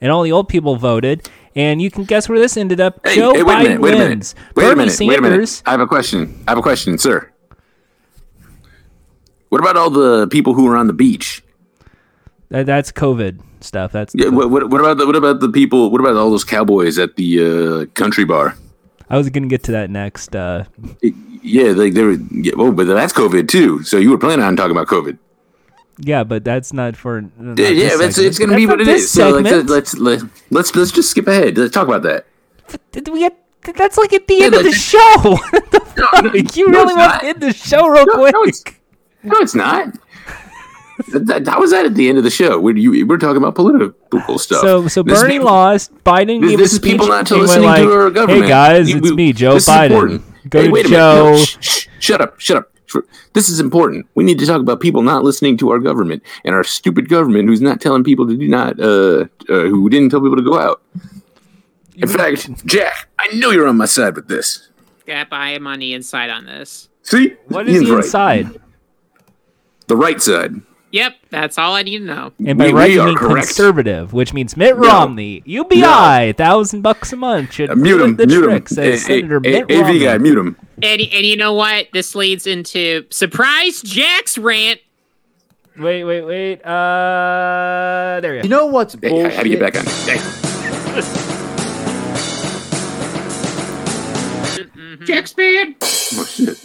and 0.00 0.10
all 0.10 0.22
the 0.22 0.32
old 0.32 0.48
people 0.48 0.76
voted. 0.76 1.28
And 1.56 1.82
you 1.82 1.90
can 1.90 2.04
guess 2.04 2.28
where 2.28 2.38
this 2.38 2.56
ended 2.56 2.80
up. 2.80 3.00
Hey, 3.04 3.16
Joe 3.16 3.34
hey, 3.34 3.42
wait 3.42 3.54
a 3.54 3.62
minute. 3.62 3.80
Wait 3.80 3.94
a 3.94 3.98
minute. 3.98 4.34
Wait 4.54 4.64
a 4.64 4.68
Bernie 4.68 4.76
minute. 4.76 4.98
Wait 5.00 5.18
a 5.18 5.22
minute. 5.22 5.48
Sanders. 5.48 5.62
I 5.66 5.70
have 5.72 5.80
a 5.80 5.86
question. 5.86 6.42
I 6.46 6.52
have 6.52 6.58
a 6.58 6.62
question, 6.62 6.96
sir. 6.98 7.30
What 9.48 9.60
about 9.60 9.76
all 9.76 9.90
the 9.90 10.28
people 10.28 10.54
who 10.54 10.64
were 10.64 10.76
on 10.76 10.86
the 10.86 10.92
beach? 10.92 11.42
That, 12.50 12.66
that's 12.66 12.92
COVID 12.92 13.40
stuff. 13.60 13.92
That's 13.92 14.14
Yeah, 14.14 14.28
what, 14.28 14.50
what, 14.50 14.70
what 14.70 14.80
about 14.80 14.98
the 14.98 15.06
what 15.06 15.16
about 15.16 15.40
the 15.40 15.48
people? 15.48 15.90
What 15.90 16.00
about 16.00 16.16
all 16.16 16.30
those 16.30 16.44
cowboys 16.44 16.98
at 16.98 17.16
the 17.16 17.40
uh, 17.40 17.86
country 17.94 18.24
bar? 18.24 18.56
I 19.08 19.16
was 19.16 19.28
gonna 19.28 19.48
get 19.48 19.64
to 19.64 19.72
that 19.72 19.90
next. 19.90 20.36
Uh, 20.36 20.64
Yeah, 21.42 21.72
like 21.72 21.94
they 21.94 22.04
were. 22.04 22.18
Yeah, 22.30 22.52
oh, 22.56 22.70
but 22.70 22.84
that's 22.86 23.12
COVID 23.12 23.48
too. 23.48 23.82
So 23.82 23.96
you 23.98 24.10
were 24.10 24.18
planning 24.18 24.44
on 24.44 24.56
talking 24.56 24.72
about 24.72 24.86
COVID? 24.86 25.18
Yeah, 26.00 26.24
but 26.24 26.44
that's 26.44 26.72
not 26.72 26.96
for. 26.96 27.18
Uh, 27.18 27.22
not 27.38 27.58
Yeah, 27.58 27.68
yeah, 27.68 27.88
it's, 28.00 28.18
it's 28.18 28.38
going 28.38 28.50
to 28.50 28.56
be 28.56 28.66
what 28.66 28.80
it 28.80 28.88
is. 28.88 29.02
this. 29.02 29.10
So 29.12 29.30
like, 29.30 29.44
let's, 29.66 29.94
let's 29.98 30.24
let's 30.50 30.74
let's 30.76 30.92
just 30.92 31.10
skip 31.10 31.26
ahead. 31.28 31.56
Let's 31.58 31.72
talk 31.72 31.86
about 31.88 32.02
that. 32.02 32.26
Did 32.92 33.08
we 33.08 33.20
get? 33.20 33.36
That's 33.76 33.98
like 33.98 34.12
at 34.14 34.26
the 34.26 34.34
Yeah, 34.34 34.46
end 34.46 34.54
of 34.54 34.62
the 34.64 34.72
show. 34.92 34.98
What 35.22 35.70
the 35.70 35.80
No, 35.96 36.20
no. 36.22 36.32
You 36.54 36.68
no, 36.70 36.78
really 36.84 36.94
want 36.94 37.12
not. 37.12 37.20
to 37.20 37.26
end 37.26 37.40
the 37.42 37.52
show 37.52 37.86
real 37.88 38.06
No, 38.06 38.14
quick? 38.14 38.32
no, 38.34 38.42
it's 38.44 38.64
no, 39.22 39.38
it's 39.40 39.54
not. 39.54 39.94
that, 41.12 41.26
that- 41.26 41.46
how 41.48 41.60
was 41.60 41.70
that 41.72 41.84
at 41.84 41.94
the 41.94 42.08
end 42.08 42.16
of 42.18 42.24
the 42.24 42.30
show? 42.30 42.58
We're, 42.58 42.76
you, 42.76 43.06
we're 43.06 43.18
talking 43.18 43.36
about 43.36 43.54
political 43.54 44.38
stuff. 44.38 44.60
So, 44.62 44.88
so 44.88 45.02
This 45.02 45.16
is 45.18 45.22
Bernie 45.22 45.34
people- 45.34 45.46
lost. 45.46 45.92
Biden 46.04 46.40
This, 46.40 46.50
gave 46.50 46.58
this 46.58 46.72
a 46.72 46.76
is 46.76 46.78
people 46.80 47.06
not 47.08 47.26
to 47.26 47.36
listening 47.36 47.66
like, 47.66 47.82
to 47.82 47.92
our 47.92 48.10
government. 48.10 48.44
Hey 48.44 48.48
guys, 48.48 48.88
You- 48.90 48.96
it's 48.98 49.08
you- 49.10 49.14
me, 49.16 49.32
Joe 49.34 49.54
this 49.54 49.68
Biden. 49.68 49.86
important. 49.90 50.22
Go 50.48 50.60
Hey, 50.60 50.66
to 50.66 50.72
wait 50.72 50.86
a 50.86 50.88
minute. 50.88 50.98
No, 50.98 51.36
Joe. 51.36 51.44
shh, 51.44 51.56
shh, 51.60 51.86
shut 51.98 52.20
up, 52.22 52.40
shut 52.40 52.56
up. 52.56 52.69
Sh- 52.90 52.96
This 53.34 53.48
is 53.48 53.60
important. 53.60 54.06
We 54.14 54.24
need 54.24 54.38
to 54.40 54.46
talk 54.46 54.60
about 54.60 54.80
people 54.80 55.02
not 55.02 55.22
listening 55.24 55.56
to 55.58 55.70
our 55.70 55.78
government 55.78 56.22
and 56.44 56.54
our 56.54 56.64
stupid 56.64 57.08
government 57.08 57.48
who's 57.48 57.60
not 57.60 57.80
telling 57.80 58.04
people 58.04 58.26
to 58.26 58.36
do 58.36 58.48
not, 58.48 58.78
uh, 58.80 59.26
uh 59.48 59.68
who 59.68 59.88
didn't 59.88 60.10
tell 60.10 60.20
people 60.20 60.36
to 60.36 60.42
go 60.42 60.58
out. 60.58 60.82
In 61.96 62.08
fact, 62.08 62.64
Jack, 62.66 63.08
I 63.18 63.28
know 63.34 63.50
you're 63.50 63.68
on 63.68 63.76
my 63.76 63.84
side 63.86 64.16
with 64.16 64.28
this. 64.28 64.68
Yep, 65.06 65.28
I 65.32 65.50
am 65.50 65.66
on 65.66 65.78
the 65.80 65.92
inside 65.94 66.30
on 66.30 66.46
this. 66.46 66.88
See, 67.02 67.34
What 67.48 67.68
is 67.68 67.74
Ian's 67.76 67.88
the 67.88 67.94
right. 67.96 68.04
inside? 68.04 68.60
The 69.88 69.96
right 69.96 70.22
side. 70.22 70.54
Yep, 71.32 71.40
that's 71.42 71.58
all 71.58 71.74
I 71.74 71.82
need 71.82 71.98
to 72.00 72.04
know. 72.04 72.32
And 72.44 72.58
by 72.58 72.66
We- 72.66 72.72
right, 72.72 72.88
we 72.88 72.94
you 72.94 73.04
mean 73.04 73.16
correct. 73.16 73.46
conservative, 73.46 74.12
which 74.12 74.32
means 74.34 74.56
Mitt 74.56 74.76
Romney, 74.76 75.42
UBI, 75.46 76.32
thousand 76.36 76.82
bucks 76.82 77.12
a 77.12 77.16
month 77.16 77.52
should 77.52 77.70
Uh, 77.70 77.76
mute 77.76 77.98
do 77.98 78.04
him. 78.04 78.16
the 78.16 78.26
Mute 78.26 78.44
him. 78.44 78.50
trick, 78.50 78.68
says 78.68 79.06
Hey, 79.06 79.14
hey, 79.14 79.20
Senator 79.20 79.40
hey, 79.44 79.50
Mitt 79.62 79.70
AV 79.70 79.80
Romney. 79.86 79.98
guy, 80.00 80.18
mute 80.18 80.38
him. 80.38 80.56
And 80.82 81.00
and 81.00 81.26
you 81.26 81.36
know 81.36 81.52
what? 81.54 81.86
This 81.92 82.14
leads 82.14 82.46
into 82.46 83.04
surprise 83.10 83.82
Jack's 83.82 84.38
rant. 84.38 84.80
Wait, 85.78 86.04
wait, 86.04 86.22
wait. 86.22 86.60
Uh, 86.64 88.18
there 88.20 88.34
you 88.36 88.40
go. 88.40 88.44
You 88.44 88.48
know 88.50 88.66
what's 88.66 88.94
Hey, 89.00 89.08
bullshit? 89.08 89.34
how 89.34 89.42
do 89.42 89.48
you 89.50 89.56
get 89.56 89.72
back 89.72 89.78
on? 89.80 89.86
Hey. 89.86 90.20
Jack's 95.04 95.32
bad. 95.32 95.74
Oh 95.82 96.24
shit. 96.28 96.58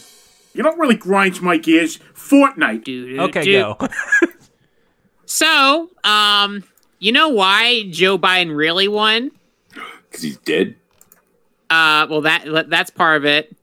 You 0.53 0.63
know 0.63 0.69
what 0.69 0.79
really 0.79 0.95
grinds 0.95 1.41
my 1.41 1.57
gears? 1.57 1.99
Fortnite. 2.15 3.19
Okay, 3.19 3.51
go. 3.51 3.77
So, 5.25 5.89
um, 6.03 6.63
you 6.99 7.11
know 7.11 7.29
why 7.29 7.83
Joe 7.89 8.17
Biden 8.17 8.55
really 8.55 8.87
won? 8.87 9.31
Because 9.69 10.23
he's 10.23 10.37
dead. 10.37 10.75
Uh, 11.69 12.07
well, 12.09 12.21
that 12.21 12.69
that's 12.69 12.89
part 12.89 13.17
of 13.17 13.25
it. 13.25 13.55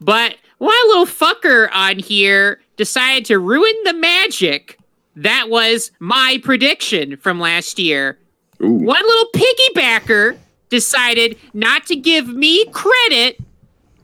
But 0.00 0.36
one 0.58 0.76
little 0.88 1.06
fucker 1.06 1.68
on 1.72 1.98
here 1.98 2.60
decided 2.76 3.24
to 3.26 3.38
ruin 3.38 3.74
the 3.84 3.94
magic. 3.94 4.78
That 5.16 5.48
was 5.48 5.90
my 5.98 6.40
prediction 6.42 7.16
from 7.16 7.40
last 7.40 7.78
year. 7.78 8.18
Ooh. 8.62 8.70
One 8.70 9.02
little 9.02 9.30
piggybacker 9.34 10.38
decided 10.68 11.36
not 11.54 11.86
to 11.86 11.96
give 11.96 12.28
me 12.28 12.66
credit 12.66 13.38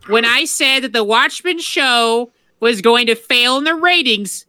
when 0.08 0.24
I 0.24 0.44
said 0.44 0.80
that 0.80 0.92
the 0.92 1.04
Watchmen 1.04 1.60
show 1.60 2.32
was 2.60 2.80
going 2.80 3.06
to 3.06 3.14
fail 3.14 3.58
in 3.58 3.64
the 3.64 3.74
ratings. 3.74 4.46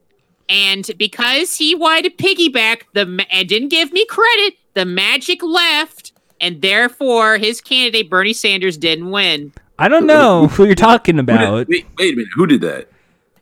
And 0.48 0.88
because 0.98 1.56
he 1.56 1.74
wanted 1.74 2.16
to 2.16 2.24
piggyback 2.24 2.82
the 2.92 3.04
ma- 3.06 3.24
and 3.30 3.48
didn't 3.48 3.68
give 3.68 3.92
me 3.92 4.06
credit, 4.06 4.54
the 4.74 4.84
magic 4.84 5.42
left, 5.42 6.12
and 6.40 6.62
therefore 6.62 7.38
his 7.38 7.60
candidate 7.60 8.08
Bernie 8.08 8.32
Sanders 8.32 8.76
didn't 8.76 9.10
win. 9.10 9.52
I 9.78 9.88
don't 9.88 10.06
know 10.06 10.46
who 10.48 10.64
you're 10.64 10.74
talking 10.74 11.16
Who 11.16 11.22
did- 11.22 11.34
about. 11.34 11.68
wait, 11.68 11.86
wait 11.98 12.12
a 12.12 12.16
minute. 12.16 12.28
Who 12.34 12.46
did 12.46 12.60
that? 12.62 12.88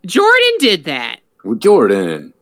Jordan 0.07 0.51
did 0.59 0.85
that. 0.85 1.21
Well, 1.45 1.55
Jordan. 1.57 2.33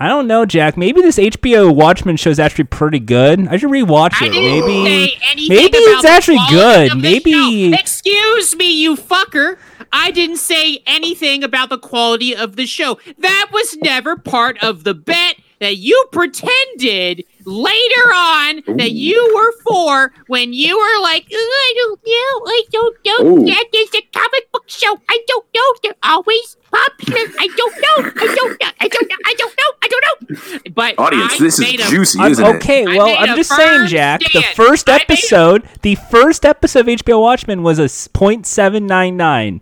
I 0.00 0.06
don't 0.06 0.28
know, 0.28 0.46
Jack. 0.46 0.76
Maybe 0.76 1.00
this 1.02 1.18
HBO 1.18 1.74
Watchmen 1.74 2.16
show 2.16 2.30
is 2.30 2.38
actually 2.38 2.64
pretty 2.66 3.00
good. 3.00 3.48
I 3.48 3.56
should 3.56 3.70
rewatch 3.70 4.12
I 4.20 4.26
it. 4.26 4.30
didn't 4.32 4.44
Maybe, 4.68 4.84
say 4.84 5.18
anything 5.32 5.56
maybe 5.56 5.78
about 5.78 5.94
it's 5.96 6.04
actually 6.04 6.38
good. 6.50 6.96
Maybe 6.96 7.72
show. 7.72 7.76
Excuse 7.80 8.54
me, 8.54 8.80
you 8.80 8.94
fucker. 8.94 9.58
I 9.92 10.10
didn't 10.10 10.36
say 10.38 10.82
anything 10.86 11.42
about 11.44 11.68
the 11.70 11.78
quality 11.78 12.34
of 12.36 12.56
the 12.56 12.66
show. 12.66 12.98
That 13.18 13.46
was 13.52 13.76
never 13.78 14.16
part 14.16 14.62
of 14.62 14.84
the 14.84 14.94
bet 14.94 15.36
that 15.60 15.76
you 15.76 16.06
pretended 16.12 17.24
later 17.44 18.04
on 18.14 18.62
that 18.76 18.92
you 18.92 19.32
were 19.34 19.52
for 19.62 20.12
when 20.28 20.52
you 20.52 20.76
were 20.78 21.02
like, 21.02 21.26
"Oh, 21.32 21.36
I 21.36 21.72
don't 21.76 22.00
know, 22.06 22.50
I 22.52 22.62
don't 22.70 22.96
know. 23.06 23.42
Ooh. 23.42 23.46
That 23.46 23.64
is 23.74 23.88
a 23.94 24.02
comic 24.16 24.52
book 24.52 24.64
show. 24.68 25.00
I 25.08 25.18
don't 25.26 25.44
know. 25.54 25.74
They're 25.82 25.94
always 26.04 26.56
popular. 26.70 27.18
I 27.40 27.48
don't 27.56 27.74
know. 27.80 28.10
I 28.20 28.34
don't 28.36 28.60
know. 28.60 28.68
I 28.80 28.88
don't 28.88 29.08
know. 29.10 29.16
I 29.26 29.34
don't 29.34 29.56
know. 29.58 29.72
I 29.82 29.88
don't 29.88 30.04
know. 30.30 30.58
But 30.74 30.94
Audience, 30.98 31.32
I 31.34 31.38
this 31.38 31.58
is 31.58 31.64
a 31.74 31.76
juicy, 31.90 32.20
I'm- 32.20 32.30
isn't 32.32 32.44
it? 32.44 32.56
okay, 32.56 32.84
well, 32.86 33.16
I'm 33.18 33.34
just 33.36 33.50
saying, 33.50 33.68
firm 33.78 33.86
Jack. 33.88 34.20
The 34.32 34.42
first 34.54 34.88
I 34.88 34.92
made 34.92 35.00
a- 35.00 35.12
episode, 35.12 35.62
the 35.82 35.94
first 35.96 36.44
episode 36.44 36.80
of 36.80 36.86
HBO 36.86 37.20
Watchmen 37.22 37.62
was 37.64 37.78
a 37.80 37.84
s- 37.84 38.08
.799. 38.14 39.60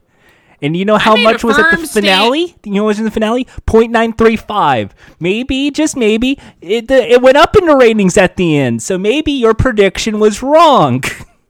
And 0.66 0.76
you 0.76 0.84
know 0.84 0.96
how 0.98 1.14
much 1.16 1.44
was 1.44 1.58
at 1.58 1.70
the 1.70 1.76
firm 1.76 1.86
stand- 1.86 2.04
finale? 2.06 2.56
You 2.64 2.72
know 2.74 2.82
what 2.82 2.88
was 2.88 2.98
in 2.98 3.04
the 3.04 3.10
finale? 3.12 3.46
.935. 3.68 4.90
Maybe, 5.20 5.70
just 5.70 5.96
maybe, 5.96 6.38
it 6.60 6.88
the, 6.88 7.08
it 7.10 7.22
went 7.22 7.36
up 7.36 7.56
in 7.56 7.66
the 7.66 7.76
ratings 7.76 8.16
at 8.18 8.36
the 8.36 8.58
end. 8.58 8.82
So 8.82 8.98
maybe 8.98 9.30
your 9.32 9.54
prediction 9.54 10.18
was 10.18 10.42
wrong. 10.42 11.02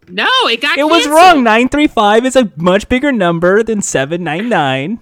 No, 0.09 0.29
it 0.45 0.61
got 0.61 0.79
it 0.79 0.85
was 0.85 1.07
wrong. 1.07 1.43
935 1.43 2.27
is 2.27 2.37
a 2.37 2.53
much 2.57 2.89
bigger 2.89 3.11
number 3.11 3.63
than 3.63 3.83
799. 3.83 5.01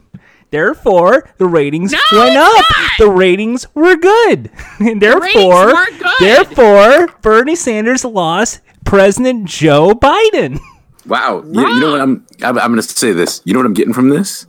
Therefore, 0.50 1.28
the 1.38 1.46
ratings 1.46 1.92
No, 1.92 1.98
went 2.12 2.36
up. 2.36 2.52
not. 2.54 2.90
The 2.98 3.10
ratings 3.10 3.66
were 3.74 3.96
good. 3.96 4.50
and 4.78 5.02
therefore, 5.02 5.74
weren't 5.74 5.98
good. 5.98 6.14
therefore, 6.20 7.08
Bernie 7.22 7.56
Sanders 7.56 8.04
lost 8.04 8.60
President 8.84 9.46
Joe 9.46 9.92
Biden. 9.94 10.60
Wow. 11.06 11.42
You, 11.46 11.60
you 11.68 11.80
know 11.80 11.92
what? 11.92 12.00
I'm, 12.00 12.26
I'm 12.42 12.58
I'm 12.58 12.70
going 12.72 12.82
to 12.82 12.82
say 12.82 13.12
this. 13.12 13.42
You 13.44 13.52
know 13.52 13.58
what 13.60 13.66
I'm 13.66 13.74
getting 13.74 13.94
from 13.94 14.08
this? 14.08 14.46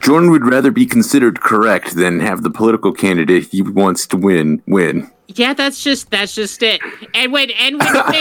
Jordan 0.00 0.30
would 0.30 0.44
rather 0.44 0.70
be 0.70 0.84
considered 0.84 1.40
correct 1.40 1.94
than 1.96 2.20
have 2.20 2.42
the 2.42 2.50
political 2.50 2.92
candidate 2.92 3.48
he 3.50 3.62
wants 3.62 4.06
to 4.08 4.16
win 4.18 4.62
win. 4.66 5.10
Yeah, 5.28 5.54
that's 5.54 5.82
just 5.82 6.10
that's 6.10 6.34
just 6.34 6.62
it. 6.62 6.82
And 7.14 7.32
when 7.32 7.50
and 7.52 7.78
when 7.78 7.96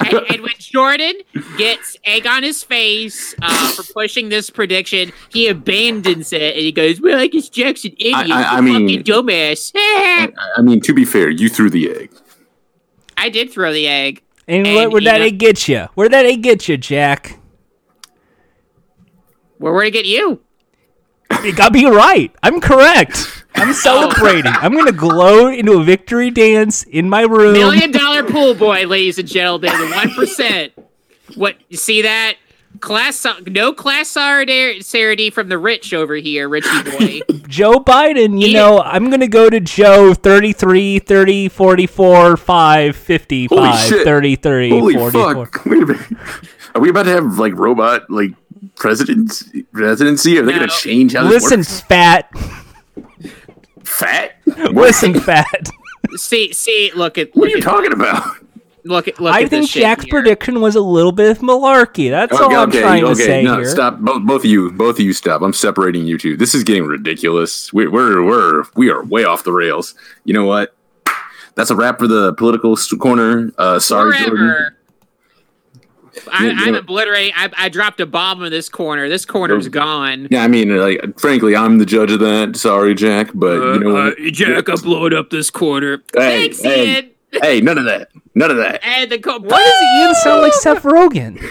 and, 0.00 0.14
and 0.28 0.42
when 0.42 0.52
Jordan 0.58 1.14
gets 1.56 1.96
egg 2.04 2.26
on 2.26 2.42
his 2.42 2.62
face 2.62 3.34
uh, 3.40 3.72
for 3.72 3.90
pushing 3.94 4.28
this 4.28 4.50
prediction, 4.50 5.12
he 5.32 5.48
abandons 5.48 6.32
it 6.34 6.54
and 6.56 6.62
he 6.62 6.72
goes, 6.72 7.00
"Well, 7.00 7.18
I 7.18 7.28
guess 7.28 7.48
Jack's 7.48 7.86
an 7.86 7.92
idiot, 7.92 8.30
I- 8.30 8.56
I 8.56 8.58
a 8.58 8.62
mean- 8.62 9.02
dumbass." 9.02 9.72
I 9.74 10.28
I 10.58 10.60
mean, 10.60 10.80
to 10.82 10.92
be 10.92 11.06
fair, 11.06 11.30
you 11.30 11.48
threw 11.48 11.70
the 11.70 11.90
egg. 11.90 12.10
I 13.16 13.30
did 13.30 13.50
throw 13.50 13.72
the 13.72 13.88
egg. 13.88 14.22
And, 14.50 14.66
And, 14.66 14.74
what, 14.74 14.90
where'd 14.90 15.04
you 15.04 15.10
that 15.10 15.18
know- 15.20 15.30
get 15.30 15.68
you? 15.68 15.88
Where'd 15.94 16.12
that 16.12 16.26
egg 16.26 16.42
get 16.42 16.68
you, 16.68 16.76
Jack? 16.76 17.38
Where 19.58 19.72
where 19.72 19.84
to 19.84 19.90
get 19.92 20.06
you? 20.06 20.40
It 21.30 21.54
got 21.56 21.72
me 21.72 21.86
right. 21.86 22.34
I'm 22.42 22.60
correct. 22.60 23.44
I'm 23.54 23.72
celebrating. 23.72 24.50
I'm 24.50 24.72
going 24.72 24.86
to 24.86 24.92
gloat 24.92 25.54
into 25.54 25.74
a 25.78 25.84
victory 25.84 26.30
dance 26.32 26.82
in 26.82 27.08
my 27.08 27.22
room. 27.22 27.52
Million 27.52 27.92
dollar 27.92 28.24
pool 28.24 28.54
boy, 28.54 28.86
ladies 28.86 29.20
and 29.20 29.28
gentlemen, 29.28 29.70
the 29.78 29.86
one 29.94 30.10
percent. 30.14 30.72
What 31.36 31.56
you 31.68 31.76
see 31.76 32.02
that? 32.02 32.34
Class 32.80 33.26
no 33.46 33.72
class 33.74 34.08
solidarity 34.08 35.28
from 35.30 35.48
the 35.50 35.58
rich 35.58 35.92
over 35.92 36.14
here, 36.16 36.48
Richie 36.48 36.82
boy. 36.84 37.20
Joe 37.46 37.74
Biden, 37.80 38.40
you 38.40 38.48
Yeah. 38.48 38.60
know, 38.60 38.80
I'm 38.80 39.08
going 39.08 39.20
to 39.20 39.28
go 39.28 39.50
to 39.50 39.60
Joe 39.60 40.14
33, 40.14 40.98
30, 40.98 41.48
44, 41.48 42.36
5, 42.38 42.96
55, 42.96 43.58
Holy 43.58 43.76
shit. 43.88 44.04
33, 44.04 44.70
Holy 44.70 44.94
44. 44.94 45.34
fuck! 45.46 45.64
Wait 45.66 45.82
a 45.82 45.86
minute. 45.86 46.06
Are 46.74 46.80
we 46.80 46.88
about 46.88 47.02
to 47.02 47.10
have 47.10 47.38
like 47.38 47.54
robot 47.54 48.08
like 48.10 48.30
presidents 48.76 49.44
presidency? 49.72 50.38
Are 50.38 50.42
they 50.42 50.52
gonna 50.52 50.68
change 50.68 51.12
how 51.14 51.24
this 51.24 51.42
Listen, 51.42 51.60
works? 51.60 51.80
fat. 51.80 52.30
Fat? 53.84 54.36
Listen, 54.72 55.18
fat. 55.20 55.68
see, 56.16 56.52
see, 56.52 56.92
look 56.94 57.18
at 57.18 57.28
What 57.34 57.36
look 57.36 57.46
are 57.46 57.50
you 57.50 57.56
at 57.58 57.62
talking 57.62 57.92
about? 57.92 58.24
Look 58.84 59.08
at 59.08 59.20
look 59.20 59.32
I 59.34 59.42
at 59.42 59.50
think 59.50 59.62
this 59.64 59.70
shit 59.70 59.82
Jack's 59.82 60.04
here. 60.04 60.10
prediction 60.10 60.60
was 60.60 60.74
a 60.76 60.80
little 60.80 61.12
bit 61.12 61.30
of 61.30 61.38
malarkey. 61.38 62.10
That's 62.10 62.32
all 62.38 62.54
I'm 62.54 62.70
trying 62.70 63.04
to 63.06 63.14
say 63.14 63.42
no, 63.42 63.56
here. 63.56 63.66
stop. 63.66 63.98
Both, 63.98 64.22
both 64.26 64.40
of 64.42 64.46
you, 64.50 64.70
both 64.72 64.96
of 64.98 65.04
you, 65.04 65.12
stop. 65.12 65.42
I'm 65.42 65.52
separating 65.52 66.06
you 66.06 66.18
two. 66.18 66.36
This 66.36 66.54
is 66.54 66.64
getting 66.64 66.84
ridiculous. 66.86 67.72
We, 67.72 67.86
we're 67.88 68.22
we're 68.24 68.64
we 68.76 68.90
are 68.90 69.04
way 69.04 69.24
off 69.24 69.44
the 69.44 69.52
rails. 69.52 69.94
You 70.24 70.34
know 70.34 70.44
what? 70.44 70.74
That's 71.56 71.70
a 71.70 71.76
wrap 71.76 71.98
for 71.98 72.06
the 72.06 72.32
political 72.34 72.76
corner. 72.98 73.52
Uh, 73.58 73.78
sorry, 73.78 74.16
Jordan. 74.18 74.36
Forever. 74.36 74.76
I, 76.32 76.44
You- 76.44 76.50
you 76.50 76.56
I'm 76.66 76.72
know- 76.72 76.78
obliterating. 76.80 77.32
I, 77.36 77.50
I 77.56 77.68
dropped 77.68 78.00
a 78.00 78.06
bomb 78.06 78.42
in 78.42 78.50
this 78.50 78.68
corner. 78.68 79.08
This 79.08 79.24
corner's 79.24 79.68
gone. 79.68 80.28
Yeah, 80.30 80.42
I 80.42 80.48
mean, 80.48 80.76
like, 80.76 81.18
frankly, 81.18 81.54
I'm 81.56 81.78
the 81.78 81.86
judge 81.86 82.10
of 82.12 82.20
that. 82.20 82.56
Sorry, 82.56 82.94
Jack, 82.94 83.30
but 83.34 83.54
you 83.74 83.80
know, 83.80 83.96
Uh, 84.08 84.12
Jack, 84.30 84.68
I'm 84.68 84.76
blowing 84.80 85.12
up 85.14 85.30
this 85.30 85.50
corner. 85.50 86.02
Hey, 86.14 86.48
Thanks, 86.48 86.62
hey. 86.62 86.94
Ian. 86.96 87.10
Hey, 87.42 87.60
none 87.60 87.78
of 87.78 87.84
that, 87.84 88.10
none 88.34 88.50
of 88.50 88.56
that. 88.58 88.80
And 88.84 89.10
the 89.10 89.18
co- 89.18 89.38
Why 89.38 89.64
does 89.64 90.02
Ian 90.02 90.14
sound 90.16 90.42
like 90.42 90.52
Seth 90.54 90.82
Rogen? 90.82 91.38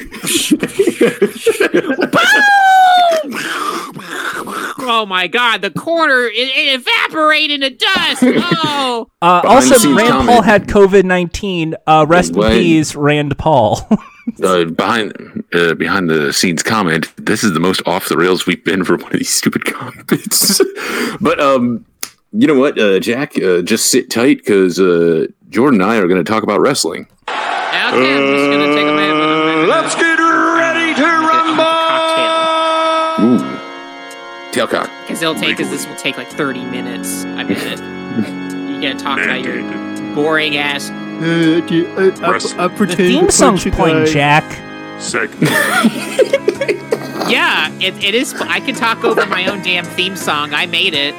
Oh 4.91 5.05
my 5.07 5.27
god, 5.27 5.61
the 5.61 5.69
corner 5.71 6.23
it, 6.23 6.33
it 6.35 6.81
evaporated 6.81 7.61
into 7.63 7.77
dust. 7.77 8.23
Oh, 8.71 9.07
Uh, 9.21 9.41
also, 9.43 9.75
scenes 9.77 9.95
Rand 10.01 10.27
Paul 10.27 10.41
had 10.41 10.67
COVID 10.67 11.03
nineteen. 11.03 11.75
Uh, 11.85 12.05
rest 12.07 12.35
in 12.35 12.41
peace, 12.43 12.95
Rand 12.95 13.37
Paul. 13.37 13.87
uh, 14.43 14.65
behind 14.65 15.43
uh, 15.53 15.73
behind 15.75 16.09
the 16.09 16.33
scenes 16.33 16.63
comment. 16.63 17.11
This 17.17 17.43
is 17.43 17.53
the 17.53 17.59
most 17.59 17.81
off 17.85 18.09
the 18.09 18.17
rails 18.17 18.45
we've 18.47 18.63
been 18.63 18.83
for 18.83 18.95
one 18.97 19.11
of 19.11 19.19
these 19.19 19.29
stupid 19.29 19.65
comments. 19.65 20.59
but 21.21 21.39
um, 21.39 21.85
you 22.31 22.47
know 22.47 22.55
what, 22.55 22.79
uh, 22.79 22.99
Jack, 22.99 23.37
uh, 23.41 23.61
just 23.61 23.87
sit 23.87 24.09
tight 24.09 24.37
because 24.37 24.79
uh, 24.79 25.27
Jordan 25.49 25.81
and 25.81 25.89
I 25.91 25.97
are 25.97 26.07
going 26.07 26.23
to 26.23 26.29
talk 26.29 26.43
about 26.43 26.59
wrestling. 26.61 27.07
okay. 27.27 27.37
I'm 27.37 28.35
just 28.35 28.49
gonna 28.49 28.73
take 28.75 28.87
a 28.87 28.93
minute. 28.93 29.67
Let's 29.67 29.95
get 29.95 30.19
ready 30.19 30.93
to 30.95 31.03
rumble! 31.03 31.63
Ooh, 33.25 33.39
tailcock. 34.51 34.89
Because 35.07 35.21
it'll 35.21 35.35
take, 35.35 35.57
because 35.57 35.71
this 35.71 35.87
will 35.87 35.95
take 35.95 36.17
like 36.17 36.27
30 36.29 36.65
minutes. 36.65 37.25
I 37.25 37.43
bet. 37.43 37.79
you 38.69 38.81
gotta 38.81 38.99
talk 38.99 39.19
about 39.19 39.41
your 39.43 39.63
boring 40.13 40.57
ass. 40.57 40.89
the 41.19 42.95
theme 42.95 43.29
song's 43.31 43.65
playing, 43.65 44.05
Jack. 44.05 44.43
Yeah, 47.29 47.71
it, 47.79 48.03
it 48.03 48.15
is. 48.15 48.33
I 48.33 48.59
can 48.59 48.73
talk 48.73 49.03
over 49.03 49.25
my 49.27 49.45
own 49.47 49.61
damn 49.61 49.85
theme 49.85 50.15
song. 50.15 50.53
I 50.53 50.65
made 50.65 50.93
it. 50.95 51.13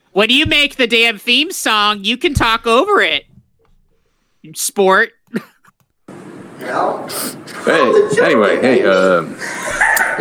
when 0.12 0.30
you 0.30 0.46
make 0.46 0.76
the 0.76 0.86
damn 0.86 1.18
theme 1.18 1.50
song, 1.50 2.04
you 2.04 2.16
can 2.16 2.32
talk 2.32 2.66
over 2.66 3.00
it. 3.00 3.24
Sport. 4.54 5.10
Hey, 6.58 8.08
anyway, 8.22 8.60
hey, 8.60 8.84
uh, 8.84 9.24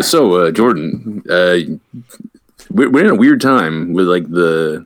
so 0.01 0.33
uh, 0.33 0.51
Jordan, 0.51 1.23
uh, 1.29 1.57
we're, 2.71 2.89
we're 2.89 3.05
in 3.05 3.11
a 3.11 3.15
weird 3.15 3.39
time 3.39 3.93
with 3.93 4.07
like 4.07 4.27
the. 4.29 4.85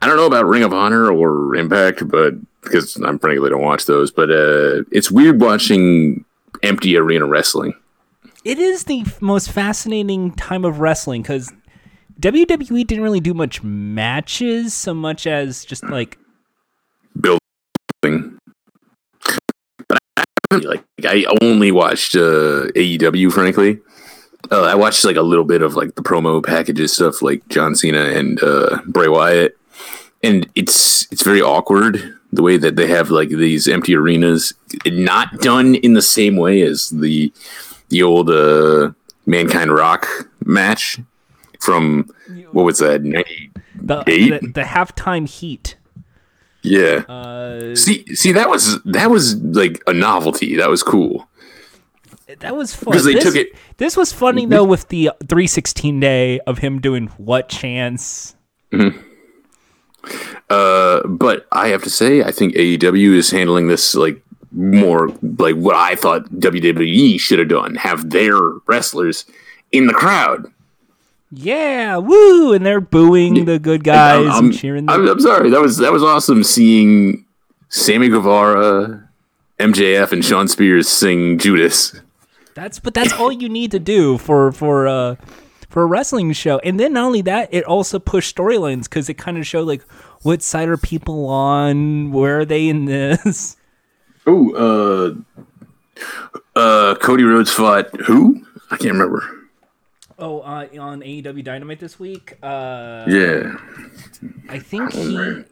I 0.00 0.06
don't 0.06 0.16
know 0.16 0.26
about 0.26 0.46
Ring 0.46 0.62
of 0.62 0.72
Honor 0.72 1.10
or 1.10 1.56
Impact, 1.56 2.06
but 2.08 2.34
because 2.62 2.94
I'm 2.96 3.18
frankly 3.18 3.50
don't 3.50 3.62
watch 3.62 3.86
those, 3.86 4.12
but 4.12 4.30
uh, 4.30 4.84
it's 4.92 5.10
weird 5.10 5.40
watching 5.40 6.24
empty 6.62 6.96
arena 6.96 7.26
wrestling. 7.26 7.74
It 8.48 8.58
is 8.58 8.84
the 8.84 9.04
most 9.20 9.50
fascinating 9.52 10.32
time 10.32 10.64
of 10.64 10.80
wrestling 10.80 11.20
because 11.20 11.52
WWE 12.18 12.86
didn't 12.86 13.04
really 13.04 13.20
do 13.20 13.34
much 13.34 13.62
matches 13.62 14.72
so 14.72 14.94
much 14.94 15.26
as 15.26 15.66
just 15.66 15.84
like 15.84 16.16
building. 17.20 18.38
But 19.86 19.98
I 20.50 20.56
like 20.56 20.82
I 21.04 21.26
only 21.42 21.72
watched 21.72 22.16
uh, 22.16 22.72
AEW, 22.74 23.30
frankly. 23.30 23.80
Uh, 24.50 24.62
I 24.62 24.74
watched 24.76 25.04
like 25.04 25.16
a 25.16 25.22
little 25.22 25.44
bit 25.44 25.60
of 25.60 25.74
like 25.74 25.94
the 25.96 26.02
promo 26.02 26.42
packages 26.42 26.94
stuff, 26.94 27.20
like 27.20 27.46
John 27.48 27.74
Cena 27.74 28.00
and 28.00 28.42
uh, 28.42 28.80
Bray 28.86 29.08
Wyatt, 29.08 29.58
and 30.22 30.48
it's 30.54 31.06
it's 31.12 31.22
very 31.22 31.42
awkward 31.42 32.14
the 32.32 32.42
way 32.42 32.56
that 32.56 32.76
they 32.76 32.86
have 32.86 33.10
like 33.10 33.28
these 33.28 33.68
empty 33.68 33.94
arenas, 33.94 34.54
not 34.86 35.38
done 35.40 35.74
in 35.74 35.92
the 35.92 36.00
same 36.00 36.36
way 36.36 36.62
as 36.62 36.88
the 36.88 37.30
the 37.88 38.02
old 38.02 38.30
uh, 38.30 38.92
Mankind 39.26 39.72
Rock 39.72 40.06
match 40.44 40.98
from 41.60 42.08
what 42.52 42.64
was 42.64 42.78
that 42.78 43.02
ninety 43.02 43.50
the 43.74 44.02
Eight? 44.06 44.40
the, 44.40 44.48
the 44.48 44.62
halftime 44.62 45.28
heat. 45.28 45.76
yeah. 46.62 47.04
Uh, 47.08 47.74
See, 47.76 48.04
see, 48.14 48.32
that 48.32 48.48
was 48.48 48.82
that 48.84 49.10
was 49.10 49.36
like 49.36 49.82
a 49.86 49.92
novelty. 49.92 50.56
That 50.56 50.68
was 50.70 50.82
cool. 50.82 51.28
that 52.40 52.54
was 52.56 52.74
fun. 52.74 52.92
Because 52.92 53.04
they 53.04 53.14
this, 53.14 53.24
took 53.24 53.36
it- 53.36 53.52
This 53.78 53.96
was 53.96 54.12
funny 54.12 54.46
though 54.46 54.64
with 54.64 54.88
the 54.88 55.10
316 55.28 56.00
day 56.00 56.40
of 56.40 56.58
him 56.58 56.80
doing 56.80 57.06
what 57.16 57.48
chance. 57.48 58.34
Uh, 60.50 61.06
but 61.06 61.46
I 61.52 61.68
have 61.68 61.82
to 61.82 61.90
say, 61.90 62.22
I 62.22 62.30
think 62.32 62.54
AEW 62.54 63.14
is 63.16 63.30
handling 63.30 63.68
this 63.68 63.94
like 63.94 64.22
more 64.52 65.08
like 65.38 65.54
what 65.56 65.76
I 65.76 65.94
thought 65.94 66.24
WWE 66.30 67.18
should 67.20 67.38
have 67.38 67.48
done: 67.48 67.74
have 67.76 68.10
their 68.10 68.36
wrestlers 68.66 69.24
in 69.72 69.86
the 69.86 69.92
crowd. 69.94 70.46
Yeah, 71.30 71.98
woo! 71.98 72.54
And 72.54 72.64
they're 72.64 72.80
booing 72.80 73.44
the 73.44 73.58
good 73.58 73.84
guys 73.84 74.26
I'm, 74.26 74.30
I'm- 74.32 74.44
and 74.46 74.58
cheering. 74.58 74.86
The- 74.86 74.92
I'm, 74.92 75.06
I'm 75.08 75.20
sorry, 75.20 75.50
that 75.50 75.60
was 75.60 75.76
that 75.78 75.92
was 75.92 76.02
awesome 76.02 76.42
seeing 76.42 77.26
Sammy 77.68 78.08
Guevara, 78.08 79.08
MJF, 79.58 80.12
and 80.12 80.24
Shawn 80.24 80.48
Spears 80.48 80.88
sing 80.88 81.38
Judas. 81.38 82.00
That's 82.54 82.80
but 82.80 82.94
that's 82.94 83.12
all 83.12 83.30
you 83.30 83.48
need 83.48 83.70
to 83.72 83.78
do 83.78 84.16
for 84.18 84.50
for 84.52 84.88
uh 84.88 85.16
for 85.68 85.82
a 85.82 85.86
wrestling 85.86 86.32
show. 86.32 86.58
And 86.60 86.80
then 86.80 86.94
not 86.94 87.04
only 87.04 87.20
that, 87.22 87.52
it 87.52 87.62
also 87.64 87.98
pushed 87.98 88.34
storylines 88.34 88.84
because 88.84 89.08
it 89.10 89.14
kind 89.18 89.36
of 89.36 89.46
showed 89.46 89.68
like 89.68 89.82
what 90.22 90.42
side 90.42 90.68
are 90.68 90.78
people 90.78 91.26
on, 91.28 92.10
where 92.10 92.40
are 92.40 92.44
they 92.46 92.68
in 92.68 92.86
this. 92.86 93.57
Oh, 94.30 95.14
uh, 95.96 96.00
uh, 96.54 96.94
Cody 96.96 97.24
Rhodes 97.24 97.50
fought 97.50 97.88
who? 98.02 98.44
I 98.70 98.76
can't 98.76 98.92
remember. 98.92 99.24
Oh, 100.18 100.40
uh, 100.40 100.66
on 100.80 101.00
AEW 101.00 101.42
Dynamite 101.44 101.78
this 101.80 101.98
week, 101.98 102.36
uh, 102.42 103.04
Yeah, 103.08 103.56
I 104.48 104.58
think 104.58 104.92
he, 104.92 105.16
I 105.18 105.44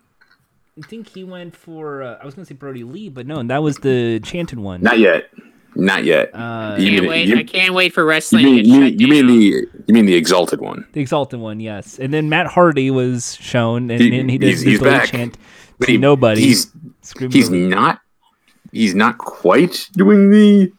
think 0.88 1.08
he 1.08 1.24
went 1.24 1.56
for. 1.56 2.02
Uh, 2.02 2.18
I 2.20 2.24
was 2.26 2.34
gonna 2.34 2.44
say 2.44 2.54
Brodie 2.54 2.84
Lee, 2.84 3.08
but 3.08 3.26
no, 3.26 3.36
and 3.38 3.48
that 3.50 3.62
was 3.62 3.76
the 3.78 4.20
chanted 4.20 4.58
one. 4.58 4.82
not 4.82 4.98
yet, 4.98 5.30
not 5.76 6.04
yet. 6.04 6.34
Uh, 6.34 6.76
You 6.78 6.90
Can't 6.90 7.00
mean- 7.02 7.10
wait. 7.10 7.28
you- 7.28 7.36
I 7.38 7.44
can't 7.44 7.74
wait 7.74 7.94
for 7.94 8.02
You 8.02 8.08
wrestling. 8.08 8.44
mean, 8.44 8.64
you, 8.64 8.84
you 8.84 9.08
mean 9.08 9.26
the 9.26 9.66
you 9.86 9.94
mean 9.94 10.04
the 10.06 10.16
exalted 10.16 10.60
one? 10.60 10.84
The 10.92 11.00
Exalted 11.00 11.38
one, 11.40 11.60
yes. 11.60 11.98
And 11.98 12.12
then 12.12 12.28
Matt 12.28 12.48
Hardy 12.48 12.90
was 12.90 13.36
shown, 13.40 13.90
and, 13.90 14.00
He- 14.02 14.18
and 14.18 14.28
he 14.30 14.36
did 14.38 14.48
he's- 14.48 14.62
the 14.64 14.70
he's 14.72 14.80
back. 14.80 15.08
chant 15.10 15.38
But 15.78 15.86
to 15.86 15.92
he- 15.92 15.98
nobody. 15.98 16.40
He's 16.42 16.72
he's 17.30 17.48
Billy. 17.48 17.68
not 17.68 18.00
he's 18.76 18.94
not 18.94 19.18
quite 19.18 19.88
doing 19.92 20.30
the 20.30 20.72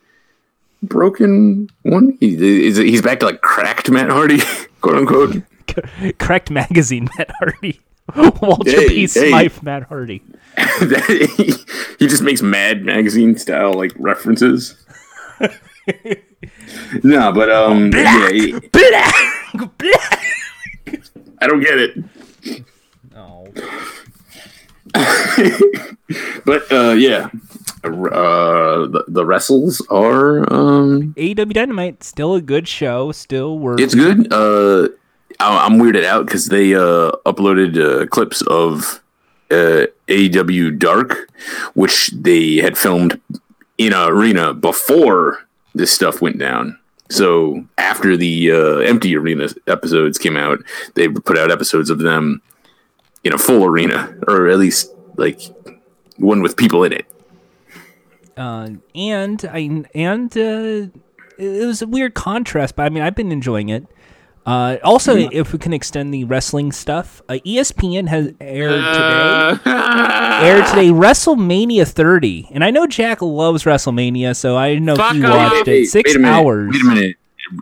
broken 0.84 1.70
one. 1.84 2.18
He, 2.20 2.68
is 2.68 2.78
he's 2.78 3.02
back 3.02 3.20
to 3.22 3.26
like 3.26 3.42
cracked 3.42 3.90
Matt 3.90 4.10
Hardy, 4.10 4.40
quote 4.82 4.98
unquote. 4.98 5.42
cracked 6.20 6.50
magazine, 6.52 7.10
Matt 7.18 7.32
Hardy. 7.40 7.80
Walter 8.16 8.72
Hey, 8.72 8.88
P. 8.88 8.96
hey. 9.02 9.08
Smythe, 9.08 9.62
Matt 9.64 9.84
Hardy. 9.84 10.22
he, 11.08 11.54
he 12.00 12.08
just 12.08 12.24
makes 12.24 12.42
Mad 12.42 12.84
magazine 12.86 13.38
style 13.38 13.74
like 13.74 13.92
references. 13.98 14.76
no, 17.04 17.32
but 17.34 17.50
um, 17.52 17.92
yeah, 17.94 18.30
he- 18.30 18.54
I 21.40 21.48
don't 21.48 21.60
get 21.60 21.78
it. 21.80 21.98
Oh. 23.16 23.48
But 26.46 26.72
uh, 26.72 26.92
yeah, 26.98 27.30
uh, 27.84 28.88
the, 28.88 29.04
the 29.10 29.26
wrestles 29.26 29.86
are 29.90 30.52
um, 30.54 31.14
AEW 31.18 31.54
Dynamite, 31.54 32.04
still 32.04 32.36
a 32.36 32.42
good 32.42 32.68
show. 32.68 33.12
Still 33.12 33.60
works. 33.60 33.82
It's 33.82 33.94
good. 33.96 34.32
Uh, 34.32 34.88
I- 35.40 35.66
I'm 35.66 35.78
weirded 35.80 36.06
out 36.06 36.26
because 36.26 36.48
they 36.48 36.74
uh, 36.76 37.12
uploaded 37.26 37.78
uh, 37.78 38.08
clips 38.08 38.42
of 38.44 39.02
uh, 39.52 39.88
AEW 40.08 40.80
Dark, 40.80 41.30
which 41.74 42.10
they 42.12 42.56
had 42.58 42.78
filmed 42.78 43.20
in 43.78 43.92
an 43.94 44.08
arena 44.10 44.54
before 44.54 45.46
this 45.76 45.92
stuff 45.92 46.22
went 46.22 46.38
down. 46.38 46.78
So 47.10 47.66
after 47.78 48.16
the 48.18 48.52
uh, 48.52 48.78
empty 48.80 49.16
arena 49.18 49.50
episodes 49.68 50.18
came 50.18 50.38
out, 50.38 50.60
they 50.96 51.08
put 51.10 51.38
out 51.38 51.52
episodes 51.52 51.90
of 51.90 52.00
them 52.00 52.42
in 53.28 53.34
a 53.34 53.38
full 53.38 53.66
arena, 53.66 54.18
or 54.28 54.48
at 54.48 54.58
least 54.58 54.92
like 55.18 55.42
one 56.18 56.42
with 56.42 56.58
people 56.58 56.84
in 56.84 56.94
it. 56.94 57.06
Uh, 58.36 58.70
and 58.96 59.46
I 59.52 59.84
and 59.94 60.36
uh, 60.38 60.88
it 61.38 61.66
was 61.68 61.82
a 61.82 61.88
weird 61.88 62.14
contrast, 62.14 62.76
but 62.76 62.84
I 62.84 62.90
mean 62.90 63.04
I've 63.04 63.16
been 63.16 63.32
enjoying 63.32 63.70
it. 63.70 63.86
Uh, 64.46 64.78
also, 64.82 65.18
if 65.18 65.52
we 65.52 65.60
can 65.60 65.74
extend 65.74 66.14
the 66.14 66.24
wrestling 66.24 66.72
stuff, 66.72 67.22
uh, 67.28 67.34
ESPN 67.46 68.08
has 68.08 68.32
aired 68.40 68.80
today. 68.80 69.72
aired 70.42 70.66
today 70.68 70.88
WrestleMania 70.88 71.86
30, 71.86 72.52
and 72.52 72.64
I 72.64 72.72
know 72.72 72.88
Jack 72.88 73.22
loves 73.22 73.66
WrestleMania, 73.66 74.38
so 74.38 74.56
I 74.56 74.76
know 74.80 74.96
he 74.96 75.22
off. 75.26 75.52
watched 75.52 75.68
it. 75.68 75.88
Six 75.88 76.16
wait 76.16 76.24
hours. 76.24 76.72
Wait 76.72 76.82
a 76.82 76.86
minute. 76.86 77.18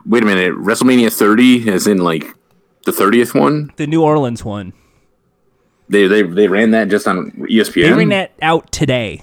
Wait 0.06 0.22
a 0.22 0.26
minute. 0.28 0.54
WrestleMania 0.54 1.12
30, 1.12 1.72
as 1.72 1.88
in 1.88 1.98
like 1.98 2.28
the 2.86 2.92
30th 2.92 3.40
one. 3.40 3.74
The 3.78 3.88
New 3.88 4.04
Orleans 4.04 4.46
one. 4.46 4.74
They 5.90 6.08
they 6.08 6.24
they 6.24 6.48
ran 6.48 6.72
that 6.72 6.90
just 6.90 7.08
on 7.08 7.32
ESPN. 7.50 7.84
They 7.84 7.94
ran 7.94 8.10
that 8.10 8.32
out 8.42 8.72
today 8.72 9.22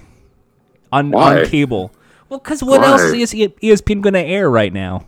on 0.92 1.10
Why? 1.10 1.40
on 1.40 1.46
cable. 1.46 1.92
Well, 2.28 2.38
because 2.38 2.62
what 2.62 2.80
Why? 2.80 2.86
else 2.92 3.02
is 3.12 3.32
ESPN 3.34 4.00
going 4.00 4.14
to 4.14 4.20
air 4.20 4.48
right 4.50 4.72
now? 4.72 5.06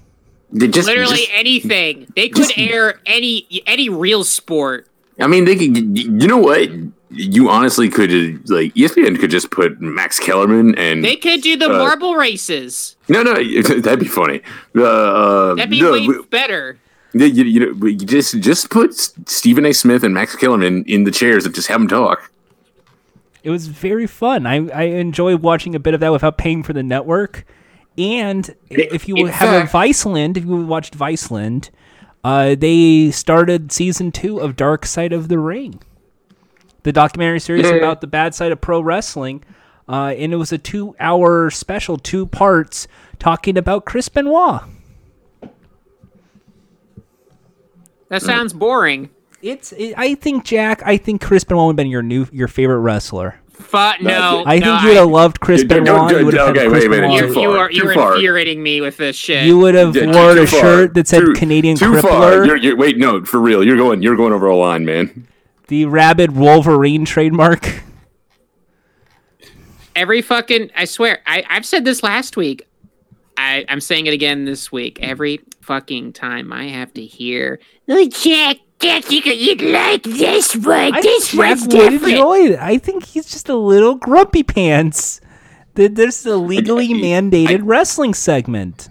Just 0.52 0.86
Literally 0.88 1.16
just- 1.16 1.30
anything. 1.34 2.06
They 2.14 2.28
could 2.28 2.50
air 2.56 3.00
any 3.06 3.46
any 3.66 3.88
real 3.88 4.24
sport. 4.24 4.88
I 5.20 5.26
mean, 5.28 5.44
they 5.44 5.54
could. 5.56 5.96
You 5.98 6.26
know 6.28 6.38
what? 6.38 6.68
You 7.10 7.48
honestly 7.48 7.88
could 7.88 8.10
like 8.50 8.76
E 8.76 8.84
ESPN 8.84 9.18
could 9.20 9.30
just 9.30 9.52
put 9.52 9.80
Max 9.80 10.18
Kellerman 10.18 10.74
and 10.76 11.04
They 11.04 11.14
could 11.14 11.40
do 11.42 11.56
the 11.56 11.66
Uh, 11.66 11.78
marble 11.78 12.16
races. 12.16 12.96
no, 13.08 13.22
no, 13.22 13.34
that'd 13.62 14.00
be 14.00 14.06
funny. 14.08 14.40
Uh, 14.76 14.82
uh, 14.82 15.54
That'd 15.54 15.70
be 15.70 15.80
no, 15.80 15.92
way 15.92 16.08
better. 16.30 16.78
You, 17.14 17.26
you, 17.26 17.74
you 17.86 17.96
just 17.96 18.38
just 18.40 18.70
put 18.70 18.94
Stephen 19.28 19.64
A. 19.64 19.72
Smith 19.72 20.02
and 20.02 20.12
Max 20.14 20.34
Kellerman 20.36 20.84
in 20.86 21.04
the 21.04 21.10
chairs 21.10 21.46
and 21.46 21.54
just 21.54 21.68
have 21.68 21.80
them 21.80 21.88
talk. 21.88 22.30
It 23.42 23.50
was 23.50 23.66
very 23.68 24.06
fun. 24.06 24.46
I, 24.46 24.68
I 24.70 24.82
enjoy 24.84 25.36
watching 25.36 25.74
a 25.74 25.78
bit 25.78 25.94
of 25.94 26.00
that 26.00 26.12
without 26.12 26.38
paying 26.38 26.62
for 26.62 26.72
the 26.72 26.82
network. 26.82 27.44
And 27.98 28.54
if 28.70 29.06
you 29.06 29.16
in 29.16 29.28
have 29.28 29.68
fact- 29.68 29.74
a 29.74 29.76
Viceland, 29.76 30.36
if 30.36 30.44
you 30.44 30.56
watched 30.64 30.96
Viceland, 30.98 31.70
uh, 32.24 32.54
they 32.54 33.10
started 33.10 33.70
season 33.70 34.10
two 34.10 34.40
of 34.40 34.56
Dark 34.56 34.86
Side 34.86 35.12
of 35.12 35.28
the 35.28 35.38
Ring, 35.38 35.80
the 36.84 36.92
documentary 36.92 37.38
series 37.38 37.64
Yeah. 37.66 37.74
about 37.74 38.00
the 38.00 38.06
bad 38.06 38.34
side 38.34 38.50
of 38.50 38.60
pro 38.60 38.80
wrestling. 38.80 39.44
Uh, 39.86 40.14
and 40.16 40.32
it 40.32 40.36
was 40.36 40.50
a 40.50 40.56
two 40.58 40.96
hour 40.98 41.50
special, 41.50 41.98
two 41.98 42.26
parts, 42.26 42.88
talking 43.18 43.58
about 43.58 43.84
Chris 43.84 44.08
Benoit. 44.08 44.62
That 48.08 48.22
sounds 48.22 48.52
boring. 48.52 49.10
It's, 49.42 49.72
it, 49.72 49.94
I 49.96 50.14
think 50.14 50.44
Jack. 50.44 50.82
I 50.84 50.96
think 50.96 51.20
Chris 51.20 51.44
Benoit 51.44 51.66
would 51.66 51.72
have 51.72 51.76
been 51.76 51.88
your 51.88 52.02
new, 52.02 52.26
your 52.32 52.48
favorite 52.48 52.78
wrestler. 52.78 53.38
But 53.70 54.02
no, 54.02 54.42
I 54.46 54.58
no, 54.58 54.66
think 54.66 54.82
you 54.82 54.88
would 54.88 54.96
have 54.96 55.08
loved 55.08 55.40
Chris 55.40 55.62
Don't- 55.62 55.84
Benoit. 55.84 56.10
don't- 56.10 56.18
You 56.20 56.24
would 56.26 56.34
have 56.34 56.48
okay, 56.50 56.60
had 56.62 56.68
Chris 56.70 56.82
wait 56.82 56.86
a 56.86 56.90
minute, 56.90 57.08
Benoit. 57.08 57.20
too 57.20 57.26
You, 57.28 57.34
far, 57.34 57.42
you 57.44 57.58
are 57.58 57.70
you're 57.70 57.94
far. 57.94 58.14
infuriating 58.14 58.62
me 58.62 58.80
with 58.80 58.96
this 58.96 59.16
shit. 59.16 59.44
You 59.46 59.58
would 59.58 59.74
have 59.74 59.94
Yeah, 59.94 60.06
worn 60.06 60.38
a 60.38 60.46
far. 60.46 60.60
shirt 60.60 60.94
that 60.94 61.06
said 61.06 61.20
Too- 61.20 61.32
Canadian 61.34 61.76
too 61.76 62.00
far. 62.00 62.44
You're, 62.44 62.56
you're, 62.56 62.76
wait, 62.76 62.98
no, 62.98 63.24
for 63.24 63.38
real. 63.40 63.62
You're 63.64 63.76
going. 63.76 64.02
You're 64.02 64.16
going 64.16 64.32
over 64.32 64.46
a 64.46 64.56
line, 64.56 64.84
man. 64.84 65.26
the 65.68 65.84
rabid 65.86 66.32
Wolverine 66.32 67.04
trademark. 67.04 67.82
Every 69.96 70.22
fucking 70.22 70.70
I 70.76 70.84
swear, 70.86 71.20
I, 71.26 71.44
I've 71.48 71.64
said 71.64 71.84
this 71.84 72.02
last 72.02 72.36
week. 72.36 72.66
I, 73.36 73.64
I'm 73.68 73.80
saying 73.80 74.06
it 74.06 74.14
again 74.14 74.44
this 74.44 74.70
week. 74.72 74.98
Every 75.02 75.40
fucking 75.60 76.12
time 76.12 76.52
I 76.52 76.64
have 76.68 76.92
to 76.94 77.04
hear 77.04 77.58
Oh 77.88 78.08
Jack, 78.08 78.58
Jack, 78.80 79.10
you, 79.10 79.20
you'd 79.20 79.62
like 79.62 80.02
this 80.02 80.54
one. 80.56 80.94
I 80.94 81.00
this 81.00 81.30
think 81.30 81.40
Jack 81.42 81.48
one's 81.50 81.62
would 81.62 81.90
different. 81.90 82.12
enjoy 82.14 82.38
it. 82.52 82.58
I 82.58 82.78
think 82.78 83.04
he's 83.04 83.30
just 83.30 83.48
a 83.48 83.56
little 83.56 83.94
grumpy 83.96 84.42
pants. 84.42 85.20
There- 85.74 85.88
There's 85.88 86.24
a 86.26 86.36
legally 86.36 86.86
I- 86.86 86.96
mandated 86.98 87.60
wrestling 87.64 88.14
segment. 88.14 88.88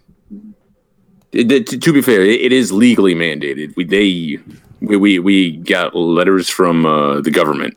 It- 1.32 1.52
it- 1.52 1.68
to, 1.68 1.78
to 1.80 1.94
be 1.94 2.02
fair, 2.02 2.22
it, 2.22 2.42
it 2.42 2.52
is 2.52 2.72
legally 2.72 3.16
mandated. 3.16 3.76
We 3.76 3.84
they 3.86 4.38
we 4.82 4.98
we, 4.98 5.20
we 5.20 5.52
got 5.58 5.96
letters 5.96 6.50
from 6.50 6.86
uh, 6.86 7.22
the 7.22 7.32
government 7.32 7.76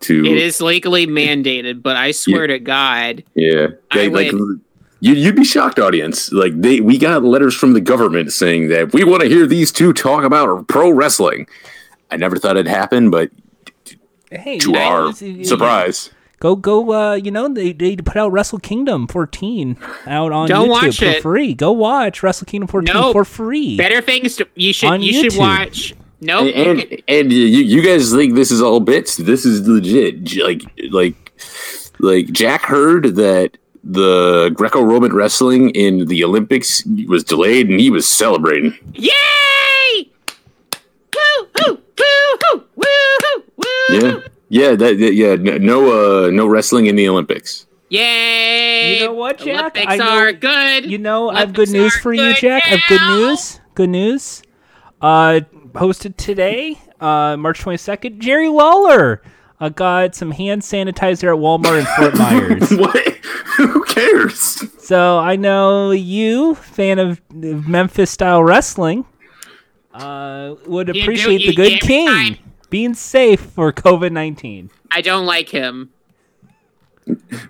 to 0.00 0.24
It 0.24 0.36
is 0.38 0.60
legally 0.60 1.06
mandated, 1.06 1.82
but 1.82 1.96
I 1.96 2.10
swear 2.12 2.46
to 2.46 2.58
God, 2.58 3.24
yeah. 3.34 3.68
I 3.90 3.96
They, 3.96 4.08
like 4.08 4.32
would- 4.32 4.60
you, 5.04 5.14
you'd 5.14 5.34
be 5.36 5.44
shocked, 5.44 5.78
audience. 5.80 6.30
Like 6.32 6.52
they 6.60 6.80
we 6.80 6.96
got 6.96 7.24
letters 7.24 7.54
from 7.56 7.72
the 7.72 7.80
government 7.80 8.32
saying 8.32 8.68
that 8.68 8.92
we 8.92 9.02
want 9.04 9.22
to 9.22 9.28
hear 9.28 9.46
these 9.46 9.72
two 9.72 9.92
talk 9.92 10.22
about 10.24 10.68
pro 10.68 10.90
wrestling. 10.90 11.46
I 12.10 12.16
never 12.16 12.36
thought 12.36 12.56
it'd 12.56 12.68
happen, 12.70 13.10
but 13.10 13.30
Hey, 14.30 14.58
to 14.60 14.70
you 14.70 14.76
our 14.78 15.12
surprise, 15.12 16.10
go 16.40 16.56
go. 16.56 16.92
Uh, 16.92 17.14
you 17.14 17.30
know 17.30 17.48
they 17.48 17.72
they 17.72 17.96
put 17.96 18.16
out 18.16 18.32
Wrestle 18.32 18.60
Kingdom 18.60 19.06
14 19.08 19.76
out 20.06 20.32
on 20.32 20.48
Don't 20.48 20.68
YouTube 20.68 20.70
watch 20.70 20.98
for 21.00 21.04
it. 21.04 21.22
free. 21.22 21.52
Go 21.54 21.72
watch 21.72 22.22
Wrestle 22.22 22.46
Kingdom 22.46 22.68
14 22.68 22.94
Nope. 22.94 23.12
for 23.12 23.24
free. 23.26 23.76
better 23.76 24.00
things. 24.00 24.36
To, 24.36 24.46
you 24.54 24.72
should 24.72 24.88
On 24.90 25.02
you 25.02 25.12
should 25.12 25.32
YouTube. 25.32 25.38
watch. 25.38 25.94
Nope. 26.20 26.54
and 26.54 26.80
and, 26.80 27.02
and 27.08 27.32
you, 27.32 27.40
you 27.46 27.82
guys 27.82 28.10
think 28.12 28.34
this 28.36 28.50
is 28.52 28.62
all 28.62 28.80
bits? 28.80 29.16
This 29.16 29.44
is 29.44 29.66
legit. 29.68 30.36
Like 30.42 30.62
like 30.90 31.32
like 31.98 32.26
Jack 32.32 32.62
heard 32.62 33.16
that 33.16 33.58
the 33.84 34.50
Greco-Roman 34.54 35.12
wrestling 35.12 35.70
in 35.70 36.06
the 36.06 36.22
Olympics 36.24 36.84
was 37.06 37.24
delayed, 37.24 37.68
and 37.68 37.80
he 37.80 37.90
was 37.90 38.08
celebrating. 38.08 38.74
Yay! 38.94 40.10
Woo 41.14 41.48
hoo! 41.58 41.74
Woo 41.98 42.38
hoo! 42.42 42.64
Woo 42.76 42.84
hoo! 43.22 43.42
Yeah, 43.90 44.20
yeah, 44.48 44.70
that, 44.76 44.98
that- 44.98 45.14
yeah. 45.14 45.34
No, 45.36 45.58
no, 45.58 46.26
uh, 46.26 46.30
no 46.30 46.46
wrestling 46.46 46.86
in 46.86 46.96
the 46.96 47.08
Olympics. 47.08 47.66
Yay! 47.88 48.98
You 49.00 49.06
know 49.06 49.12
what, 49.14 49.38
Jack? 49.38 49.60
Olympics 49.76 49.86
I 49.88 49.96
know- 49.96 50.08
are 50.10 50.32
good. 50.32 50.90
You 50.90 50.98
know, 50.98 51.30
I 51.30 51.40
have 51.40 51.52
good 51.52 51.68
news 51.70 51.94
are 51.96 52.00
for 52.00 52.12
you, 52.12 52.20
good 52.22 52.36
Jack. 52.36 52.62
I 52.64 52.68
have 52.68 52.80
good 52.88 53.02
news. 53.18 53.60
Good 53.74 53.90
news. 53.90 54.42
Uh, 55.00 55.40
posted 55.72 56.16
today, 56.16 56.78
uh, 57.00 57.36
March 57.36 57.60
22nd. 57.64 58.18
Jerry 58.18 58.48
Lawler 58.48 59.20
uh, 59.60 59.68
got 59.70 60.14
some 60.14 60.30
hand 60.30 60.62
sanitizer 60.62 61.34
at 61.34 61.40
Walmart 61.40 61.80
in 61.80 61.86
Fort 61.96 62.14
Myers. 62.18 62.70
what? 62.78 63.11
Who 63.56 63.84
cares? 63.84 64.64
so 64.82 65.18
I 65.18 65.36
know 65.36 65.90
you, 65.90 66.54
fan 66.54 66.98
of, 66.98 67.20
of 67.42 67.68
Memphis 67.68 68.10
style 68.10 68.42
wrestling, 68.42 69.04
uh, 69.94 70.54
would 70.66 70.94
You 70.94 71.02
appreciate 71.02 71.40
you- 71.42 71.50
the 71.50 71.56
good 71.56 71.80
king 71.80 72.06
time- 72.06 72.36
being 72.70 72.94
safe 72.94 73.40
for 73.40 73.72
COVID 73.72 74.12
19. 74.12 74.70
I 74.90 75.00
don't 75.02 75.26
like 75.26 75.48
him. 75.50 75.90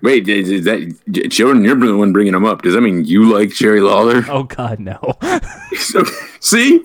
Wait, 0.01 0.27
is, 0.27 0.49
is 0.49 0.65
that 0.65 0.93
J- 1.11 1.27
Jordan? 1.27 1.63
You're 1.63 1.75
the 1.75 1.95
one 1.95 2.11
bringing 2.11 2.33
him 2.33 2.43
up. 2.43 2.63
Does 2.63 2.73
that 2.73 2.81
mean 2.81 3.05
you 3.05 3.31
like 3.31 3.49
Jerry 3.51 3.81
Lawler? 3.81 4.25
Oh, 4.27 4.43
God, 4.43 4.79
no. 4.79 4.99
So, 5.77 6.03
see, 6.39 6.81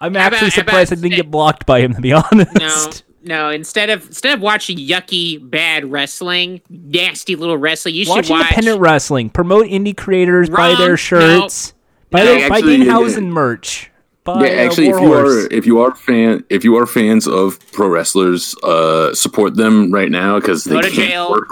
I'm 0.00 0.14
How 0.14 0.26
about- 0.26 0.32
actually 0.32 0.50
how 0.50 0.54
surprised 0.56 0.92
I 0.92 0.96
didn't 0.96 1.10
say- 1.10 1.16
get 1.16 1.30
blocked 1.30 1.66
by 1.66 1.80
him, 1.80 1.94
to 1.94 2.00
be 2.00 2.12
honest. 2.32 2.54
No, 2.58 2.90
no. 3.28 3.50
Instead 3.50 3.90
of 3.90 4.06
instead 4.08 4.34
of 4.34 4.40
watching 4.40 4.76
yucky 4.78 5.38
bad 5.50 5.84
wrestling, 5.90 6.60
nasty 6.68 7.36
little 7.36 7.56
wrestling, 7.58 7.94
you 7.94 8.06
Watch 8.08 8.26
should 8.26 8.32
watch. 8.32 8.42
independent 8.42 8.80
wrestling. 8.80 9.30
Promote 9.30 9.66
indie 9.66 9.96
creators. 9.96 10.50
buy 10.50 10.74
their 10.74 10.96
shirts. 10.96 11.74
Buy, 12.10 12.20
No. 12.20 12.24
their, 12.24 12.48
buy 12.48 12.56
Actually, 12.56 12.78
Danhausen 12.78 13.14
yeah. 13.22 13.28
merch. 13.28 13.90
Buy, 14.24 14.46
yeah. 14.46 14.52
Actually, 14.62 14.90
uh, 14.90 14.96
if 14.96 15.02
you 15.02 15.08
Warhorse. 15.08 15.44
are 15.46 15.52
if 15.54 15.66
you 15.66 15.80
are 15.80 15.94
fan 15.94 16.44
if 16.50 16.64
you 16.64 16.76
are 16.76 16.86
fans 16.86 17.28
of 17.28 17.58
pro 17.72 17.86
wrestlers, 17.88 18.54
uh, 18.62 19.14
support 19.14 19.54
them 19.54 19.92
right 19.92 20.10
now 20.10 20.40
because 20.40 20.64
they 20.64 20.80
can't 20.80 20.94
jail. 20.94 21.30
work. 21.30 21.48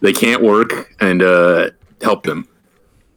They 0.00 0.12
can't 0.12 0.42
work, 0.42 0.94
and 1.00 1.22
uh, 1.22 1.70
help 2.02 2.22
them. 2.24 2.48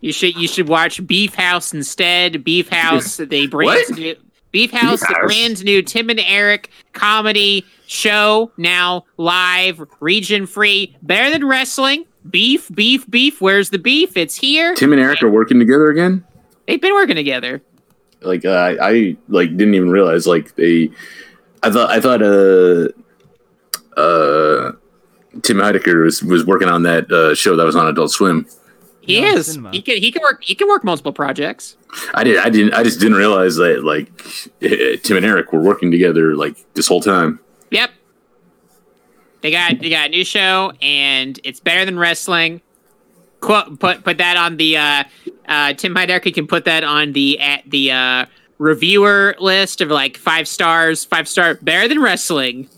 You 0.02 0.12
should 0.12 0.36
you 0.36 0.48
should 0.48 0.68
watch 0.68 1.06
Beef 1.06 1.36
House 1.36 1.74
instead. 1.74 2.44
Beef 2.44 2.70
House, 2.70 3.18
they 3.30 3.46
brand 3.48 3.86
What? 3.90 3.98
new 3.98 4.16
Beef 4.52 4.72
House, 4.72 5.00
the 5.02 5.06
House? 5.08 5.18
brand 5.26 5.64
new 5.64 5.82
Tim 5.84 6.10
and 6.10 6.20
Eric 6.20 6.70
comedy 6.94 7.64
show 7.92 8.52
now 8.58 9.04
live, 9.18 9.84
region 10.00 10.48
free, 10.48 10.96
better 11.02 11.30
than 11.30 11.46
wrestling. 11.46 12.06
Beef, 12.30 12.70
beef, 12.74 13.10
beef. 13.10 13.42
Where's 13.42 13.70
the 13.72 13.80
beef? 13.80 14.16
It's 14.16 14.36
here. 14.36 14.74
Tim 14.76 14.94
and 14.94 15.02
Eric 15.02 15.22
are 15.24 15.30
working 15.30 15.60
together 15.60 15.90
again. 15.90 16.24
They've 16.68 16.80
been 16.82 16.94
working 16.94 17.16
together. 17.16 17.62
Like 18.22 18.46
uh, 18.46 18.52
I, 18.52 18.78
I 18.90 19.18
like 19.28 19.50
didn't 19.58 19.74
even 19.74 19.90
realize 19.90 20.26
like 20.28 20.56
they. 20.56 20.92
I 21.64 21.72
thought 21.72 21.90
I 21.90 22.00
thought 22.00 22.22
uh 22.22 22.88
uh 24.00 24.72
Tim 25.42 25.58
Heidecker 25.58 26.04
was, 26.06 26.22
was 26.24 26.46
working 26.46 26.68
on 26.68 26.84
that 26.84 27.12
uh, 27.12 27.34
show 27.36 27.56
that 27.56 27.64
was 27.66 27.76
on 27.76 27.88
Adult 27.88 28.12
Swim. 28.12 28.46
He 29.02 29.20
No, 29.20 29.28
is. 29.30 29.56
He 29.72 29.82
can. 29.82 29.98
He 29.98 30.12
can 30.12 30.22
work. 30.22 30.44
He 30.44 30.54
can 30.54 30.68
work 30.68 30.84
multiple 30.84 31.14
projects. 31.14 31.76
I 32.14 32.24
did. 32.24 32.38
I 32.38 32.50
didn't. 32.50 32.74
I 32.76 32.84
just 32.84 33.00
didn't 33.00 33.18
realize 33.18 33.56
that 33.56 33.84
like 33.84 34.12
Tim 35.04 35.18
and 35.18 35.26
Eric 35.26 35.52
were 35.52 35.62
working 35.62 35.90
together 35.92 36.36
like 36.36 36.56
this 36.76 36.88
whole 36.88 37.02
time. 37.02 37.40
Yep. 37.72 37.90
They 39.42 39.52
got 39.52 39.80
they 39.80 39.90
got 39.90 40.08
a 40.08 40.10
new 40.10 40.24
show 40.24 40.72
and 40.82 41.40
it's 41.44 41.60
better 41.60 41.84
than 41.84 41.98
wrestling. 41.98 42.62
Quote, 43.40 43.80
put 43.80 44.04
put 44.04 44.20
that 44.20 44.38
on 44.38 44.58
the 44.58 44.78
uh, 44.78 45.04
uh, 45.48 45.74
Tim 45.74 45.96
Heidecker 45.96 46.32
can 46.34 46.46
put 46.46 46.66
that 46.66 46.84
on 46.84 47.14
the 47.14 47.40
at 47.40 47.64
the 47.68 47.92
uh, 47.92 48.26
reviewer 48.60 49.36
list 49.40 49.82
of 49.82 49.90
like 49.90 50.18
five 50.18 50.48
stars, 50.48 51.04
five 51.06 51.28
star 51.28 51.56
better 51.56 51.88
than 51.88 52.00
wrestling. 52.02 52.70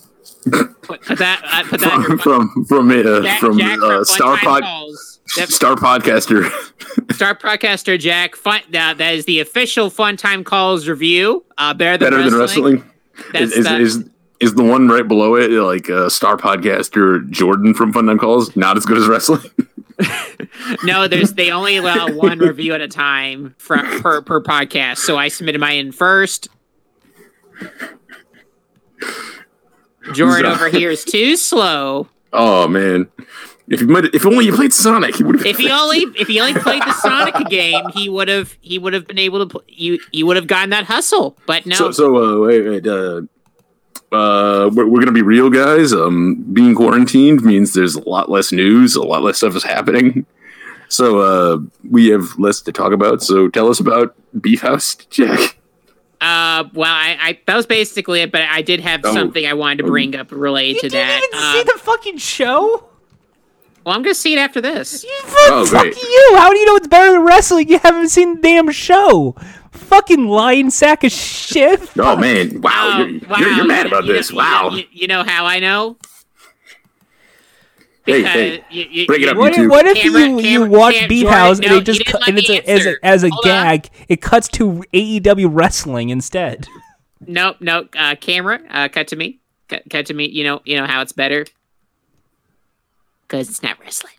put, 0.49 1.01
put 1.01 1.17
that 1.19 1.41
uh, 1.45 1.63
put 1.69 1.81
that 1.81 2.05
from 2.05 2.17
from 2.65 2.65
from 2.65 2.89
Jack, 3.23 3.39
from 3.41 3.57
Jack 3.57 3.79
uh, 3.81 4.03
Star 4.05 4.37
Pod 4.37 4.63
Calls. 4.63 5.19
Star 5.25 5.75
Podcaster. 5.75 6.49
Star 7.13 7.35
Podcaster 7.35 7.99
Jack. 7.99 8.35
Fun, 8.35 8.61
that 8.71 8.99
is 9.01 9.25
the 9.25 9.39
official 9.41 9.89
Fun 9.89 10.15
Time 10.15 10.43
Calls 10.45 10.87
review. 10.87 11.43
Uh, 11.57 11.73
better 11.73 11.97
than 11.97 12.11
Better 12.11 12.29
than 12.29 12.39
wrestling. 12.39 12.75
wrestling. 12.75 12.91
That's 13.33 13.51
Is, 13.51 13.57
is, 13.57 13.65
the- 13.65 13.77
is 13.79 13.95
is 13.97 14.09
the 14.55 14.63
one 14.63 14.87
right 14.89 15.07
below 15.07 15.35
it 15.35 15.49
like 15.51 15.89
uh, 15.89 16.09
Star 16.09 16.35
Podcaster 16.37 17.29
Jordan 17.29 17.73
from 17.73 17.93
Fun 17.93 18.05
Time 18.07 18.17
Calls 18.19 18.55
not 18.55 18.77
as 18.77 18.85
good 18.85 18.97
as 18.97 19.07
wrestling? 19.07 19.41
No, 20.83 21.07
there's 21.07 21.33
they 21.33 21.51
only 21.51 21.77
allow 21.77 22.09
one 22.11 22.39
review 22.39 22.73
at 22.73 22.81
a 22.81 22.87
time 22.87 23.53
for, 23.57 23.77
per 23.77 24.21
per 24.21 24.41
podcast. 24.41 24.97
So 24.97 25.17
I 25.17 25.27
submitted 25.27 25.59
mine 25.61 25.77
in 25.77 25.91
first. 25.91 26.47
Jordan 30.13 30.45
over 30.51 30.69
here 30.69 30.89
is 30.89 31.03
too 31.05 31.37
slow. 31.37 32.07
Oh 32.31 32.67
man, 32.67 33.07
If 33.67 33.81
you 33.81 33.87
might, 33.87 34.05
if 34.13 34.25
only 34.25 34.45
you 34.45 34.53
played 34.53 34.73
Sonic, 34.73 35.15
he 35.15 35.23
would 35.23 35.35
have. 35.35 35.45
If 35.45 35.57
he 35.57 35.69
only 35.71 35.99
if 36.19 36.27
he 36.27 36.39
only 36.39 36.59
played 36.59 36.81
the 36.81 36.93
Sonic 36.93 37.35
game, 37.49 37.83
he 37.93 38.09
would 38.09 38.27
have 38.27 38.57
he 38.61 38.79
would 38.79 38.93
have 38.93 39.07
been 39.07 39.19
able 39.19 39.39
to 39.39 39.45
pl- 39.45 39.63
you 39.67 39.99
you 40.11 40.25
would 40.25 40.35
have 40.35 40.47
gotten 40.47 40.71
that 40.71 40.85
hustle. 40.85 41.37
But 41.45 41.65
no, 41.65 41.75
So, 41.75 41.91
so 41.91 42.15
uh, 42.43 42.45
wait, 42.45 42.61
wait, 42.67 42.87
uh, 42.87 43.21
uh, 44.13 44.69
we're, 44.73 44.85
we're 44.87 44.99
gonna 44.99 45.11
be 45.11 45.21
real, 45.21 45.49
guys. 45.49 45.93
Um, 45.93 46.43
being 46.53 46.75
quarantined 46.75 47.41
means 47.43 47.73
there's 47.73 47.95
a 47.95 48.07
lot 48.09 48.29
less 48.29 48.51
news, 48.51 48.95
a 48.95 49.03
lot 49.03 49.23
less 49.23 49.37
stuff 49.37 49.55
is 49.55 49.63
happening. 49.63 50.25
So, 50.89 51.19
uh, 51.19 51.57
we 51.89 52.07
have 52.09 52.37
less 52.37 52.61
to 52.61 52.71
talk 52.71 52.93
about. 52.93 53.23
So, 53.23 53.47
tell 53.47 53.67
us 53.69 53.79
about 53.79 54.15
Beef 54.39 54.61
House, 54.61 54.93
Jack. 55.09 55.57
uh, 56.21 56.65
well, 56.73 56.91
I, 56.91 57.17
I 57.19 57.39
that 57.47 57.55
was 57.55 57.65
basically 57.65 58.21
it. 58.21 58.31
But 58.31 58.41
I 58.43 58.61
did 58.61 58.79
have 58.81 59.01
Oh. 59.03 59.13
something 59.13 59.45
I 59.45 59.53
wanted 59.55 59.79
to 59.79 59.83
bring 59.89 60.15
up 60.15 60.31
related 60.31 60.81
to 60.81 60.89
that. 60.89 61.15
You 61.15 61.21
didn't 61.21 61.33
even 61.35 61.45
Uh, 61.47 61.53
see 61.53 61.63
the 61.63 61.79
fucking 61.79 62.17
show. 62.17 62.85
well, 63.85 63.95
I'm 63.95 64.03
gonna 64.03 64.13
see 64.13 64.33
it 64.33 64.37
after 64.39 64.61
this. 64.61 65.03
Oh, 65.47 65.65
fuck 65.65 65.81
great. 65.81 65.95
you! 66.01 66.31
How 66.35 66.51
do 66.51 66.57
you 66.59 66.65
know 66.67 66.75
it's 66.75 66.87
better 66.87 67.11
than 67.11 67.21
wrestling? 67.23 67.69
You 67.69 67.79
haven't 67.79 68.09
seen 68.09 68.35
the 68.35 68.41
damn 68.41 68.69
show. 68.71 69.35
Fucking 69.73 70.27
lying 70.27 70.69
sack 70.69 71.03
of 71.03 71.11
shit. 71.11 71.81
Oh 71.99 72.15
man, 72.15 72.61
wow, 72.61 72.97
Oh, 72.99 73.03
you're, 73.05 73.39
you're, 73.39 73.49
you're 73.57 73.65
mad 73.67 73.85
about 73.87 74.05
You 74.05 74.13
this. 74.13 74.29
you 74.31 74.37
wow. 74.37 74.69
know- 74.69 74.77
You, 74.77 74.83
you 74.91 75.07
know 75.07 75.23
how 75.23 75.45
I 75.45 75.59
know? 75.59 75.97
Hey, 78.05 78.17
Because 78.17 78.33
hey, 78.33 78.63
you- 78.69 78.87
you- 78.89 79.07
break 79.07 79.21
it 79.21 79.29
up, 79.29 79.37
What 79.37 79.53
YouTube. 79.53 79.65
if, 79.65 79.69
what 79.71 79.85
if 79.85 79.97
Camera- 79.97 80.21
you, 80.21 80.39
you 80.41 80.65
watch 80.65 80.95
cam- 80.95 81.09
Beef 81.09 81.21
Jordan, 81.23 81.39
House 81.39 81.59
and 81.59 81.71
it 81.71 81.83
just 81.85 81.99
you 81.99 82.05
cu- 82.05 82.17
and 82.27 82.37
it's 82.37 82.49
a, 82.49 82.69
as 82.69 82.85
a 82.85 82.95
as 83.05 83.23
a 83.23 83.29
Hold 83.29 83.45
on. 83.45 83.51
gag, 83.51 83.89
it 84.09 84.21
cuts 84.21 84.47
to 84.49 84.83
AEW 84.93 85.47
wrestling 85.51 86.09
instead. 86.09 86.67
Nope, 87.25 87.57
nope. 87.61 87.95
Uh, 87.97 88.15
camera, 88.15 88.59
uh, 88.69 88.89
cut 88.89 89.07
to 89.09 89.15
me. 89.15 89.39
Cut, 89.69 89.83
cut 89.89 90.05
to 90.07 90.13
me. 90.13 90.27
You 90.27 90.43
know, 90.43 90.61
you 90.65 90.75
know 90.75 90.85
how 90.85 91.01
it's 91.01 91.13
better 91.13 91.45
because 93.27 93.49
it's 93.49 93.63
not 93.63 93.79
wrestling. 93.79 94.13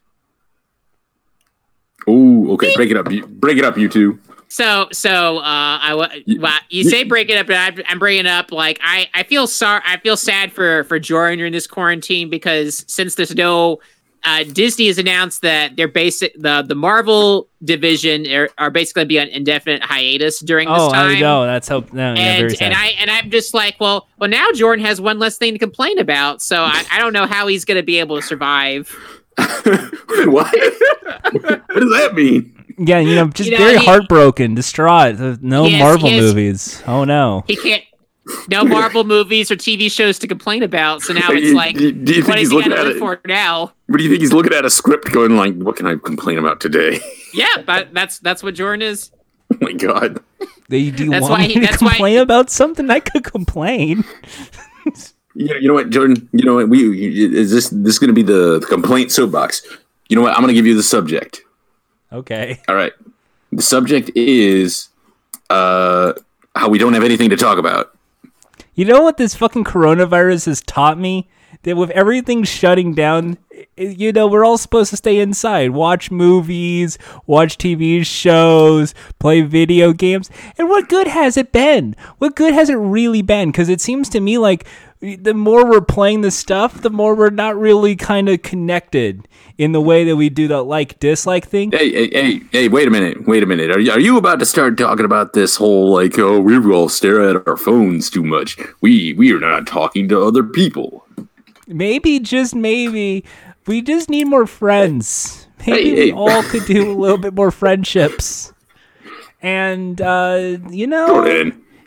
Ooh, 2.08 2.52
okay, 2.54 2.74
break 2.74 2.90
it 2.90 2.96
up. 2.96 3.06
Break 3.28 3.58
it 3.58 3.64
up, 3.64 3.76
you 3.76 3.88
two. 3.90 4.18
So, 4.54 4.86
so 4.92 5.38
uh, 5.38 5.42
I 5.42 5.94
well, 6.38 6.58
you 6.70 6.84
say 6.84 7.02
break 7.02 7.28
it 7.28 7.36
up, 7.36 7.48
but 7.48 7.56
I'm, 7.56 7.74
I'm 7.88 7.98
bringing 7.98 8.26
up 8.26 8.52
like 8.52 8.78
I, 8.84 9.08
I 9.12 9.24
feel 9.24 9.48
sorry. 9.48 9.82
I 9.84 9.96
feel 9.96 10.16
sad 10.16 10.52
for 10.52 10.84
for 10.84 11.00
Jordan 11.00 11.38
during 11.38 11.52
this 11.52 11.66
quarantine 11.66 12.30
because 12.30 12.84
since 12.86 13.16
there's 13.16 13.34
no 13.34 13.80
uh, 14.22 14.44
Disney 14.44 14.86
has 14.86 14.96
announced 14.96 15.42
that 15.42 15.74
they're 15.74 15.88
basic 15.88 16.40
the 16.40 16.62
the 16.62 16.76
Marvel 16.76 17.48
division 17.64 18.28
are, 18.32 18.48
are 18.56 18.70
basically 18.70 19.00
going 19.00 19.06
to 19.06 19.08
be 19.08 19.18
on 19.18 19.26
indefinite 19.26 19.82
hiatus 19.82 20.38
during 20.38 20.68
this 20.68 20.78
Oh, 20.78 20.92
time. 20.92 21.16
I 21.16 21.20
know. 21.20 21.44
That's 21.46 21.66
hope. 21.66 21.92
No, 21.92 22.14
and 22.14 22.38
very 22.38 22.50
sad. 22.54 22.66
and 22.66 22.74
I 22.74 22.86
and 23.00 23.10
I'm 23.10 23.32
just 23.32 23.54
like, 23.54 23.74
well, 23.80 24.06
well 24.20 24.30
now 24.30 24.52
Jordan 24.54 24.84
has 24.84 25.00
one 25.00 25.18
less 25.18 25.36
thing 25.36 25.54
to 25.54 25.58
complain 25.58 25.98
about, 25.98 26.40
so 26.42 26.62
I, 26.62 26.84
I 26.92 27.00
don't 27.00 27.12
know 27.12 27.26
how 27.26 27.48
he's 27.48 27.64
going 27.64 27.78
to 27.78 27.82
be 27.82 27.98
able 27.98 28.20
to 28.20 28.22
survive. 28.22 28.88
what? 29.36 30.54
what 30.54 31.74
does 31.74 31.90
that 31.90 32.12
mean? 32.14 32.52
Yeah, 32.78 32.98
you 32.98 33.14
know, 33.14 33.28
just 33.28 33.50
You 33.50 33.58
know, 33.58 33.64
very 33.64 33.78
he- 33.78 33.84
heartbroken, 33.84 34.54
distraught. 34.54 35.20
Uh, 35.20 35.36
No 35.40 35.64
He 35.64 35.72
has- 35.72 35.80
Marvel 35.82 36.08
he 36.08 36.16
has- 36.16 36.24
movies. 36.24 36.82
Oh 36.86 37.04
no. 37.04 37.44
He 37.46 37.56
can't. 37.56 37.82
No 38.48 38.64
Marvel 38.64 39.04
movies 39.04 39.50
or 39.50 39.56
TV 39.56 39.90
shows 39.90 40.18
to 40.20 40.26
complain 40.26 40.62
about, 40.62 41.02
so 41.02 41.12
now 41.12 41.28
it's 41.30 41.52
like, 41.54 41.76
do 41.76 41.84
you- 41.84 41.92
do 41.92 42.12
you 42.14 42.22
think 42.22 42.28
what 42.28 42.38
he's 42.38 42.48
he 42.50 42.56
looking 42.56 42.70
got 42.72 42.86
at 42.86 42.92
it? 42.92 42.98
for 42.98 43.20
now? 43.26 43.72
What 43.86 43.98
do 43.98 44.02
you 44.04 44.08
think 44.08 44.22
he's 44.22 44.32
looking 44.32 44.54
at 44.54 44.64
a 44.64 44.70
script 44.70 45.12
going 45.12 45.36
like, 45.36 45.54
what 45.56 45.76
can 45.76 45.86
I 45.86 45.96
complain 45.96 46.38
about 46.38 46.60
today? 46.60 47.00
Yeah, 47.34 47.62
but 47.66 47.92
that's 47.92 48.20
that's 48.20 48.42
what 48.44 48.54
Jordan 48.54 48.80
is. 48.82 49.10
oh 49.52 49.56
my 49.60 49.72
god. 49.72 50.20
They, 50.68 50.90
do 50.90 51.04
you 51.04 51.10
That's 51.10 51.22
want 51.22 51.32
why 51.32 51.38
me 51.40 51.48
he- 51.48 51.54
to 51.54 51.60
that's 51.66 51.82
why- 51.82 51.88
complain 51.90 52.18
about 52.18 52.48
something? 52.48 52.88
I 52.88 53.00
could 53.00 53.24
complain. 53.24 54.04
You 55.36 55.46
know, 55.48 55.54
you 55.56 55.68
know 55.68 55.74
what, 55.74 55.90
Jordan? 55.90 56.28
You 56.32 56.44
know 56.44 56.54
what? 56.54 56.68
We 56.68 57.36
is 57.36 57.50
this 57.50 57.68
this 57.70 57.98
going 57.98 58.08
to 58.08 58.14
be 58.14 58.22
the, 58.22 58.60
the 58.60 58.66
complaint 58.66 59.10
soapbox? 59.10 59.66
You 60.08 60.14
know 60.16 60.22
what? 60.22 60.32
I'm 60.34 60.40
going 60.42 60.48
to 60.48 60.54
give 60.54 60.64
you 60.66 60.76
the 60.76 60.82
subject. 60.82 61.42
Okay. 62.14 62.60
All 62.68 62.74
right. 62.74 62.92
The 63.52 63.62
subject 63.62 64.10
is 64.14 64.88
uh 65.50 66.14
how 66.54 66.68
we 66.68 66.78
don't 66.78 66.94
have 66.94 67.04
anything 67.04 67.30
to 67.30 67.36
talk 67.36 67.58
about. 67.58 67.96
You 68.74 68.84
know 68.84 69.02
what 69.02 69.16
this 69.16 69.34
fucking 69.34 69.64
coronavirus 69.64 70.46
has 70.46 70.60
taught 70.60 70.98
me? 70.98 71.28
That 71.62 71.76
with 71.76 71.90
everything 71.90 72.44
shutting 72.44 72.94
down, 72.94 73.38
you 73.76 74.12
know, 74.12 74.26
we're 74.26 74.44
all 74.44 74.58
supposed 74.58 74.90
to 74.90 74.96
stay 74.96 75.18
inside, 75.18 75.70
watch 75.70 76.10
movies, 76.10 76.98
watch 77.26 77.56
TV 77.56 78.04
shows, 78.04 78.94
play 79.18 79.40
video 79.40 79.92
games. 79.92 80.30
And 80.58 80.68
what 80.68 80.88
good 80.88 81.06
has 81.06 81.36
it 81.36 81.52
been? 81.52 81.96
What 82.18 82.36
good 82.36 82.52
has 82.52 82.68
it 82.68 82.74
really 82.74 83.22
been? 83.22 83.50
Because 83.50 83.68
it 83.68 83.80
seems 83.80 84.08
to 84.10 84.20
me 84.20 84.36
like 84.36 84.66
the 85.16 85.34
more 85.34 85.68
we're 85.68 85.80
playing 85.80 86.22
this 86.22 86.36
stuff, 86.36 86.80
the 86.80 86.90
more 86.90 87.14
we're 87.14 87.30
not 87.30 87.56
really 87.58 87.94
kind 87.96 88.28
of 88.28 88.42
connected 88.42 89.28
in 89.58 89.72
the 89.72 89.80
way 89.80 90.04
that 90.04 90.16
we 90.16 90.30
do 90.30 90.48
the 90.48 90.62
like 90.62 90.98
dislike 90.98 91.46
thing. 91.46 91.70
Hey, 91.72 91.90
hey, 91.92 92.10
hey, 92.10 92.40
hey! 92.52 92.68
Wait 92.68 92.88
a 92.88 92.90
minute! 92.90 93.26
Wait 93.26 93.42
a 93.42 93.46
minute! 93.46 93.70
Are 93.70 93.78
you, 93.80 93.92
are 93.92 94.00
you 94.00 94.16
about 94.18 94.38
to 94.40 94.46
start 94.46 94.78
talking 94.78 95.04
about 95.04 95.32
this 95.34 95.56
whole 95.56 95.92
like, 95.92 96.18
oh, 96.18 96.40
we 96.40 96.56
all 96.72 96.88
stare 96.88 97.20
at 97.28 97.46
our 97.46 97.56
phones 97.56 98.08
too 98.10 98.22
much? 98.24 98.56
We 98.80 99.12
we 99.12 99.32
are 99.32 99.40
not 99.40 99.66
talking 99.66 100.08
to 100.08 100.20
other 100.22 100.42
people. 100.42 101.06
maybe 101.66 102.18
just 102.20 102.54
maybe 102.54 103.24
we 103.66 103.82
just 103.82 104.08
need 104.10 104.24
more 104.26 104.46
friends 104.46 105.46
maybe 105.66 105.90
Hey, 105.90 105.94
we 105.94 106.00
hey. 106.06 106.12
all 106.12 106.42
could 106.44 106.64
do 106.66 106.90
a 106.92 106.96
little 106.98 107.16
bit 107.18 107.32
more 107.34 107.50
friendships 107.50 108.52
and 109.42 110.00
uh 110.00 110.58
you 110.70 110.86
know 110.86 111.24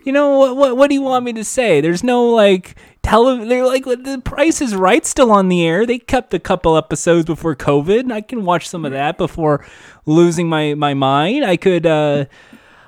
you 0.04 0.12
know 0.12 0.38
what, 0.38 0.56
what 0.56 0.78
what 0.78 0.88
do 0.90 0.96
you 0.96 1.02
want 1.02 1.26
me 1.26 1.34
to 1.34 1.44
say 1.44 1.82
there's 1.82 2.04
no 2.04 2.26
like 2.30 2.76
tele 3.08 3.46
they're 3.46 3.66
like 3.66 3.86
the 3.86 4.22
price 4.24 4.62
is 4.62 4.76
right 4.76 5.06
still 5.06 5.32
on 5.32 5.50
the 5.50 5.66
air. 5.66 5.86
They 5.86 6.00
kept 6.00 6.34
a 6.34 6.40
couple 6.40 6.78
episodes 6.78 7.26
before 7.26 7.56
covid. 7.56 8.12
I 8.12 8.22
can 8.22 8.46
watch 8.46 8.68
some 8.68 8.86
of 8.86 8.92
that 8.92 9.18
before 9.18 9.66
losing 10.06 10.50
my 10.50 10.74
my 10.74 10.94
mind. 10.94 11.46
I 11.46 11.58
could 11.58 11.86
uh 11.86 12.26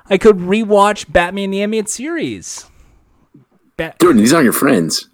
i 0.08 0.18
could 0.18 0.36
rewatch 0.38 1.10
batman 1.10 1.50
the 1.50 1.62
animated 1.62 1.88
series. 1.88 2.66
Bat- 3.76 4.00
Jordan, 4.00 4.20
these 4.20 4.32
aren't 4.32 4.44
your 4.44 4.52
friends. 4.52 5.09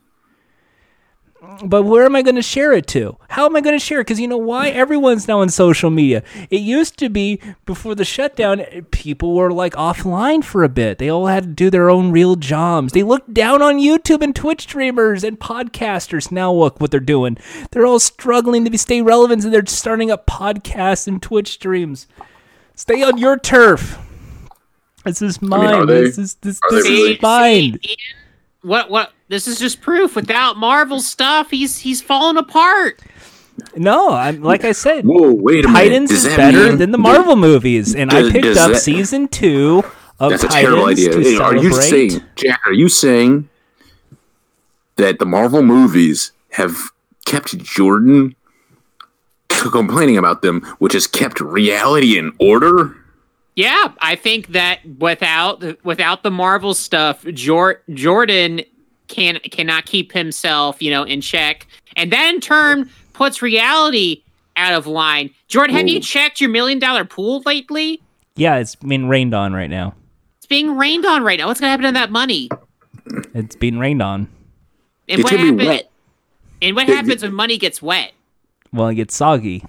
But 1.64 1.84
where 1.84 2.04
am 2.04 2.14
I 2.16 2.22
going 2.22 2.36
to 2.36 2.42
share 2.42 2.72
it 2.72 2.86
to? 2.88 3.16
How 3.30 3.46
am 3.46 3.56
I 3.56 3.60
going 3.60 3.74
to 3.78 3.84
share 3.84 4.00
it? 4.00 4.04
Because 4.04 4.20
you 4.20 4.28
know 4.28 4.36
why? 4.36 4.70
Mm. 4.70 4.74
Everyone's 4.74 5.26
now 5.28 5.40
on 5.40 5.48
social 5.48 5.90
media. 5.90 6.22
It 6.50 6.60
used 6.60 6.98
to 6.98 7.08
be 7.08 7.40
before 7.64 7.94
the 7.94 8.04
shutdown, 8.04 8.62
people 8.90 9.34
were 9.34 9.52
like 9.52 9.74
offline 9.74 10.44
for 10.44 10.64
a 10.64 10.68
bit. 10.68 10.98
They 10.98 11.08
all 11.08 11.26
had 11.26 11.42
to 11.44 11.48
do 11.50 11.70
their 11.70 11.88
own 11.90 12.10
real 12.10 12.36
jobs. 12.36 12.92
They 12.92 13.02
looked 13.02 13.32
down 13.32 13.62
on 13.62 13.76
YouTube 13.78 14.22
and 14.22 14.34
Twitch 14.34 14.62
streamers 14.62 15.24
and 15.24 15.38
podcasters. 15.40 16.30
Now 16.30 16.52
look 16.52 16.80
what 16.80 16.90
they're 16.90 17.00
doing. 17.00 17.38
They're 17.70 17.86
all 17.86 17.98
struggling 18.00 18.64
to 18.64 18.70
be 18.70 18.76
stay 18.76 19.00
relevant, 19.02 19.44
and 19.44 19.52
they're 19.52 19.66
starting 19.66 20.10
up 20.10 20.26
podcasts 20.26 21.06
and 21.06 21.22
Twitch 21.22 21.52
streams. 21.52 22.06
Stay 22.74 23.02
on 23.02 23.18
your 23.18 23.38
turf. 23.38 23.98
This 25.04 25.22
is 25.22 25.40
mine. 25.40 25.72
are 25.74 25.86
they- 25.86 26.00
this 26.02 26.18
is 26.18 26.34
this, 26.42 26.58
are 26.64 26.70
they 26.72 26.76
this 26.76 26.84
really? 26.90 27.12
is 27.14 27.22
mine. 27.22 27.78
See, 28.62 28.68
Ian, 28.68 28.70
what 28.70 28.90
what? 28.90 29.12
This 29.28 29.48
is 29.48 29.58
just 29.58 29.80
proof. 29.80 30.14
Without 30.16 30.56
Marvel 30.56 31.00
stuff, 31.00 31.50
he's 31.50 31.78
he's 31.78 32.00
fallen 32.02 32.36
apart. 32.36 33.00
No, 33.74 34.12
I'm 34.12 34.42
like 34.42 34.64
I 34.64 34.72
said. 34.72 35.04
Whoa, 35.04 35.32
wait 35.32 35.64
a 35.64 35.68
minute! 35.68 35.78
Titans 35.78 36.10
Does 36.10 36.24
is 36.26 36.36
better 36.36 36.68
mean- 36.70 36.78
than 36.78 36.90
the 36.92 36.98
Marvel 36.98 37.36
movies, 37.36 37.94
and 37.94 38.10
I 38.12 38.30
picked 38.30 38.46
up 38.58 38.72
that- 38.72 38.80
season 38.82 39.28
two 39.28 39.82
of 40.20 40.30
That's 40.30 40.44
a 40.44 40.48
Titans 40.48 40.62
terrible 40.64 40.86
idea. 40.86 41.10
to 41.12 41.20
Hey, 41.20 41.36
are 41.38 41.54
you 41.56 41.72
celebrate. 41.72 41.90
saying, 42.10 42.22
Jack? 42.36 42.60
Are 42.66 42.72
you 42.72 42.88
saying 42.88 43.48
that 44.96 45.18
the 45.18 45.26
Marvel 45.26 45.62
movies 45.62 46.32
have 46.50 46.76
kept 47.24 47.56
Jordan 47.58 48.34
complaining 49.48 50.16
about 50.18 50.42
them, 50.42 50.62
which 50.78 50.92
has 50.92 51.06
kept 51.06 51.40
reality 51.40 52.18
in 52.18 52.32
order? 52.38 52.94
Yeah, 53.56 53.92
I 54.00 54.16
think 54.16 54.48
that 54.48 54.80
without 54.98 55.82
without 55.84 56.22
the 56.22 56.30
Marvel 56.30 56.74
stuff, 56.74 57.24
Jor- 57.32 57.82
Jordan 57.92 58.60
can 59.08 59.38
cannot 59.50 59.86
keep 59.86 60.12
himself, 60.12 60.82
you 60.82 60.90
know, 60.90 61.02
in 61.04 61.20
check, 61.22 61.66
and 61.96 62.12
that 62.12 62.34
in 62.34 62.40
turn 62.40 62.90
puts 63.14 63.40
reality 63.40 64.22
out 64.56 64.74
of 64.74 64.86
line. 64.86 65.30
Jordan, 65.48 65.74
have 65.74 65.88
you 65.88 66.00
checked 66.00 66.40
your 66.40 66.50
million 66.50 66.78
dollar 66.78 67.04
pool 67.06 67.42
lately? 67.46 68.02
Yeah, 68.36 68.56
it's 68.56 68.74
being 68.74 69.08
rained 69.08 69.34
on 69.34 69.54
right 69.54 69.70
now. 69.70 69.94
It's 70.36 70.46
being 70.46 70.76
rained 70.76 71.06
on 71.06 71.22
right 71.22 71.38
now. 71.38 71.46
What's 71.46 71.60
gonna 71.60 71.70
happen 71.70 71.86
to 71.86 71.92
that 71.92 72.10
money? 72.10 72.50
It's 73.34 73.56
being 73.56 73.78
rained 73.78 74.02
on. 74.02 74.28
And 75.08 75.20
It's 75.20 75.22
what 75.24 75.30
gonna 75.30 75.52
be 75.54 75.64
happens? 75.64 75.68
wet. 75.82 75.90
And 76.60 76.76
what 76.76 76.88
happens 76.88 77.22
when 77.22 77.32
money 77.32 77.56
gets 77.56 77.80
wet? 77.80 78.12
Well, 78.72 78.88
it 78.88 78.96
gets 78.96 79.14
soggy. 79.16 79.64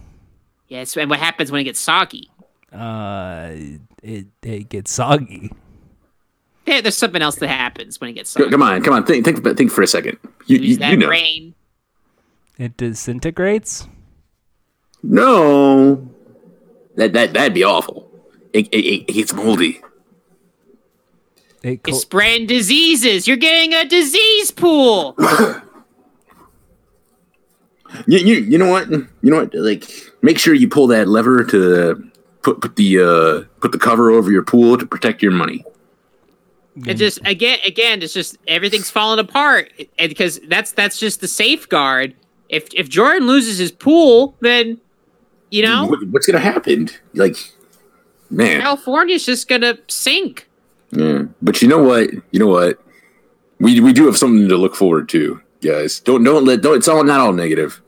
Yes, 0.67 0.97
and 0.97 1.09
what 1.09 1.19
happens 1.19 1.51
when 1.51 1.61
it 1.61 1.65
gets 1.65 1.79
soggy? 1.79 2.29
Uh, 2.71 3.51
it 4.03 4.27
it 4.43 4.69
gets 4.69 4.91
soggy. 4.91 5.51
Yeah, 6.65 6.81
there's 6.81 6.97
something 6.97 7.21
else 7.21 7.35
that 7.37 7.47
happens 7.47 8.01
when 8.01 8.09
it 8.09 8.13
gets 8.13 8.31
soggy. 8.31 8.49
Come 8.49 8.61
on, 8.61 8.83
come 8.83 8.93
on. 8.93 9.05
Think, 9.05 9.23
think, 9.23 9.41
think 9.57 9.71
for 9.71 9.81
a 9.81 9.87
second. 9.87 10.17
You, 10.47 10.57
Use 10.57 10.69
you, 10.71 10.77
that 10.77 10.91
you 10.91 10.97
know. 10.97 11.07
rain. 11.07 11.53
It 12.57 12.75
disintegrates. 12.75 13.87
No, 15.03 16.09
that 16.95 17.13
that 17.13 17.33
that'd 17.33 17.53
be 17.53 17.63
awful. 17.63 18.11
It, 18.51 18.67
it, 18.69 18.85
it 19.07 19.07
gets 19.13 19.33
moldy. 19.33 19.81
It 21.63 21.81
It's 21.85 21.91
co- 21.91 21.93
spreading 21.99 22.47
diseases. 22.47 23.27
You're 23.27 23.37
getting 23.37 23.73
a 23.73 23.85
disease 23.85 24.51
pool. 24.51 25.15
You, 28.05 28.19
you 28.19 28.35
you 28.41 28.57
know 28.57 28.69
what? 28.69 28.89
You 28.89 29.07
know 29.23 29.37
what? 29.37 29.55
Like, 29.55 29.89
make 30.21 30.37
sure 30.37 30.53
you 30.53 30.67
pull 30.67 30.87
that 30.87 31.07
lever 31.07 31.43
to 31.45 32.11
put 32.47 32.61
put 32.61 32.75
the 32.77 32.99
uh 32.99 33.43
put 33.59 33.71
the 33.73 33.77
cover 33.77 34.09
over 34.09 34.31
your 34.31 34.43
pool 34.43 34.77
to 34.77 34.85
protect 34.85 35.21
your 35.21 35.33
money. 35.33 35.65
It 36.85 36.93
just 36.93 37.19
again, 37.25 37.57
again, 37.65 38.01
it's 38.03 38.13
just 38.13 38.37
everything's 38.47 38.89
falling 38.89 39.19
apart, 39.19 39.71
and 39.97 40.09
because 40.09 40.39
that's 40.47 40.71
that's 40.71 40.99
just 40.99 41.21
the 41.21 41.27
safeguard. 41.27 42.13
If 42.49 42.67
if 42.73 42.87
Jordan 42.87 43.27
loses 43.27 43.57
his 43.57 43.71
pool, 43.71 44.35
then 44.41 44.79
you 45.51 45.63
know 45.63 45.87
What- 45.87 46.07
what's 46.09 46.25
gonna 46.27 46.39
happen? 46.39 46.89
Like, 47.13 47.35
man. 48.29 48.61
California's 48.61 49.25
just 49.25 49.47
gonna 49.49 49.77
sink. 49.87 50.47
Yeah. 50.91 51.23
But 51.41 51.61
you 51.61 51.67
know 51.67 51.81
what? 51.83 52.11
You 52.31 52.39
know 52.39 52.47
what? 52.47 52.79
We 53.59 53.79
we 53.81 53.91
do 53.91 54.05
have 54.05 54.17
something 54.17 54.47
to 54.47 54.55
look 54.55 54.75
forward 54.75 55.09
to, 55.09 55.41
guys. 55.61 55.99
Don't 55.99 56.23
don't 56.23 56.45
let 56.45 56.61
don't. 56.61 56.77
It's 56.77 56.87
all 56.87 57.03
not 57.03 57.19
all 57.19 57.33
negative. 57.33 57.81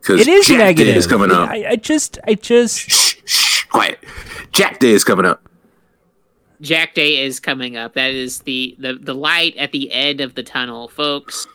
Because 0.00 0.20
It 0.22 0.28
is 0.28 0.46
Jack 0.48 0.58
negative. 0.58 0.94
Day 0.94 0.98
is 0.98 1.06
coming 1.06 1.30
up. 1.30 1.50
I, 1.50 1.72
I 1.72 1.76
just, 1.76 2.18
I 2.26 2.32
just, 2.32 2.78
shh, 2.78 2.90
shh, 2.90 2.99
quiet. 3.70 3.98
Jack 4.52 4.78
Day 4.78 4.90
is 4.90 5.04
coming 5.04 5.24
up. 5.26 5.48
Jack 6.60 6.94
Day 6.94 7.24
is 7.24 7.40
coming 7.40 7.76
up. 7.76 7.94
That 7.94 8.10
is 8.10 8.40
the 8.40 8.76
the 8.78 8.94
the 8.94 9.14
light 9.14 9.56
at 9.56 9.72
the 9.72 9.90
end 9.92 10.20
of 10.20 10.34
the 10.34 10.42
tunnel, 10.42 10.88
folks. 10.88 11.46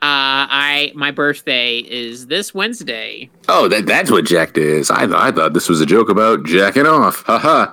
Uh, 0.00 0.46
I 0.48 0.92
my 0.94 1.10
birthday 1.10 1.78
is 1.78 2.28
this 2.28 2.54
Wednesday. 2.54 3.28
Oh, 3.48 3.68
that 3.68 3.86
that's 3.86 4.10
what 4.10 4.24
Jack 4.24 4.54
Day 4.54 4.62
is. 4.62 4.90
I 4.90 5.06
thought 5.06 5.20
I 5.20 5.32
thought 5.32 5.52
this 5.54 5.68
was 5.68 5.80
a 5.80 5.86
joke 5.86 6.08
about 6.08 6.44
jacking 6.44 6.86
off. 6.86 7.22
Haha. 7.24 7.72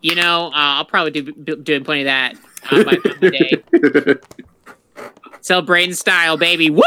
You 0.00 0.14
know, 0.14 0.46
uh, 0.46 0.52
I'll 0.80 0.84
probably 0.84 1.10
do 1.10 1.32
do- 1.32 1.56
doing 1.56 1.84
plenty 1.84 2.02
of 2.02 2.06
that 2.06 2.36
on 2.72 2.84
my, 2.86 2.92
on 2.92 3.18
my 3.20 3.30
day. 3.30 4.14
Celebrating 5.40 5.94
style, 5.94 6.36
baby. 6.36 6.70
Woo! 6.70 6.82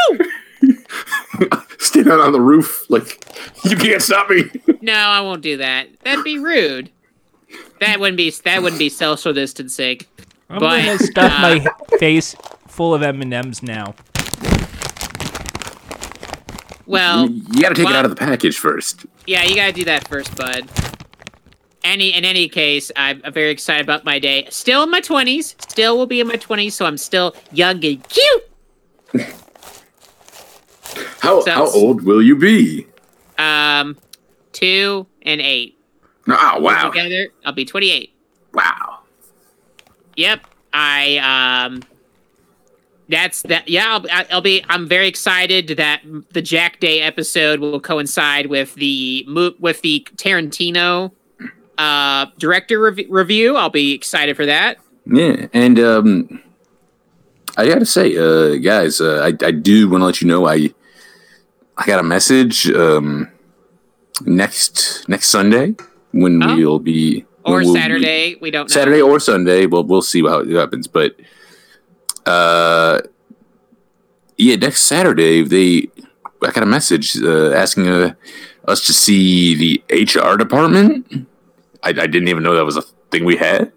Standing 1.80 2.14
on 2.14 2.32
the 2.32 2.41
roof, 2.41 2.86
like 2.89 3.26
you 3.64 3.76
can't 3.76 4.01
stop 4.01 4.30
me. 4.30 4.43
No, 4.84 4.93
I 4.95 5.22
won't 5.22 5.43
do 5.43 5.57
that. 5.57 5.88
That'd 6.03 6.24
be 6.24 6.39
rude. 6.39 6.89
That 7.82 7.99
wouldn't 7.99 8.18
be 8.18 8.32
that 8.32 8.64
wouldn't 8.64 8.80
be 8.80 8.89
social 8.89 9.32
distancing. 9.32 9.99
I'm 10.49 10.59
But, 10.59 10.84
gonna 10.86 10.97
stuff 10.97 11.32
uh, 11.32 11.41
my 11.41 11.97
face 11.99 12.36
full 12.68 12.95
of 12.95 13.03
M 13.03 13.22
and 13.22 13.32
M's 13.32 13.62
now. 13.62 13.93
Well, 16.88 17.30
you 17.30 17.62
got 17.62 17.70
to 17.70 17.76
take 17.76 17.86
well- 17.86 17.93
it 17.93 17.97
out 17.99 18.05
of 18.05 18.12
the 18.12 18.18
package 18.18 18.57
first. 18.57 19.05
yeah, 19.28 19.43
you 19.43 19.55
gotta 19.55 19.72
do 19.72 19.84
that 19.86 20.07
first, 20.07 20.36
bud. 20.36 20.68
Any 21.84 22.14
in 22.16 22.26
any 22.26 22.47
case, 22.49 22.91
I'm, 22.95 23.22
I'm 23.24 23.34
very 23.34 23.49
excited 23.51 23.84
about 23.84 24.03
my 24.03 24.20
day. 24.20 24.47
Still 24.49 24.84
in 24.84 24.89
my 24.91 25.01
twenties. 25.01 25.55
Still 25.59 25.97
will 25.97 26.07
be 26.07 26.20
in 26.20 26.28
my 26.28 26.36
twenties, 26.36 26.76
so 26.76 26.86
I'm 26.86 26.97
still 26.97 27.36
young 27.51 27.84
and 27.86 28.03
cute. 28.09 28.43
How 31.20 31.42
Sounds- 31.42 31.48
how 31.50 31.80
old 31.80 32.04
will 32.04 32.22
you 32.22 32.36
be? 32.36 32.88
Um, 33.38 33.98
two 34.52 35.08
and 35.24 35.42
eight 35.42 35.78
Oh 36.28 36.60
wow, 36.60 36.89
together. 36.89 37.28
I'll 37.46 37.54
be 37.54 37.66
28. 37.66 38.14
wow. 38.54 39.00
Yep. 40.18 40.46
I 40.74 41.18
um 41.68 41.82
that's 43.10 43.42
that 43.44 43.68
yeah, 43.68 44.00
I'll, 44.12 44.26
I'll 44.32 44.42
be 44.42 44.64
I'm 44.70 44.88
very 44.88 45.08
excited 45.08 45.68
that 45.78 46.02
the 46.32 46.42
Jack 46.42 46.80
Day 46.80 47.02
episode 47.02 47.60
will 47.60 47.80
coincide 47.82 48.46
with 48.48 48.76
the 48.76 49.26
with 49.60 49.82
the 49.82 50.08
Tarantino 50.16 51.12
uh 51.78 52.28
director 52.38 52.80
rev- 52.80 53.08
review. 53.10 53.58
I'll 53.58 53.70
be 53.70 53.94
excited 53.94 54.36
for 54.38 54.46
that. 54.46 54.78
Yeah, 55.06 55.48
and 55.52 55.80
um, 55.80 56.44
I 57.58 57.68
gotta 57.68 57.86
say, 57.86 58.16
uh, 58.16 58.56
guys, 58.58 59.02
uh, 59.02 59.22
I 59.24 59.46
I 59.46 59.52
do 59.52 59.89
want 59.89 60.02
to 60.02 60.06
let 60.06 60.22
you 60.22 60.28
know 60.28 60.48
I 60.48 60.74
I 61.82 61.86
got 61.88 62.00
a 62.00 62.04
message 62.04 62.70
um 62.70 63.28
next 64.26 65.08
next 65.10 65.28
Sunday 65.30 65.76
when 66.12 66.42
Oh. 66.44 66.56
we'll 66.56 66.80
be 66.80 67.26
Or 67.44 67.62
we'll 67.64 67.74
be- 67.74 67.80
Saturday, 67.80 68.36
we 68.40 68.52
don't 68.52 68.70
know. 68.70 68.74
Saturday 68.74 69.02
or 69.02 69.20
Sunday. 69.20 69.66
Well, 69.66 69.84
we'll 69.84 70.04
see 70.04 70.22
how 70.22 70.40
it 70.40 70.50
happens. 70.52 70.88
But 70.88 71.16
uh, 72.28 73.02
yeah, 74.38 74.58
next 74.58 74.82
Saturday 74.84 75.42
they 75.42 75.90
I 76.44 76.52
got 76.52 76.62
a 76.64 76.68
message 76.78 77.18
uh, 77.18 77.52
asking 77.64 77.88
uh, 77.88 78.14
us 78.68 78.86
to 78.86 78.94
see 78.94 79.56
the 79.56 79.72
HR 79.90 80.38
department. 80.38 81.08
I, 81.84 81.90
I 81.90 82.08
didn't 82.14 82.28
even 82.28 82.44
know 82.44 82.54
that 82.56 82.66
was 82.66 82.78
a 82.78 82.84
thing 83.12 83.26
we 83.26 83.38
had. 83.38 83.72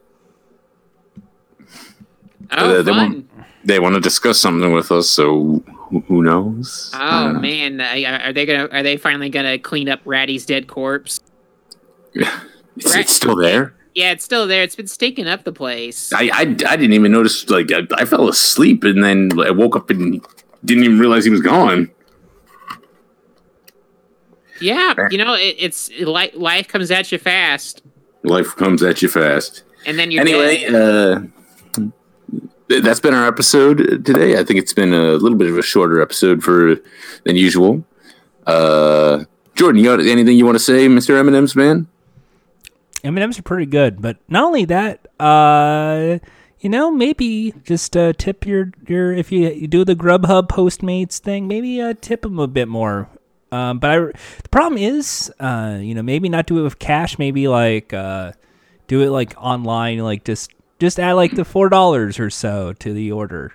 Oh, 2.52 2.80
Uh, 2.80 2.82
they 2.82 2.92
fun. 2.92 2.96
want 2.98 3.30
they 3.64 3.78
want 3.80 3.94
to 3.94 4.00
discuss 4.00 4.38
something 4.40 4.72
with 4.74 4.92
us. 4.92 5.08
So 5.10 5.62
who, 6.00 6.22
knows? 6.22 6.90
Oh 6.94 7.32
man, 7.32 7.80
are 7.80 8.32
they 8.32 8.46
gonna? 8.46 8.66
Are 8.66 8.82
they 8.82 8.96
finally 8.96 9.28
gonna 9.28 9.58
clean 9.58 9.88
up 9.88 10.00
Ratty's 10.04 10.46
dead 10.46 10.66
corpse? 10.66 11.20
it's, 12.14 12.26
right. 12.86 13.00
it's 13.00 13.14
still 13.14 13.36
there. 13.36 13.74
Yeah, 13.94 14.10
it's 14.10 14.24
still 14.24 14.46
there. 14.46 14.62
It's 14.62 14.74
been 14.74 14.88
stinking 14.88 15.28
up 15.28 15.44
the 15.44 15.52
place. 15.52 16.12
I, 16.12 16.24
I, 16.32 16.40
I 16.40 16.44
didn't 16.44 16.94
even 16.94 17.12
notice. 17.12 17.48
Like 17.48 17.70
I, 17.72 17.82
I 17.94 18.04
fell 18.04 18.28
asleep 18.28 18.82
and 18.84 19.04
then 19.04 19.30
I 19.40 19.50
woke 19.50 19.76
up 19.76 19.88
and 19.90 20.20
didn't 20.64 20.84
even 20.84 20.98
realize 20.98 21.24
he 21.24 21.30
was 21.30 21.42
gone. 21.42 21.90
yeah, 24.60 24.94
you 25.10 25.18
know, 25.18 25.34
it, 25.34 25.56
it's 25.58 25.90
life. 26.00 26.32
Life 26.34 26.68
comes 26.68 26.90
at 26.90 27.12
you 27.12 27.18
fast, 27.18 27.82
Life 28.22 28.56
comes 28.56 28.82
at 28.82 29.02
you 29.02 29.08
fast. 29.08 29.62
and 29.86 29.98
then 29.98 30.10
you're 30.10 30.22
anyway, 30.22 30.60
dead. 30.70 30.74
uh, 30.74 31.20
that's 32.68 33.00
been 33.00 33.14
our 33.14 33.26
episode 33.26 34.04
today. 34.04 34.38
I 34.38 34.44
think 34.44 34.58
it's 34.58 34.72
been 34.72 34.92
a 34.92 35.12
little 35.12 35.36
bit 35.38 35.48
of 35.48 35.58
a 35.58 35.62
shorter 35.62 36.00
episode 36.00 36.42
for 36.42 36.76
than 37.24 37.36
usual. 37.36 37.84
Uh, 38.46 39.24
Jordan, 39.54 39.82
you 39.82 39.88
got 39.88 40.00
anything 40.00 40.36
you 40.36 40.44
want 40.44 40.56
to 40.56 40.64
say, 40.64 40.88
Mister 40.88 41.16
M 41.16 41.28
and 41.28 41.36
M's 41.36 41.54
man? 41.54 41.86
M 43.02 43.16
and 43.16 43.22
M's 43.22 43.38
are 43.38 43.42
pretty 43.42 43.66
good, 43.66 44.00
but 44.00 44.16
not 44.28 44.44
only 44.44 44.64
that, 44.64 45.06
uh, 45.20 46.18
you 46.60 46.70
know, 46.70 46.90
maybe 46.90 47.52
just 47.62 47.94
uh, 47.96 48.14
tip 48.14 48.46
your 48.46 48.72
your 48.88 49.12
if 49.12 49.30
you, 49.30 49.50
you 49.50 49.66
do 49.66 49.84
the 49.84 49.94
Grubhub 49.94 50.48
Postmates 50.48 51.18
thing, 51.18 51.46
maybe 51.46 51.82
uh, 51.82 51.92
tip 52.00 52.22
them 52.22 52.38
a 52.38 52.46
bit 52.46 52.66
more. 52.66 53.10
Um, 53.52 53.78
but 53.78 53.90
I, 53.90 53.98
the 53.98 54.48
problem 54.50 54.78
is, 54.78 55.30
uh, 55.38 55.78
you 55.80 55.94
know, 55.94 56.02
maybe 56.02 56.30
not 56.30 56.46
do 56.46 56.58
it 56.58 56.62
with 56.62 56.78
cash. 56.78 57.18
Maybe 57.18 57.46
like 57.46 57.92
uh, 57.92 58.32
do 58.88 59.02
it 59.02 59.10
like 59.10 59.34
online, 59.36 59.98
like 59.98 60.24
just 60.24 60.50
just 60.78 60.98
add 60.98 61.12
like 61.14 61.32
the 61.36 61.44
four 61.44 61.68
dollars 61.68 62.18
or 62.18 62.30
so 62.30 62.72
to 62.74 62.92
the 62.92 63.10
order. 63.12 63.54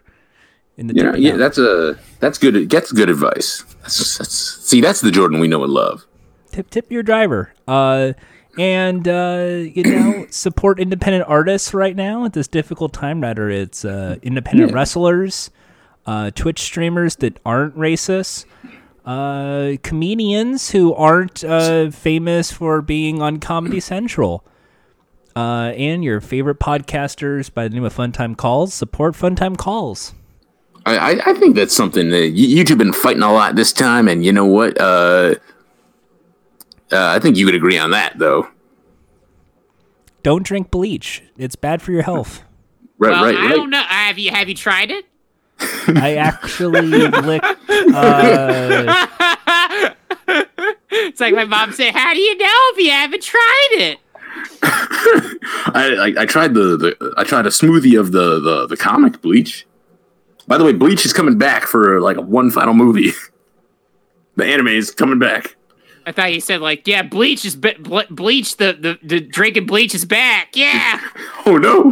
In 0.78 0.88
the 0.88 0.94
Yeah, 0.96 1.16
yeah, 1.16 1.36
that's 1.38 1.58
a 1.58 1.98
that's 2.20 2.38
good. 2.38 2.70
That's 2.70 2.92
good 2.92 3.10
advice. 3.10 3.64
That's, 3.82 4.18
that's 4.18 4.34
see, 4.34 4.80
that's 4.82 5.02
the 5.02 5.12
Jordan 5.12 5.40
we 5.40 5.48
know 5.48 5.64
and 5.64 5.74
love. 5.74 6.06
tip 6.52 6.70
tip 6.70 6.90
your 6.92 7.04
driver. 7.04 7.54
Uh, 7.68 8.14
and 8.58 9.08
uh, 9.08 9.48
you 9.76 9.84
know, 9.84 10.26
support 10.32 10.80
independent 10.80 11.26
artists 11.28 11.74
right 11.74 11.96
now 11.96 12.24
at 12.26 12.34
this 12.34 12.48
difficult 12.48 12.94
time. 12.94 13.22
Rather, 13.22 13.50
it's 13.50 13.84
uh, 13.84 14.18
independent 14.24 14.72
Yeah. 14.72 14.76
wrestlers, 14.76 15.52
uh, 16.06 16.32
Twitch 16.32 16.60
streamers 16.62 17.18
that 17.18 17.40
aren't 17.46 17.78
racist, 17.78 18.46
uh, 19.06 19.74
comedians 19.84 20.72
who 20.72 20.94
aren't 20.94 21.44
uh, 21.44 21.92
famous 21.92 22.52
for 22.52 22.82
being 22.82 23.22
on 23.22 23.40
Comedy 23.40 23.80
Central. 23.82 24.44
Uh, 25.36 25.74
and 25.78 26.04
your 26.04 26.20
favorite 26.22 26.60
podcasters 26.60 27.54
by 27.54 27.68
the 27.68 27.74
name 27.76 27.84
of 27.84 27.96
Funtime 27.96 28.36
Calls. 28.36 28.74
Support 28.74 29.16
Funtime 29.16 29.58
Calls. 29.58 30.14
I, 30.86 30.98
I, 30.98 31.22
I 31.28 31.34
think 31.34 31.56
that's 31.56 31.76
something 31.76 32.10
that 32.10 32.30
you, 32.30 32.64
YouTube 32.64 32.78
been 32.78 32.94
fighting 32.94 33.22
a 33.22 33.32
lot 33.32 33.56
this 33.56 33.72
time, 33.72 34.08
and 34.08 34.26
you 34.26 34.32
know 34.32 34.46
what? 34.46 34.80
Uh, 34.80 35.36
uh, 36.92 37.08
I 37.16 37.20
think 37.20 37.38
you 37.38 37.46
would 37.46 37.56
agree 37.56 37.78
on 37.78 37.92
that, 37.92 38.18
though. 38.18 38.48
Don't 40.24 40.44
drink 40.44 40.72
bleach. 40.72 41.24
It's 41.38 41.56
bad 41.56 41.82
for 41.82 41.92
your 41.92 42.04
health. 42.04 42.44
Right, 43.02 43.12
well, 43.12 43.24
right, 43.24 43.36
I 43.36 43.46
right. 43.46 43.56
don't 43.56 43.70
know. 43.70 43.82
Have 43.82 44.20
you 44.20 44.30
have 44.30 44.50
you 44.50 44.56
tried 44.56 44.92
it? 44.92 45.06
I 45.88 46.16
actually 46.16 46.82
licked. 46.82 47.46
Uh, 47.70 49.06
It's 50.92 51.20
like 51.20 51.34
my 51.34 51.46
mom 51.46 51.72
said. 51.72 51.94
How 51.94 52.14
do 52.14 52.20
you 52.20 52.38
know 52.38 52.46
if 52.48 52.78
you 52.78 52.92
haven't 52.92 53.24
tried 53.24 53.68
it? 53.72 54.00
I, 54.62 56.14
I 56.18 56.22
I 56.22 56.26
tried 56.26 56.54
the, 56.54 56.78
the 56.78 57.14
I 57.18 57.24
tried 57.24 57.46
a 57.46 57.50
smoothie 57.50 58.00
of 58.00 58.12
the, 58.12 58.40
the 58.40 58.68
the 58.68 58.78
comic 58.78 59.22
Bleach. 59.22 59.66
By 60.48 60.58
the 60.58 60.64
way, 60.66 60.74
Bleach 60.74 61.06
is 61.06 61.14
coming 61.14 61.38
back 61.38 61.64
for 61.66 62.02
like 62.02 62.18
a 62.18 62.22
one 62.22 62.50
final 62.52 62.74
movie. 62.74 63.12
the 64.36 64.46
anime 64.46 64.68
is 64.70 64.92
coming 64.92 65.20
back. 65.20 65.56
I 66.06 66.12
thought 66.12 66.34
you 66.34 66.42
said 66.42 66.62
like, 66.62 66.88
yeah, 66.88 67.04
bleach 67.04 67.46
is 67.46 67.56
be- 67.56 67.76
ble- 67.76 68.02
bleach. 68.10 68.58
The, 68.58 68.74
the 68.74 68.98
the 69.04 69.20
drinking 69.20 69.68
bleach 69.68 69.94
is 69.94 70.06
back. 70.06 70.56
Yeah, 70.56 71.00
Oh 71.46 71.58
no! 71.58 71.92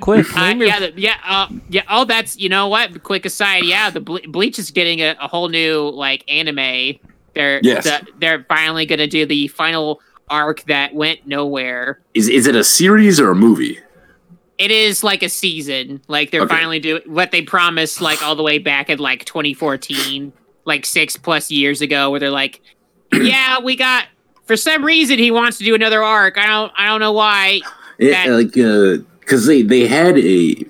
quick, 0.00 0.34
uh, 0.36 0.40
name 0.48 0.58
your 0.58 0.68
yeah, 0.68 0.80
the, 0.80 0.92
yeah, 1.00 1.14
uh, 1.24 1.48
yeah. 1.68 1.82
Oh, 1.88 2.04
that's 2.04 2.36
you 2.36 2.48
know 2.48 2.66
what? 2.68 3.02
Quick 3.04 3.24
aside, 3.26 3.64
yeah, 3.64 3.90
the 3.90 4.00
ble- 4.00 4.20
bleach 4.28 4.58
is 4.58 4.70
getting 4.72 5.00
a, 5.00 5.14
a 5.20 5.28
whole 5.28 5.48
new 5.50 5.88
like 5.90 6.24
anime. 6.28 6.98
They're 7.34 7.60
Yes. 7.62 7.84
the- 7.84 8.06
they're 8.18 8.44
finally 8.48 8.86
gonna 8.86 9.06
do 9.06 9.24
the 9.24 9.46
final 9.48 10.00
arc 10.28 10.62
that 10.64 10.94
went 10.94 11.26
nowhere. 11.26 12.00
Is 12.14 12.28
is 12.28 12.46
it 12.46 12.54
a 12.56 12.64
series 12.64 13.20
or 13.20 13.30
a 13.30 13.34
movie? 13.34 13.78
It 14.56 14.70
is 14.70 15.02
like 15.02 15.22
a 15.22 15.28
season. 15.28 16.00
Like 16.08 16.30
they're 16.30 16.42
Okay. 16.42 16.54
finally 16.54 16.78
doing 16.78 17.02
what 17.06 17.30
they 17.32 17.42
promised, 17.42 18.00
like 18.00 18.22
all 18.22 18.36
the 18.36 18.42
way 18.42 18.58
back 18.58 18.88
in 18.88 18.98
like 18.98 19.24
2014. 19.24 20.32
like 20.66 20.86
six 20.86 21.14
plus 21.16 21.50
years 21.50 21.82
ago, 21.82 22.10
where 22.10 22.18
they're 22.20 22.30
like, 22.30 22.60
"Yeah, 23.12 23.58
we 23.60 23.76
got." 23.76 24.06
For 24.46 24.56
some 24.56 24.82
reason, 24.84 25.18
he 25.18 25.30
wants 25.30 25.58
to 25.58 25.64
do 25.64 25.74
another 25.74 26.02
arc. 26.02 26.38
I 26.38 26.46
don't. 26.46 26.72
I 26.76 26.86
don't 26.86 27.00
know 27.00 27.12
why. 27.12 27.60
Yeah, 27.98 28.26
like 28.28 28.52
because 28.52 29.46
they 29.46 29.60
they 29.62 29.86
had 29.86 30.18
a 30.18 30.64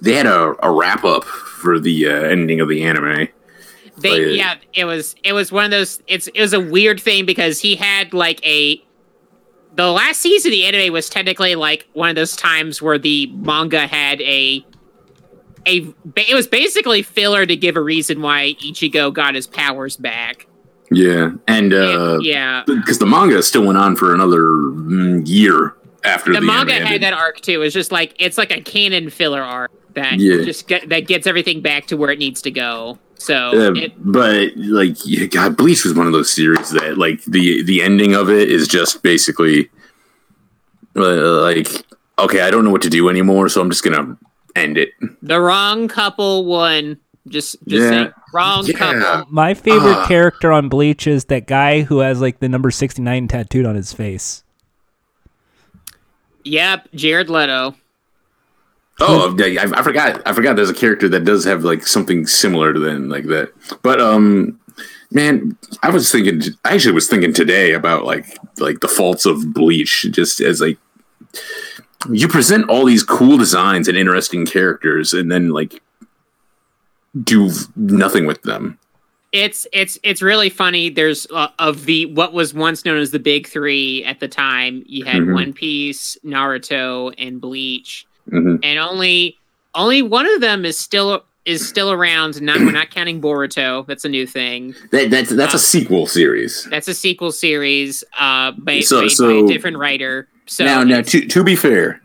they 0.00 0.14
had 0.14 0.26
a, 0.26 0.54
a 0.64 0.70
wrap 0.70 1.04
up 1.04 1.24
for 1.24 1.78
the 1.80 2.06
uh, 2.06 2.10
ending 2.12 2.60
of 2.60 2.68
the 2.68 2.82
anime. 2.82 3.28
They 4.00 4.34
yeah. 4.34 4.54
yeah, 4.74 4.82
it 4.82 4.84
was 4.84 5.14
it 5.24 5.32
was 5.32 5.52
one 5.52 5.64
of 5.64 5.70
those. 5.70 6.02
It's 6.06 6.28
it 6.28 6.40
was 6.40 6.52
a 6.52 6.60
weird 6.60 7.00
thing 7.00 7.26
because 7.26 7.60
he 7.60 7.76
had 7.76 8.12
like 8.12 8.44
a. 8.46 8.82
The 9.76 9.90
last 9.92 10.20
season 10.20 10.50
of 10.50 10.52
the 10.52 10.64
anime 10.66 10.92
was 10.92 11.08
technically 11.08 11.54
like 11.54 11.86
one 11.92 12.10
of 12.10 12.16
those 12.16 12.34
times 12.36 12.82
where 12.82 12.98
the 12.98 13.26
manga 13.34 13.86
had 13.86 14.20
a. 14.22 14.64
A, 15.66 15.94
it 16.16 16.34
was 16.34 16.46
basically 16.46 17.02
filler 17.02 17.44
to 17.44 17.54
give 17.54 17.76
a 17.76 17.82
reason 17.82 18.22
why 18.22 18.56
Ichigo 18.64 19.12
got 19.12 19.34
his 19.34 19.46
powers 19.46 19.96
back. 19.96 20.46
Yeah, 20.90 21.32
and 21.46 21.72
uh, 21.72 22.14
And- 22.14 22.24
yeah, 22.24 22.64
because 22.66 22.98
the 22.98 23.06
manga 23.06 23.42
still 23.42 23.64
went 23.66 23.78
on 23.78 23.94
for 23.94 24.12
another 24.14 24.40
mm, 24.40 25.22
year 25.28 25.76
after 26.04 26.32
the 26.32 26.40
the, 26.40 26.46
manga 26.46 26.72
anime 26.74 26.86
had 26.88 27.02
that 27.02 27.12
arc 27.12 27.40
too. 27.40 27.62
It's 27.62 27.74
just 27.74 27.92
like 27.92 28.14
it's 28.18 28.38
like 28.38 28.50
a 28.50 28.60
canon 28.60 29.10
filler 29.10 29.42
arc 29.42 29.70
that 29.94 30.18
Yeah. 30.18 30.42
just 30.44 30.68
get, 30.68 30.88
that 30.88 31.06
gets 31.06 31.26
everything 31.26 31.60
back 31.62 31.86
to 31.88 31.96
where 31.96 32.10
it 32.10 32.18
needs 32.18 32.40
to 32.42 32.50
go. 32.50 32.98
So 33.16 33.34
Uh, 33.48 33.72
it, 33.74 33.92
but 33.98 34.56
like, 34.56 34.96
yeah, 35.04 35.26
God, 35.26 35.56
Bleach 35.56 35.84
was 35.84 35.92
one 35.94 36.06
of 36.06 36.12
those 36.12 36.30
series 36.32 36.70
that 36.70 36.96
like 36.96 37.22
the 37.24 37.62
the 37.64 37.82
ending 37.82 38.14
of 38.14 38.30
it 38.30 38.50
is 38.50 38.66
just 38.68 39.02
basically 39.02 39.68
uh, 40.96 41.40
like, 41.42 41.68
okay, 42.18 42.40
I 42.40 42.50
don't 42.50 42.64
know 42.64 42.70
what 42.70 42.82
to 42.82 42.90
do 42.90 43.08
anymore, 43.08 43.48
so 43.48 43.60
I'm 43.60 43.70
just 43.70 43.84
gonna 43.84 44.16
end 44.56 44.78
it. 44.78 44.90
the 45.22 45.40
wrong 45.40 45.86
couple 45.88 46.44
won. 46.46 46.96
Just 47.28 47.56
just 47.68 47.82
Yeah. 47.82 47.88
saying, 47.90 48.12
wrong 48.32 48.66
Yeah. 48.66 48.74
couple. 48.76 49.26
My 49.32 49.52
favorite 49.54 49.98
Ah. 49.98 50.06
character 50.08 50.50
on 50.50 50.68
Bleach 50.68 51.06
is 51.06 51.26
that 51.26 51.46
guy 51.46 51.82
who 51.82 51.98
has 51.98 52.20
like 52.20 52.40
the 52.40 52.48
number 52.48 52.70
69 52.70 53.28
tattooed 53.28 53.66
on 53.66 53.74
his 53.74 53.92
face. 53.92 54.42
Yep, 56.44 56.88
Jared 56.94 57.30
Leto. 57.30 57.74
Oh, 59.00 59.34
I, 59.38 59.66
I 59.78 59.82
forgot. 59.82 60.20
I 60.26 60.32
forgot. 60.32 60.56
There's 60.56 60.70
a 60.70 60.74
character 60.74 61.08
that 61.08 61.24
does 61.24 61.44
have 61.44 61.64
like 61.64 61.86
something 61.86 62.26
similar 62.26 62.72
to 62.72 62.78
them, 62.80 63.08
like 63.08 63.26
that. 63.26 63.52
But 63.82 64.00
um, 64.00 64.60
man, 65.10 65.56
I 65.82 65.90
was 65.90 66.12
thinking. 66.12 66.42
I 66.64 66.74
actually 66.74 66.92
was 66.94 67.08
thinking 67.08 67.32
today 67.32 67.72
about 67.72 68.04
like 68.04 68.26
like 68.58 68.80
the 68.80 68.88
faults 68.88 69.24
of 69.24 69.54
Bleach, 69.54 70.06
just 70.10 70.40
as 70.40 70.60
like 70.60 70.78
you 72.10 72.28
present 72.28 72.68
all 72.68 72.84
these 72.84 73.02
cool 73.02 73.38
designs 73.38 73.88
and 73.88 73.96
interesting 73.96 74.44
characters, 74.44 75.14
and 75.14 75.30
then 75.30 75.48
like 75.50 75.80
do 77.22 77.50
nothing 77.76 78.26
with 78.26 78.42
them. 78.42 78.78
It's 79.32 79.66
it's 79.72 79.98
it's 80.02 80.22
really 80.22 80.50
funny. 80.50 80.90
There's 80.90 81.26
uh, 81.32 81.48
of 81.60 81.84
the 81.84 82.06
what 82.06 82.32
was 82.32 82.52
once 82.52 82.84
known 82.84 82.98
as 82.98 83.12
the 83.12 83.20
big 83.20 83.46
three 83.46 84.02
at 84.04 84.18
the 84.20 84.26
time. 84.28 84.82
You 84.86 85.04
had 85.04 85.22
Mhm. 85.22 85.34
One 85.34 85.52
Piece, 85.52 86.18
Naruto, 86.24 87.14
and 87.16 87.40
Bleach, 87.40 88.06
hmm 88.28 88.56
and 88.62 88.78
only 88.78 89.36
only 89.76 90.02
one 90.02 90.26
of 90.26 90.40
them 90.40 90.64
is 90.64 90.76
still 90.78 91.24
is 91.46 91.66
still 91.66 91.92
around. 91.92 92.42
Not 92.42 92.58
we're 92.58 92.72
not 92.72 92.90
counting 92.90 93.20
Boruto. 93.20 93.86
That's 93.86 94.04
a 94.04 94.08
new 94.08 94.26
thing. 94.26 94.74
That 94.90 95.10
that's 95.10 95.30
that's 95.30 95.54
Uh, 95.54 95.58
a 95.58 95.60
sequel 95.60 96.06
series. 96.06 96.66
That's 96.68 96.88
a 96.88 96.94
sequel 96.94 97.30
series 97.30 98.02
uh, 98.18 98.50
by, 98.58 98.80
So- 98.80 99.00
made 99.02 99.12
by 99.18 99.32
a 99.32 99.46
different 99.46 99.78
writer. 99.78 100.26
So 100.46 100.64
now, 100.64 100.82
now 100.82 101.02
to 101.02 101.20
to 101.24 101.44
be 101.44 101.54
fair, 101.54 102.00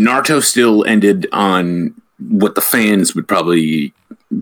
Naruto 0.00 0.42
still 0.42 0.84
ended 0.86 1.26
on 1.32 1.92
what 2.30 2.54
the 2.54 2.62
fans 2.62 3.14
would 3.14 3.28
probably 3.28 3.92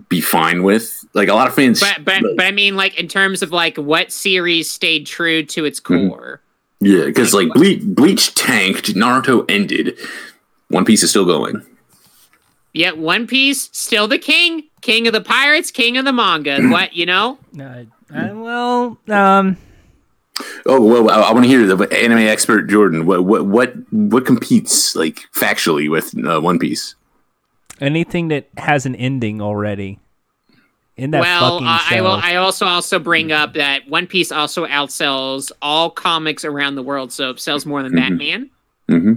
be 0.09 0.19
fine 0.21 0.63
with. 0.63 1.05
Like 1.13 1.29
a 1.29 1.33
lot 1.33 1.47
of 1.47 1.53
fans, 1.55 1.79
but 1.79 2.03
but 2.03 2.21
but 2.35 2.45
I 2.45 2.51
mean, 2.51 2.75
like 2.75 2.99
in 2.99 3.07
terms 3.07 3.41
of 3.41 3.51
like 3.51 3.77
what 3.77 4.11
series 4.11 4.69
stayed 4.69 5.05
true 5.07 5.43
to 5.43 5.65
its 5.65 5.79
Mhm. 5.79 6.09
core. 6.09 6.41
yeah, 6.81 7.05
because 7.05 7.33
like 7.33 7.49
Bleach, 7.53 7.81
Bleach 7.83 8.33
tanked, 8.35 8.93
Naruto 8.95 9.45
ended. 9.49 9.97
One 10.69 10.83
Piece 10.85 11.03
is 11.03 11.09
still 11.11 11.25
going. 11.25 11.61
Yet 12.73 12.97
One 12.97 13.27
Piece 13.27 13.69
still 13.71 14.07
the 14.07 14.17
king, 14.17 14.63
king 14.81 15.07
of 15.07 15.13
the 15.13 15.21
pirates, 15.21 15.71
king 15.71 15.97
of 15.97 16.03
the 16.05 16.11
manga. 16.13 16.61
what 16.69 16.93
you 16.95 17.05
know? 17.05 17.37
Uh, 17.57 17.83
uh, 18.13 18.29
well, 18.33 18.97
um, 19.09 19.57
Oh 20.65 20.81
well, 20.81 21.09
I, 21.09 21.21
I 21.29 21.31
want 21.31 21.45
to 21.45 21.49
hear 21.49 21.65
the 21.65 21.87
anime 21.97 22.17
expert 22.17 22.63
Jordan. 22.63 23.05
What 23.05 23.23
what 23.23 23.45
what 23.45 23.73
what 23.91 24.25
competes 24.25 24.93
like 24.95 25.21
factually 25.33 25.89
with 25.89 26.13
uh, 26.27 26.41
One 26.41 26.59
Piece? 26.59 26.95
Anything 27.81 28.29
that 28.29 28.47
has 28.57 28.85
an 28.85 28.95
ending 28.95 29.41
already. 29.41 29.99
In 30.97 31.11
that 31.11 31.19
well, 31.21 31.51
fucking 31.59 31.67
uh, 31.67 31.77
show. 31.79 31.95
I 31.97 32.01
will. 32.01 32.11
I 32.11 32.35
also 32.37 32.65
also 32.65 32.99
bring 32.99 33.33
up 33.33 33.53
that 33.55 33.89
One 33.89 34.07
Piece 34.07 34.31
also 34.31 34.65
outsells 34.65 35.51
all 35.61 35.89
comics 35.89 36.45
around 36.45 36.75
the 36.75 36.83
world, 36.83 37.11
so 37.11 37.31
it 37.31 37.39
sells 37.41 37.65
more 37.65 37.83
than 37.83 37.91
Mhm. 37.91 37.95
Batman. 37.97 38.49
hmm 38.87 39.13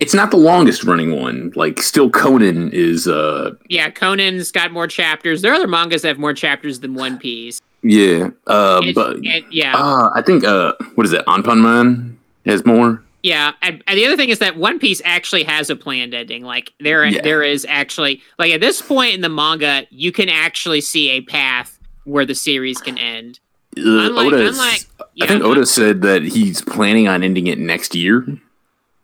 It's 0.00 0.14
not 0.14 0.30
the 0.30 0.36
longest 0.38 0.84
running 0.84 1.20
one. 1.20 1.52
Like 1.54 1.82
still, 1.82 2.08
Conan 2.08 2.70
is 2.72 3.06
uh 3.06 3.52
Yeah, 3.68 3.90
Conan's 3.90 4.50
got 4.50 4.72
more 4.72 4.86
chapters. 4.86 5.42
There 5.42 5.52
are 5.52 5.56
other 5.56 5.66
mangas 5.68 6.00
that 6.02 6.08
have 6.08 6.18
more 6.18 6.32
chapters 6.34 6.80
than 6.80 6.94
One 6.94 7.18
Piece. 7.18 7.60
yeah 7.82 8.28
uh 8.46 8.80
It's- 8.82 8.94
but 8.94 9.16
it- 9.22 9.44
yeah, 9.50 9.76
uh 9.76 10.08
I 10.14 10.22
think 10.22 10.44
uh 10.44 10.72
what 10.94 11.04
is 11.06 11.12
it 11.12 11.24
Anpanman 11.26 12.14
has 12.46 12.64
more. 12.64 13.02
Yeah. 13.24 13.52
And, 13.62 13.82
and 13.88 13.98
the 13.98 14.04
other 14.06 14.16
thing 14.16 14.28
is 14.28 14.38
that 14.38 14.56
One 14.56 14.78
Piece 14.78 15.00
actually 15.04 15.42
has 15.44 15.70
a 15.70 15.74
planned 15.76 16.12
ending. 16.14 16.44
Like 16.44 16.72
there, 16.78 17.04
Yeah. 17.06 17.22
there 17.22 17.42
is 17.42 17.66
actually 17.68 18.22
like 18.38 18.52
at 18.52 18.60
this 18.60 18.80
point 18.82 19.14
in 19.14 19.22
the 19.22 19.28
manga, 19.30 19.86
you 19.90 20.12
can 20.12 20.28
actually 20.28 20.82
see 20.82 21.10
a 21.10 21.22
path 21.22 21.78
where 22.04 22.26
the 22.26 22.34
series 22.34 22.78
can 22.78 22.98
end. 22.98 23.40
Uh, 23.76 23.80
Unlike- 23.82 24.26
Oda, 24.26 24.48
unlike- 24.48 24.84
I 25.22 25.26
think 25.26 25.42
Oda 25.42 25.64
said 25.66 26.02
that 26.02 26.22
he's 26.22 26.60
planning 26.60 27.08
on 27.08 27.22
ending 27.24 27.46
it 27.48 27.58
next 27.58 27.94
year. 27.94 28.26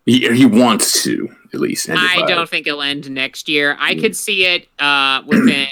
He 0.07 0.29
he 0.35 0.45
wants 0.47 1.03
to 1.05 1.29
at 1.55 1.61
least. 1.61 1.89
I 1.91 2.23
don't 2.27 2.49
think 2.49 2.67
it'll 2.67 2.83
end 2.83 3.11
next 3.11 3.49
year. 3.49 3.77
I 3.81 3.95
could 3.95 4.17
see 4.17 4.45
it 4.45 4.69
uh, 4.79 5.23
within 5.27 5.67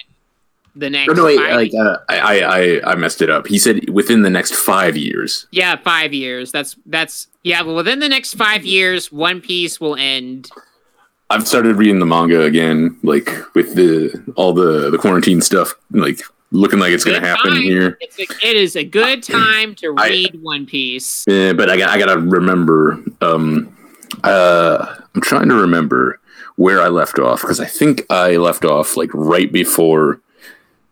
the 0.77 0.91
next. 0.97 1.09
No, 1.09 1.15
no, 1.15 1.25
wait, 1.25 1.39
like 1.41 1.73
uh, 1.75 1.97
I, 2.09 2.19
I, 2.19 2.59
I, 2.61 2.93
I 2.93 2.95
messed 2.95 3.21
it 3.23 3.31
up. 3.31 3.47
He 3.47 3.59
said 3.59 3.89
within 3.91 4.23
the 4.23 4.31
next 4.31 4.55
five 4.55 4.97
years. 4.97 5.47
yeah, 5.51 5.77
five 5.77 6.13
years. 6.13 6.53
That's 6.53 6.77
that's 6.87 7.27
yeah. 7.49 7.63
But 7.63 7.75
within 7.75 7.99
the 8.01 8.09
next 8.09 8.35
five 8.35 8.65
years, 8.65 9.11
One 9.11 9.41
Piece 9.41 9.81
will 9.81 9.97
end. 9.97 10.51
I've 11.31 11.47
started 11.47 11.77
reading 11.77 11.99
the 11.99 12.07
manga 12.07 12.43
again, 12.43 12.99
like 13.03 13.31
with 13.55 13.75
the 13.75 14.23
all 14.37 14.53
the 14.53 14.91
the 14.91 14.99
quarantine 14.99 15.41
stuff, 15.41 15.75
like 15.91 16.21
looking 16.51 16.79
like 16.79 16.93
it's 16.93 17.05
going 17.05 17.21
to 17.21 17.27
happen 17.27 17.53
time. 17.53 17.63
here. 17.63 17.99
It's 18.01 18.19
a, 18.19 18.23
it 18.47 18.57
is 18.57 18.77
a 18.77 18.85
good 18.85 19.23
time 19.23 19.75
to 19.77 19.95
I- 19.99 20.09
read 20.09 20.43
One 20.43 20.65
Piece. 20.67 21.25
Yeah, 21.29 21.53
but 21.53 21.69
I 21.71 21.77
got 21.77 21.91
I 21.91 21.99
got 21.99 22.15
to 22.15 22.21
remember. 22.21 23.03
Um, 23.21 23.75
uh, 24.25 24.97
I'm 25.15 25.21
trying 25.21 25.49
to 25.49 25.55
remember 25.55 26.19
where 26.57 26.81
I 26.81 26.89
left 26.89 27.19
off 27.19 27.43
because 27.43 27.61
I 27.61 27.67
think 27.67 28.05
I 28.11 28.37
left 28.37 28.65
off 28.65 28.97
like 28.97 29.11
right 29.13 29.53
before 29.53 30.21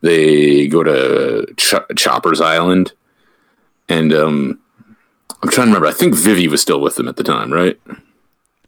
they 0.03 0.69
go 0.69 0.83
to 0.85 1.47
Ch- 1.57 1.97
Chopper's 1.97 2.41
Island, 2.41 2.93
and 3.89 4.13
um, 4.13 4.61
I'm 5.43 5.51
trying 5.51 5.67
to 5.67 5.73
remember. 5.75 5.87
I 5.87 5.93
think 5.93 6.15
Vivi 6.15 6.49
was 6.49 6.61
still 6.61 6.81
with 6.81 6.97
them 6.97 7.09
at 7.09 7.17
the 7.17 7.23
time, 7.25 7.53
right? 7.53 7.79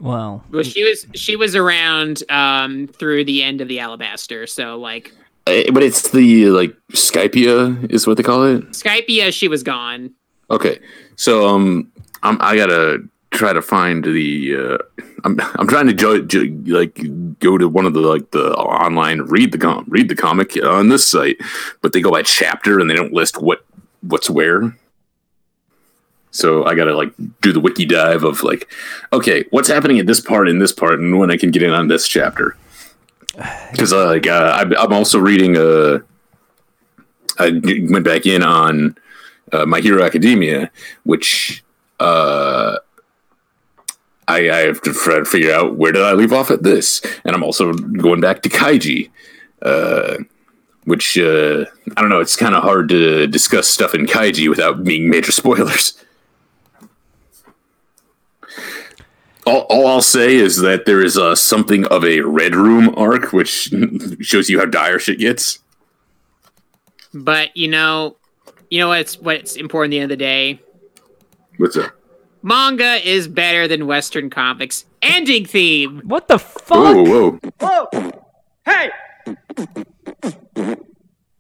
well, 0.01 0.45
Well, 0.51 0.63
she 0.63 0.85
was 0.85 1.07
she 1.15 1.35
was 1.37 1.57
around 1.57 2.23
um, 2.31 2.89
through 2.89 3.25
the 3.25 3.43
end 3.43 3.61
of 3.61 3.69
the 3.69 3.79
Alabasta. 3.79 4.49
So 4.49 4.77
like 4.79 5.13
But 5.47 5.83
it's 5.83 6.11
the 6.11 6.47
like 6.51 6.77
Skypiea 6.93 7.91
is 7.93 8.07
what 8.07 8.17
they 8.17 8.23
call 8.23 8.45
it. 8.45 8.63
Skypiea, 8.71 9.33
she 9.33 9.49
was 9.49 9.63
gone. 9.63 10.13
Okay, 10.51 10.79
so 11.17 11.47
um, 11.49 11.91
I'm, 12.23 12.39
I 12.41 12.57
gotta 12.57 13.03
try 13.31 13.53
to 13.53 13.61
find 13.63 14.05
the. 14.05 14.57
Uh, 14.57 14.79
I'm 15.25 15.39
I'm 15.57 15.67
trying 15.67 15.87
to 15.89 15.93
jo- 15.95 16.23
jo- 16.23 16.47
like 16.67 16.99
go 17.41 17.59
to 17.59 17.69
one 17.69 17.87
of 17.87 17.93
the 17.95 18.01
like 18.01 18.31
the 18.31 18.53
online 18.55 19.23
read 19.23 19.53
the 19.53 19.59
com 19.59 19.85
read 19.89 20.09
the 20.09 20.15
comic 20.17 20.57
on 20.65 20.89
this 20.89 21.07
site, 21.07 21.37
but 21.83 21.93
they 21.93 22.01
go 22.01 22.11
by 22.11 22.23
chapter 22.23 22.79
and 22.79 22.89
they 22.89 22.95
don't 22.95 23.13
list 23.13 23.43
what 23.43 23.65
what's 24.03 24.31
where. 24.31 24.75
So 26.39 26.65
I 26.65 26.75
gotta 26.75 26.95
like 26.95 27.13
do 27.41 27.53
the 27.53 27.61
wiki 27.61 27.85
dive 27.85 28.23
of 28.23 28.43
like, 28.43 28.71
okay, 29.13 29.45
what's 29.51 29.69
happening 29.69 29.99
at 29.99 30.07
this 30.07 30.21
part 30.21 30.49
in 30.49 30.61
this 30.61 30.73
part, 30.73 31.01
and 31.01 31.19
when 31.19 31.31
I 31.31 31.37
can 31.37 31.51
get 31.51 31.63
in 31.63 31.71
on 31.71 31.89
this 31.89 32.07
chapter. 32.07 32.57
Because 33.71 33.93
uh, 33.93 34.07
like 34.07 34.27
uh, 34.27 34.57
I'm 34.57 34.73
I'm 34.77 34.93
also 34.93 35.19
reading 35.19 35.57
uh, 35.57 35.99
I 37.39 37.51
went 37.91 38.05
back 38.05 38.27
in 38.27 38.43
on 38.43 38.97
uh, 39.53 39.67
My 39.67 39.81
Hero 39.81 40.03
Academia, 40.03 40.71
which 41.05 41.63
uh, 42.01 42.79
I, 44.27 44.51
I 44.51 44.57
have 44.59 44.81
to 44.83 44.93
try 44.93 45.19
to 45.19 45.25
figure 45.25 45.53
out 45.53 45.77
where 45.77 45.93
did 45.93 46.03
I 46.03 46.15
leave 46.15 46.33
off 46.33 46.51
at 46.51 46.63
this, 46.63 47.01
and 47.25 47.35
I'm 47.35 47.45
also 47.45 47.73
going 47.73 48.21
back 48.21 48.43
to 48.43 48.49
Kaiji, 48.49 49.11
uh, 49.63 50.19
which 50.85 51.17
uh, 51.19 51.65
I 51.97 52.01
don't 52.01 52.11
know. 52.11 52.21
It's 52.21 52.37
kind 52.37 52.55
of 52.55 52.63
hard 52.63 52.89
to 52.89 53.27
discuss 53.27 53.69
stuff 53.69 53.95
in 53.95 54.07
Kaiji 54.07 54.49
without 54.49 54.85
being 54.85 55.09
major 55.09 55.33
spoilers. 55.43 55.95
All, 59.49 59.63
all 59.71 59.87
I'll 59.87 60.03
say 60.03 60.35
is 60.35 60.59
that 60.59 60.85
there 60.85 61.03
is 61.03 61.17
uh, 61.17 61.35
something 61.35 61.87
of 61.87 62.05
a 62.05 62.21
Red 62.21 62.55
Room 62.55 62.95
arc, 62.99 63.33
which 63.33 63.73
shows 64.21 64.51
you 64.51 64.59
how 64.59 64.67
dire 64.67 64.99
shit 64.99 65.19
gets. 65.19 65.61
But 67.15 67.57
you 67.57 67.67
know, 67.69 68.17
you 68.69 68.79
know 68.79 68.89
what's 68.89 69.19
what's 69.19 69.57
important 69.57 69.95
at 69.95 69.97
the 69.97 70.01
end 70.01 70.13
of 70.13 70.19
the 70.19 70.23
day? 70.23 70.61
What's 71.57 71.79
up? 71.79 71.93
Manga 72.43 72.97
is 73.09 73.27
better 73.27 73.67
than 73.67 73.87
Western 73.87 74.29
comics. 74.29 74.85
Ending 75.01 75.47
theme. 75.47 76.03
What 76.05 76.29
the 76.29 76.39
fuck? 76.39 76.77
Whoa, 76.77 77.39
whoa. 77.39 77.41
Whoa! 77.59 78.13
Hey! 78.67 78.91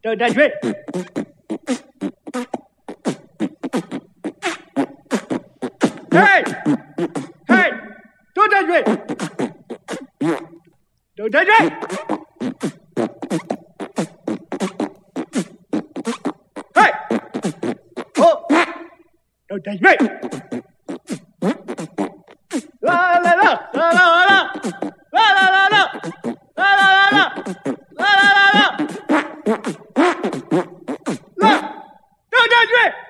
Don't 0.03 0.19
touch 0.19 0.35
me! 0.35 0.49
Hey! 6.11 6.45
Hey! 7.49 7.71
Tôi 8.39 8.49
ra 8.53 8.63
duy 8.63 8.83
Tôi 11.17 11.29
ra 11.33 11.45
duy 11.45 11.69
Hey! 16.75 16.93
Oh 18.21 18.49
Tôi 19.49 19.59
ra 19.65 19.73
duy 19.81 19.97
La 22.81 23.21
la 23.25 23.37
la 23.37 23.61
la 23.73 23.93
la 23.93 23.93
la 23.93 24.27
La. 24.27 24.53
La 25.13 25.25
la 25.35 25.51
la 25.51 25.69
La. 25.69 25.83
La 26.57 26.69
la 26.77 26.89
la 26.95 27.09
La. 27.13 27.27
La 27.99 28.11
la 28.17 28.31
la 28.35 28.69
La. 31.37 31.53
Tôi 32.31 32.45
ra 32.51 32.61
duy 32.71 33.08